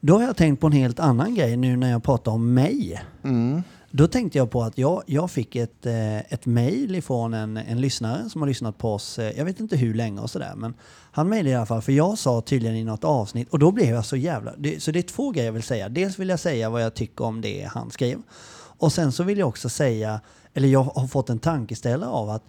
Då 0.00 0.14
har 0.18 0.22
jag 0.22 0.36
tänkt 0.36 0.60
på 0.60 0.66
en 0.66 0.72
helt 0.72 1.00
annan 1.00 1.34
grej 1.34 1.56
nu 1.56 1.76
när 1.76 1.90
jag 1.90 2.02
pratar 2.02 2.32
om 2.32 2.54
mig. 2.54 3.02
Mm. 3.24 3.62
Då 3.92 4.06
tänkte 4.06 4.38
jag 4.38 4.50
på 4.50 4.62
att 4.62 4.78
jag, 4.78 5.02
jag 5.06 5.30
fick 5.30 5.56
ett, 5.56 5.86
eh, 5.86 6.18
ett 6.18 6.46
mejl 6.46 6.96
ifrån 6.96 7.34
en, 7.34 7.56
en 7.56 7.80
lyssnare 7.80 8.30
som 8.30 8.42
har 8.42 8.48
lyssnat 8.48 8.78
på 8.78 8.94
oss, 8.94 9.18
eh, 9.18 9.38
jag 9.38 9.44
vet 9.44 9.60
inte 9.60 9.76
hur 9.76 9.94
länge 9.94 10.20
och 10.20 10.30
sådär, 10.30 10.52
men 10.56 10.74
han 11.12 11.28
mejlade 11.28 11.50
i 11.50 11.54
alla 11.54 11.66
fall, 11.66 11.82
för 11.82 11.92
jag 11.92 12.18
sa 12.18 12.40
tydligen 12.40 12.76
i 12.76 12.84
något 12.84 13.04
avsnitt, 13.04 13.48
och 13.48 13.58
då 13.58 13.70
blev 13.70 13.94
jag 13.94 14.04
så 14.04 14.16
jävla... 14.16 14.56
Det, 14.56 14.82
så 14.82 14.90
det 14.90 14.98
är 14.98 15.02
två 15.02 15.30
grejer 15.30 15.46
jag 15.46 15.52
vill 15.52 15.62
säga. 15.62 15.88
Dels 15.88 16.18
vill 16.18 16.28
jag 16.28 16.40
säga 16.40 16.70
vad 16.70 16.82
jag 16.82 16.94
tycker 16.94 17.24
om 17.24 17.40
det 17.40 17.68
han 17.72 17.90
skrev. 17.90 18.22
Och 18.52 18.92
sen 18.92 19.12
så 19.12 19.22
vill 19.22 19.38
jag 19.38 19.48
också 19.48 19.68
säga, 19.68 20.20
eller 20.54 20.68
jag 20.68 20.82
har 20.82 21.06
fått 21.06 21.30
en 21.30 21.38
tankeställare 21.38 22.10
av 22.10 22.30
att 22.30 22.42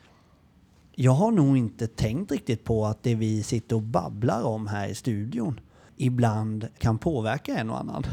jag 0.95 1.11
har 1.11 1.31
nog 1.31 1.57
inte 1.57 1.87
tänkt 1.87 2.31
riktigt 2.31 2.63
på 2.63 2.85
att 2.85 3.03
det 3.03 3.15
vi 3.15 3.43
sitter 3.43 3.75
och 3.75 3.81
babblar 3.81 4.43
om 4.43 4.67
här 4.67 4.87
i 4.87 4.95
studion 4.95 5.59
ibland 5.97 6.67
kan 6.77 6.97
påverka 6.97 7.57
en 7.57 7.69
och 7.69 7.79
annan. 7.79 8.03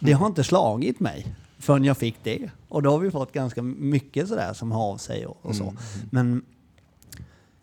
Det 0.00 0.12
har 0.12 0.26
inte 0.26 0.44
slagit 0.44 1.00
mig 1.00 1.36
förrän 1.66 1.84
jag 1.84 1.96
fick 1.96 2.16
det. 2.22 2.50
Och 2.68 2.82
då 2.82 2.90
har 2.90 2.98
vi 2.98 3.10
fått 3.10 3.32
ganska 3.32 3.62
mycket 3.62 4.28
sådär 4.28 4.52
som 4.52 4.72
har 4.72 4.82
av 4.82 4.96
sig 4.96 5.26
och, 5.26 5.38
och 5.42 5.56
så. 5.56 5.74
Men 6.10 6.42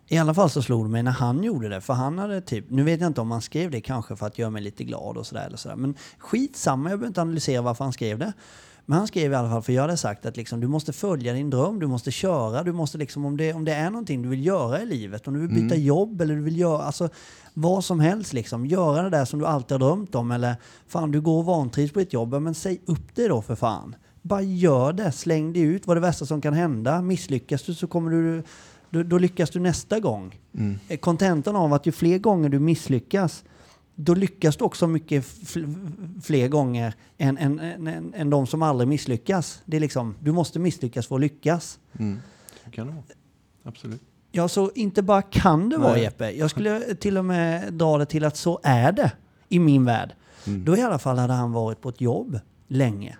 i 0.08 0.18
alla 0.18 0.34
fall 0.34 0.50
så 0.50 0.62
slog 0.62 0.84
det 0.84 0.90
mig 0.90 1.02
när 1.02 1.10
han 1.10 1.44
gjorde 1.44 1.68
det, 1.68 1.80
för 1.80 1.94
han 1.94 2.18
hade 2.18 2.40
typ, 2.40 2.70
nu 2.70 2.82
vet 2.82 3.00
jag 3.00 3.06
inte 3.06 3.20
om 3.20 3.30
han 3.30 3.42
skrev 3.42 3.70
det 3.70 3.80
kanske 3.80 4.16
för 4.16 4.26
att 4.26 4.38
göra 4.38 4.50
mig 4.50 4.62
lite 4.62 4.84
glad 4.84 5.16
och 5.16 5.26
sådär 5.26 5.46
eller 5.46 5.56
sådär, 5.56 5.76
men 5.76 5.94
skitsamma, 6.18 6.90
jag 6.90 6.98
behöver 6.98 7.06
inte 7.08 7.20
analysera 7.22 7.62
varför 7.62 7.84
han 7.84 7.92
skrev 7.92 8.18
det. 8.18 8.32
Men 8.86 8.98
han 8.98 9.06
skrev 9.06 9.32
i 9.32 9.34
alla 9.34 9.50
fall, 9.50 9.62
för 9.62 9.72
jag 9.72 9.82
hade 9.82 9.96
sagt 9.96 10.26
att 10.26 10.36
liksom, 10.36 10.60
du 10.60 10.66
måste 10.68 10.92
följa 10.92 11.32
din 11.32 11.50
dröm, 11.50 11.80
du 11.80 11.86
måste 11.86 12.10
köra, 12.10 12.62
du 12.62 12.72
måste 12.72 12.98
liksom, 12.98 13.24
om 13.24 13.36
det, 13.36 13.52
om 13.52 13.64
det 13.64 13.72
är 13.72 13.90
någonting 13.90 14.22
du 14.22 14.28
vill 14.28 14.46
göra 14.46 14.82
i 14.82 14.86
livet, 14.86 15.28
om 15.28 15.34
du 15.34 15.40
vill 15.40 15.62
byta 15.62 15.76
jobb 15.76 16.20
eller 16.20 16.34
du 16.34 16.42
vill 16.42 16.58
göra, 16.58 16.82
alltså 16.82 17.08
vad 17.54 17.84
som 17.84 18.00
helst 18.00 18.32
liksom, 18.32 18.66
göra 18.66 19.02
det 19.02 19.10
där 19.10 19.24
som 19.24 19.38
du 19.38 19.46
alltid 19.46 19.72
har 19.72 19.78
drömt 19.88 20.14
om 20.14 20.30
eller 20.30 20.56
fan 20.86 21.10
du 21.10 21.20
går 21.20 21.38
och 21.38 21.44
vantrivs 21.44 21.92
på 21.92 21.98
ditt 21.98 22.12
jobb, 22.12 22.34
men 22.42 22.54
säg 22.54 22.80
upp 22.86 23.14
det 23.14 23.28
då 23.28 23.42
för 23.42 23.54
fan. 23.54 23.96
Bara 24.22 24.42
gör 24.42 24.92
det, 24.92 25.12
släng 25.12 25.52
det 25.52 25.60
ut, 25.60 25.86
vad 25.86 25.96
är 25.96 26.00
det 26.00 26.06
värsta 26.06 26.26
som 26.26 26.40
kan 26.40 26.54
hända? 26.54 27.02
Misslyckas 27.02 27.62
du 27.62 27.74
så 27.74 27.86
kommer 27.86 28.10
du 28.10 28.42
då, 28.90 29.02
då 29.02 29.18
lyckas 29.18 29.50
du 29.50 29.60
nästa 29.60 30.00
gång. 30.00 30.40
Mm. 30.54 30.78
Eh, 30.88 30.98
Kontentan 30.98 31.56
av 31.56 31.72
att 31.72 31.86
ju 31.86 31.92
fler 31.92 32.18
gånger 32.18 32.48
du 32.48 32.58
misslyckas, 32.58 33.44
då 33.94 34.14
lyckas 34.14 34.56
du 34.56 34.64
också 34.64 34.86
mycket 34.86 35.24
fl- 35.24 36.20
fler 36.22 36.48
gånger 36.48 36.94
än, 37.18 37.38
än, 37.38 37.58
än, 37.60 37.86
än, 37.86 38.14
än 38.14 38.30
de 38.30 38.46
som 38.46 38.62
aldrig 38.62 38.88
misslyckas. 38.88 39.62
Det 39.64 39.76
är 39.76 39.80
liksom, 39.80 40.14
du 40.20 40.32
måste 40.32 40.58
misslyckas 40.58 41.06
för 41.06 41.14
att 41.14 41.20
lyckas. 41.20 41.78
Mm. 41.98 42.18
Kan 42.70 42.86
det 42.86 42.92
vara. 42.92 43.04
Absolut. 43.64 44.02
Ja, 44.36 44.48
så 44.48 44.70
inte 44.74 45.02
bara 45.02 45.22
kan 45.22 45.68
det 45.68 45.76
vara 45.76 45.92
Nej. 45.92 46.02
Jeppe. 46.02 46.30
Jag 46.30 46.50
skulle 46.50 46.94
till 46.94 47.18
och 47.18 47.24
med 47.24 47.72
dra 47.72 47.98
det 47.98 48.06
till 48.06 48.24
att 48.24 48.36
så 48.36 48.60
är 48.62 48.92
det 48.92 49.12
i 49.48 49.58
min 49.58 49.84
värld. 49.84 50.14
Mm. 50.46 50.64
Då 50.64 50.76
i 50.76 50.82
alla 50.82 50.98
fall 50.98 51.18
hade 51.18 51.32
han 51.32 51.52
varit 51.52 51.80
på 51.80 51.88
ett 51.88 52.00
jobb 52.00 52.40
länge. 52.68 53.16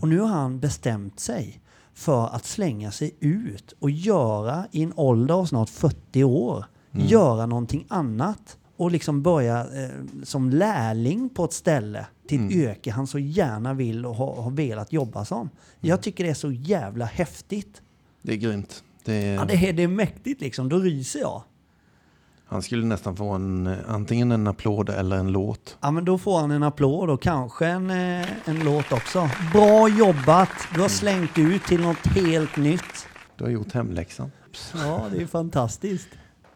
Och 0.00 0.08
nu 0.08 0.18
har 0.18 0.28
han 0.28 0.60
bestämt 0.60 1.20
sig 1.20 1.60
för 1.94 2.26
att 2.26 2.44
slänga 2.44 2.90
sig 2.90 3.14
ut 3.20 3.74
och 3.78 3.90
göra 3.90 4.66
i 4.70 4.82
en 4.82 4.92
ålder 4.96 5.34
av 5.34 5.44
snart 5.44 5.68
40 5.68 6.24
år, 6.24 6.64
göra 6.92 7.46
någonting 7.46 7.86
annat 7.88 8.56
och 8.76 8.90
liksom 8.90 9.22
börja 9.22 9.60
eh, 9.60 9.90
som 10.22 10.50
lärling 10.50 11.28
på 11.28 11.44
ett 11.44 11.52
ställe 11.52 12.06
till 12.28 12.46
ett 12.46 12.52
yrke 12.52 12.90
han 12.90 13.06
så 13.06 13.18
gärna 13.18 13.74
vill 13.74 14.06
och 14.06 14.14
har, 14.14 14.42
har 14.42 14.50
velat 14.50 14.92
jobba 14.92 15.24
som. 15.24 15.50
Jag 15.80 16.02
tycker 16.02 16.24
det 16.24 16.30
är 16.30 16.34
så 16.34 16.52
jävla 16.52 17.04
häftigt. 17.04 17.82
Det 18.22 18.32
är 18.32 18.36
grymt. 18.36 18.82
Det 19.04 19.14
är, 19.14 19.34
Ja, 19.34 19.44
det, 19.44 19.68
är, 19.68 19.72
det 19.72 19.82
är 19.82 19.88
mäktigt 19.88 20.40
liksom, 20.40 20.68
då 20.68 20.78
ryser 20.78 21.20
jag. 21.20 21.42
Han 22.50 22.62
skulle 22.62 22.86
nästan 22.86 23.16
få 23.16 23.28
en, 23.28 23.66
eh, 23.66 23.76
antingen 23.88 24.32
en 24.32 24.46
applåd 24.46 24.88
eller 24.90 25.16
en 25.16 25.32
låt. 25.32 25.76
Ja, 25.80 25.90
men 25.90 26.04
då 26.04 26.18
får 26.18 26.38
han 26.40 26.50
en 26.50 26.62
applåd 26.62 27.10
och 27.10 27.22
kanske 27.22 27.66
en, 27.66 27.90
eh, 27.90 28.26
en 28.48 28.64
låt 28.64 28.92
också. 28.92 29.30
Bra 29.52 29.88
jobbat! 29.88 30.48
Du 30.74 30.80
har 30.80 30.88
slängt 30.88 31.38
ut 31.38 31.62
till 31.64 31.80
något 31.80 32.06
helt 32.06 32.56
nytt. 32.56 33.06
Du 33.36 33.44
har 33.44 33.50
gjort 33.50 33.72
hemläxan. 33.72 34.30
Ja, 34.74 35.06
det 35.12 35.22
är 35.22 35.26
fantastiskt. 35.26 36.08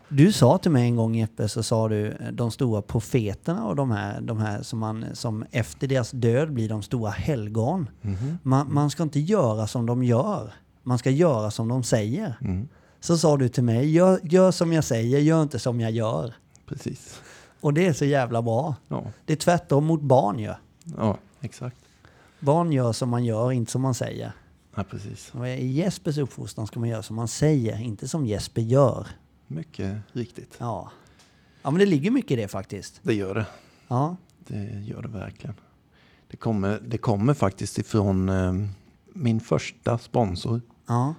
Du 0.08 0.32
sa 0.32 0.58
till 0.58 0.70
mig 0.70 0.82
en 0.84 0.96
gång 0.96 1.14
Jeppe, 1.14 1.48
så 1.48 1.62
sa 1.62 1.88
du 1.88 2.06
eh, 2.08 2.32
de 2.32 2.50
stora 2.50 2.82
profeterna 2.82 3.66
och 3.66 3.76
de 3.76 3.90
här, 3.90 4.20
de 4.20 4.38
här 4.38 4.62
som, 4.62 4.78
man, 4.78 5.04
som 5.12 5.44
efter 5.50 5.86
deras 5.86 6.10
död 6.10 6.52
blir 6.52 6.68
de 6.68 6.82
stora 6.82 7.10
helgon. 7.10 7.88
Mhm. 8.00 8.38
Man, 8.42 8.74
man 8.74 8.90
ska 8.90 9.02
inte 9.02 9.20
göra 9.20 9.66
som 9.66 9.86
de 9.86 10.04
gör. 10.04 10.52
Man 10.82 10.98
ska 10.98 11.10
göra 11.10 11.50
som 11.50 11.68
de 11.68 11.82
säger. 11.82 12.38
Mm. 12.40 12.68
Så 13.00 13.18
sa 13.18 13.36
du 13.36 13.48
till 13.48 13.62
mig, 13.62 13.90
gör, 13.90 14.20
gör 14.22 14.50
som 14.50 14.72
jag 14.72 14.84
säger, 14.84 15.18
gör 15.18 15.42
inte 15.42 15.58
som 15.58 15.80
jag 15.80 15.90
gör. 15.90 16.34
Precis. 16.66 17.20
Och 17.60 17.74
det 17.74 17.86
är 17.86 17.92
så 17.92 18.04
jävla 18.04 18.42
bra. 18.42 18.74
Ja. 18.88 19.04
Det 19.24 19.32
är 19.32 19.36
tvärtom 19.36 19.84
mot 19.84 20.00
barn 20.00 20.38
ju. 20.38 20.52
ja, 20.96 21.18
exakt. 21.40 21.76
Barn 22.40 22.72
gör 22.72 22.92
som 22.92 23.08
man 23.08 23.24
gör, 23.24 23.52
inte 23.52 23.72
som 23.72 23.82
man 23.82 23.94
säger. 23.94 24.32
Ja, 24.74 24.84
precis. 24.84 25.34
Och 25.34 25.48
I 25.48 25.66
Jespers 25.66 26.18
uppfostran 26.18 26.66
ska 26.66 26.80
man 26.80 26.88
göra 26.88 27.02
som 27.02 27.16
man 27.16 27.28
säger, 27.28 27.80
inte 27.80 28.08
som 28.08 28.26
Jesper 28.26 28.62
gör. 28.62 29.06
Mycket 29.46 29.96
riktigt. 30.12 30.56
Ja. 30.58 30.90
Ja, 31.62 31.70
men 31.70 31.78
det 31.80 31.86
ligger 31.86 32.10
mycket 32.10 32.30
i 32.30 32.36
det 32.36 32.48
faktiskt. 32.48 33.00
Det 33.02 33.14
gör 33.14 33.34
det. 33.34 33.46
Ja. 33.88 34.16
Det 34.46 34.84
gör 34.84 35.02
det 35.02 35.08
verkligen. 35.08 35.54
Det 36.30 36.36
kommer, 36.36 36.80
det 36.86 36.98
kommer 36.98 37.34
faktiskt 37.34 37.78
ifrån 37.78 38.28
eh, 38.28 38.52
min 39.12 39.40
första 39.40 39.98
sponsor 39.98 40.60
Ja. 40.86 41.14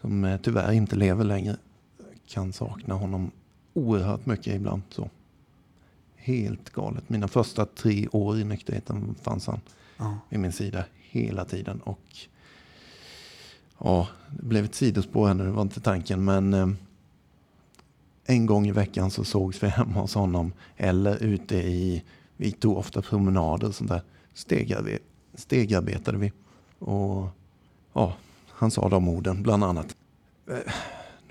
som 0.00 0.24
eh, 0.24 0.40
tyvärr 0.40 0.72
inte 0.72 0.96
lever 0.96 1.24
längre. 1.24 1.56
Kan 2.26 2.52
sakna 2.52 2.94
honom 2.94 3.30
oerhört 3.74 4.26
mycket 4.26 4.54
ibland. 4.54 4.82
Så. 4.90 5.10
Helt 6.16 6.70
galet. 6.70 7.08
Mina 7.08 7.28
första 7.28 7.66
tre 7.66 8.08
år 8.08 8.38
i 8.38 8.44
nykterheten 8.44 9.14
fanns 9.22 9.46
han 9.46 9.60
Ja. 9.96 10.18
vid 10.28 10.40
min 10.40 10.52
sida 10.52 10.84
hela 10.96 11.44
tiden. 11.44 11.80
Och 11.80 12.00
ja, 13.78 14.08
det 14.30 14.42
blev 14.42 14.64
ett 14.64 14.74
sidospår 14.74 15.26
här 15.26 15.34
nu, 15.34 15.44
det 15.44 15.50
var 15.50 15.62
inte 15.62 15.80
tanken. 15.80 16.24
Men 16.24 16.54
eh, 16.54 16.68
en 18.24 18.46
gång 18.46 18.66
i 18.66 18.72
veckan 18.72 19.10
så 19.10 19.24
sågs 19.24 19.62
vi 19.62 19.68
hemma 19.68 20.00
hos 20.00 20.14
honom. 20.14 20.52
Eller 20.76 21.22
ute 21.22 21.56
i, 21.56 22.02
vi 22.36 22.52
tog 22.52 22.76
ofta 22.76 23.02
promenader 23.02 23.68
och 23.68 23.74
sånt 23.74 23.90
där. 23.90 24.02
Stegare, 24.34 24.98
stegarbetade 25.34 26.18
vi. 26.18 26.32
Och 26.78 27.28
ja, 27.92 28.16
han 28.56 28.70
sa 28.70 28.88
de 28.88 29.08
orden 29.08 29.42
bland 29.42 29.64
annat. 29.64 29.96
Eh, 30.50 30.72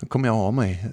Nu 0.00 0.08
kommer 0.08 0.28
jag 0.28 0.36
av 0.36 0.54
mig. 0.54 0.92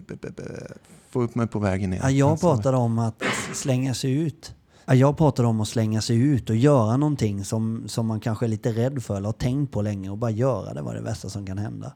Eh, 0.00 0.76
Få 1.10 1.22
upp 1.22 1.34
mig 1.34 1.46
på 1.46 1.58
vägen 1.58 1.92
igen. 1.92 2.04
Ja, 2.04 2.10
jag 2.10 2.40
pratade 2.40 2.76
om 2.76 2.98
att 2.98 3.22
slänga 3.54 3.94
sig 3.94 4.12
ut. 4.12 4.54
Ja, 4.86 4.94
jag 4.94 5.16
pratade 5.18 5.48
om 5.48 5.60
att 5.60 5.68
slänga 5.68 6.00
sig 6.00 6.16
ut 6.16 6.50
och 6.50 6.56
göra 6.56 6.96
någonting 6.96 7.44
som, 7.44 7.88
som 7.88 8.06
man 8.06 8.20
kanske 8.20 8.46
är 8.46 8.48
lite 8.48 8.72
rädd 8.72 9.02
för 9.02 9.16
eller 9.16 9.26
har 9.28 9.32
tänkt 9.32 9.72
på 9.72 9.82
länge 9.82 10.10
och 10.10 10.18
bara 10.18 10.30
göra 10.30 10.74
det 10.74 10.82
var 10.82 10.94
det 10.94 11.00
värsta 11.00 11.28
som 11.28 11.46
kan 11.46 11.58
hända. 11.58 11.92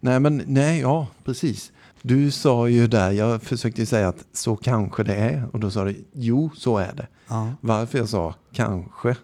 Nej, 0.00 0.20
men 0.20 0.42
nej, 0.46 0.80
ja, 0.80 1.06
precis. 1.24 1.72
Du 2.02 2.30
sa 2.30 2.68
ju 2.68 2.86
där, 2.86 3.10
jag 3.10 3.42
försökte 3.42 3.86
säga 3.86 4.08
att 4.08 4.24
så 4.32 4.56
kanske 4.56 5.02
det 5.04 5.14
är. 5.14 5.48
Och 5.52 5.60
då 5.60 5.70
sa 5.70 5.84
du, 5.84 6.04
jo, 6.12 6.50
så 6.56 6.78
är 6.78 6.92
det. 6.92 7.06
Ja. 7.28 7.52
Varför 7.60 7.98
jag 7.98 8.08
sa 8.08 8.34
kanske, 8.52 9.16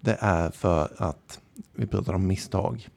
det 0.00 0.16
är 0.20 0.50
för 0.50 0.92
att 0.96 1.40
vi 1.74 1.86
pratade 1.86 2.16
om 2.16 2.26
misstag. 2.26 2.88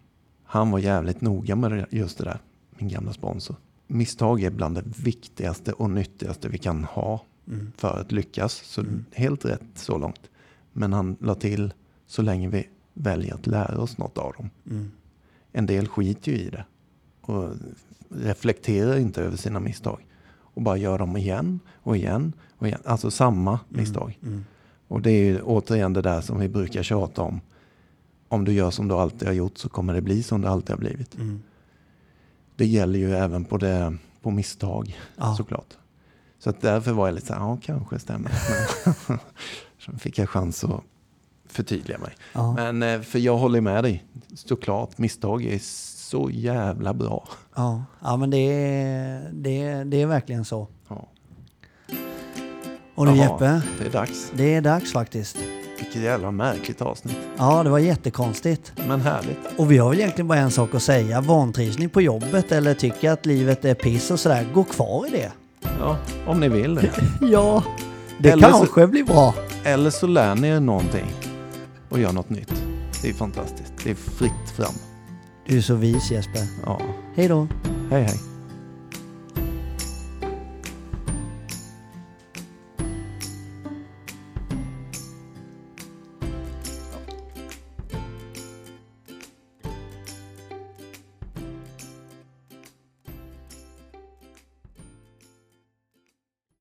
Han 0.43 0.72
var 0.72 0.80
jävligt 0.80 1.22
noga 1.22 1.55
med 1.55 1.86
just 1.89 2.18
det 2.18 2.24
där, 2.24 2.39
min 2.70 2.89
gamla 2.89 3.14
sponsor. 3.14 3.55
Misstag 3.88 4.43
är 4.43 4.49
bland 4.51 4.76
det 4.76 4.84
viktigaste 5.03 5.72
och 5.74 5.89
nyttigaste 5.89 6.49
vi 6.49 6.57
kan 6.57 6.84
ha 6.84 7.26
Mm. 7.47 7.72
för 7.78 7.99
att 7.99 8.11
lyckas. 8.11 8.53
Så 8.53 8.84
helt 9.11 9.45
rätt 9.45 9.61
så 9.76 9.97
långt. 9.97 10.30
Men 10.74 10.93
han 10.93 11.16
la 11.20 11.36
till, 11.36 11.74
så 12.07 12.22
länge 12.22 12.49
vi 12.49 12.68
väljer 12.93 13.34
att 13.34 13.47
lära 13.47 13.82
oss 13.82 13.97
något 13.97 14.18
av 14.18 14.34
dem. 14.34 14.49
Mm. 14.70 14.91
En 15.51 15.66
del 15.66 15.88
skiter 15.88 16.32
ju 16.32 16.38
i 16.38 16.49
det. 16.49 16.66
och 17.22 17.49
reflekterar 18.09 18.97
inte 18.97 19.22
över 19.22 19.38
sina 19.38 19.59
misstag. 19.59 20.07
Och 20.30 20.61
bara 20.61 20.78
gör 20.78 20.97
dem 20.97 21.18
igen 21.18 21.59
och 21.74 21.97
igen 21.97 22.34
och 22.57 22.68
igen. 22.68 22.80
Alltså 22.86 23.11
samma 23.11 23.59
misstag. 23.70 24.20
Mm. 24.24 24.45
Och 24.88 25.01
det 25.01 25.11
är 25.11 25.24
ju 25.24 25.41
återigen 25.41 25.93
det 25.93 26.01
där 26.01 26.22
som 26.22 26.39
vi 26.39 26.49
brukar 26.49 26.84
tjata 26.84 27.22
om. 27.22 27.41
Om 28.34 28.45
du 28.45 28.53
gör 28.53 28.71
som 28.71 28.88
du 28.88 28.95
alltid 28.95 29.27
har 29.27 29.36
gjort 29.36 29.57
så 29.57 29.69
kommer 29.69 29.93
det 29.93 30.01
bli 30.01 30.23
som 30.23 30.41
det 30.41 30.49
alltid 30.49 30.69
har 30.69 30.77
blivit. 30.77 31.15
Mm. 31.15 31.41
Det 32.55 32.65
gäller 32.65 32.99
ju 32.99 33.13
även 33.15 33.45
på, 33.45 33.57
det, 33.57 33.97
på 34.21 34.31
misstag 34.31 34.97
Ja. 35.17 35.36
såklart. 35.36 35.77
Så 36.39 36.49
att 36.49 36.61
därför 36.61 36.91
var 36.91 37.07
jag 37.07 37.13
lite 37.15 37.27
så 37.27 37.34
här, 37.34 37.39
ja 37.41 37.57
kanske 37.61 37.99
stämmer. 37.99 38.31
Men 39.07 39.19
Sen 39.86 39.99
fick 39.99 40.17
jag 40.17 40.29
chans 40.29 40.63
att 40.63 40.81
förtydliga 41.45 41.97
mig. 41.97 42.11
Ja. 42.34 42.53
Men 42.53 42.84
eh, 42.84 43.01
för 43.01 43.19
jag 43.19 43.38
håller 43.38 43.61
med 43.61 43.84
dig, 43.84 44.03
såklart. 44.36 44.97
Misstag 44.97 45.45
är 45.45 45.59
så 46.09 46.29
jävla 46.29 46.93
bra. 46.93 47.27
Ja. 47.55 47.84
ja, 48.01 48.17
men 48.17 48.29
det 48.29 48.38
är, 48.38 49.29
det, 49.34 49.61
är, 49.61 49.86
det 49.86 50.01
är 50.01 50.05
verkligen 50.05 50.45
så. 50.45 50.67
Ja. 50.88 51.07
Och 52.95 53.05
nu 53.07 53.15
Jeppe, 53.15 53.61
Det 53.79 53.86
är 53.86 53.91
dags. 53.91 54.31
det 54.36 54.53
är 54.53 54.61
dags 54.61 54.91
faktiskt. 54.91 55.38
Vilket 55.80 56.01
jävla 56.01 56.32
märkligt 56.32 56.82
avsnitt. 56.82 57.17
Ja, 57.38 57.63
det 57.63 57.69
var 57.69 57.80
jättekonstigt. 57.80 58.74
Men 58.88 59.01
härligt. 59.01 59.38
Och 59.57 59.71
vi 59.71 59.78
har 59.78 59.89
väl 59.89 59.99
egentligen 59.99 60.28
bara 60.28 60.39
en 60.39 60.51
sak 60.51 60.76
att 60.76 60.84
säga. 60.84 61.21
Vantrivs 61.21 61.78
ni 61.78 61.88
på 61.88 62.01
jobbet 62.01 62.51
eller 62.51 62.74
tycker 62.74 63.11
att 63.11 63.26
livet 63.26 63.65
är 63.65 63.74
piss 63.74 64.11
och 64.11 64.19
sådär, 64.19 64.47
gå 64.53 64.63
kvar 64.63 65.07
i 65.07 65.09
det. 65.09 65.32
Ja, 65.80 65.97
om 66.28 66.39
ni 66.39 66.49
vill 66.49 66.76
det. 66.76 66.89
Ja, 67.21 67.63
det 68.17 68.30
Eller 68.30 68.47
så- 68.51 68.57
kanske 68.57 68.88
blir 68.88 69.03
bra. 69.03 69.34
Eller 69.63 69.89
så 69.89 70.07
lär 70.07 70.36
ni 70.36 70.47
er 70.47 70.59
någonting 70.59 71.11
och 71.89 71.99
gör 71.99 72.11
något 72.11 72.30
nytt. 72.30 72.53
Det 73.01 73.09
är 73.09 73.13
fantastiskt. 73.13 73.74
Det 73.84 73.89
är 73.91 73.95
fritt 73.95 74.49
fram. 74.55 74.74
Du 75.47 75.57
är 75.57 75.61
så 75.61 75.76
vis 75.76 76.11
Jesper. 76.11 76.41
Ja. 76.65 76.82
Hej 77.15 77.28
då. 77.28 77.47
Hej 77.91 78.03
hej. 78.03 78.19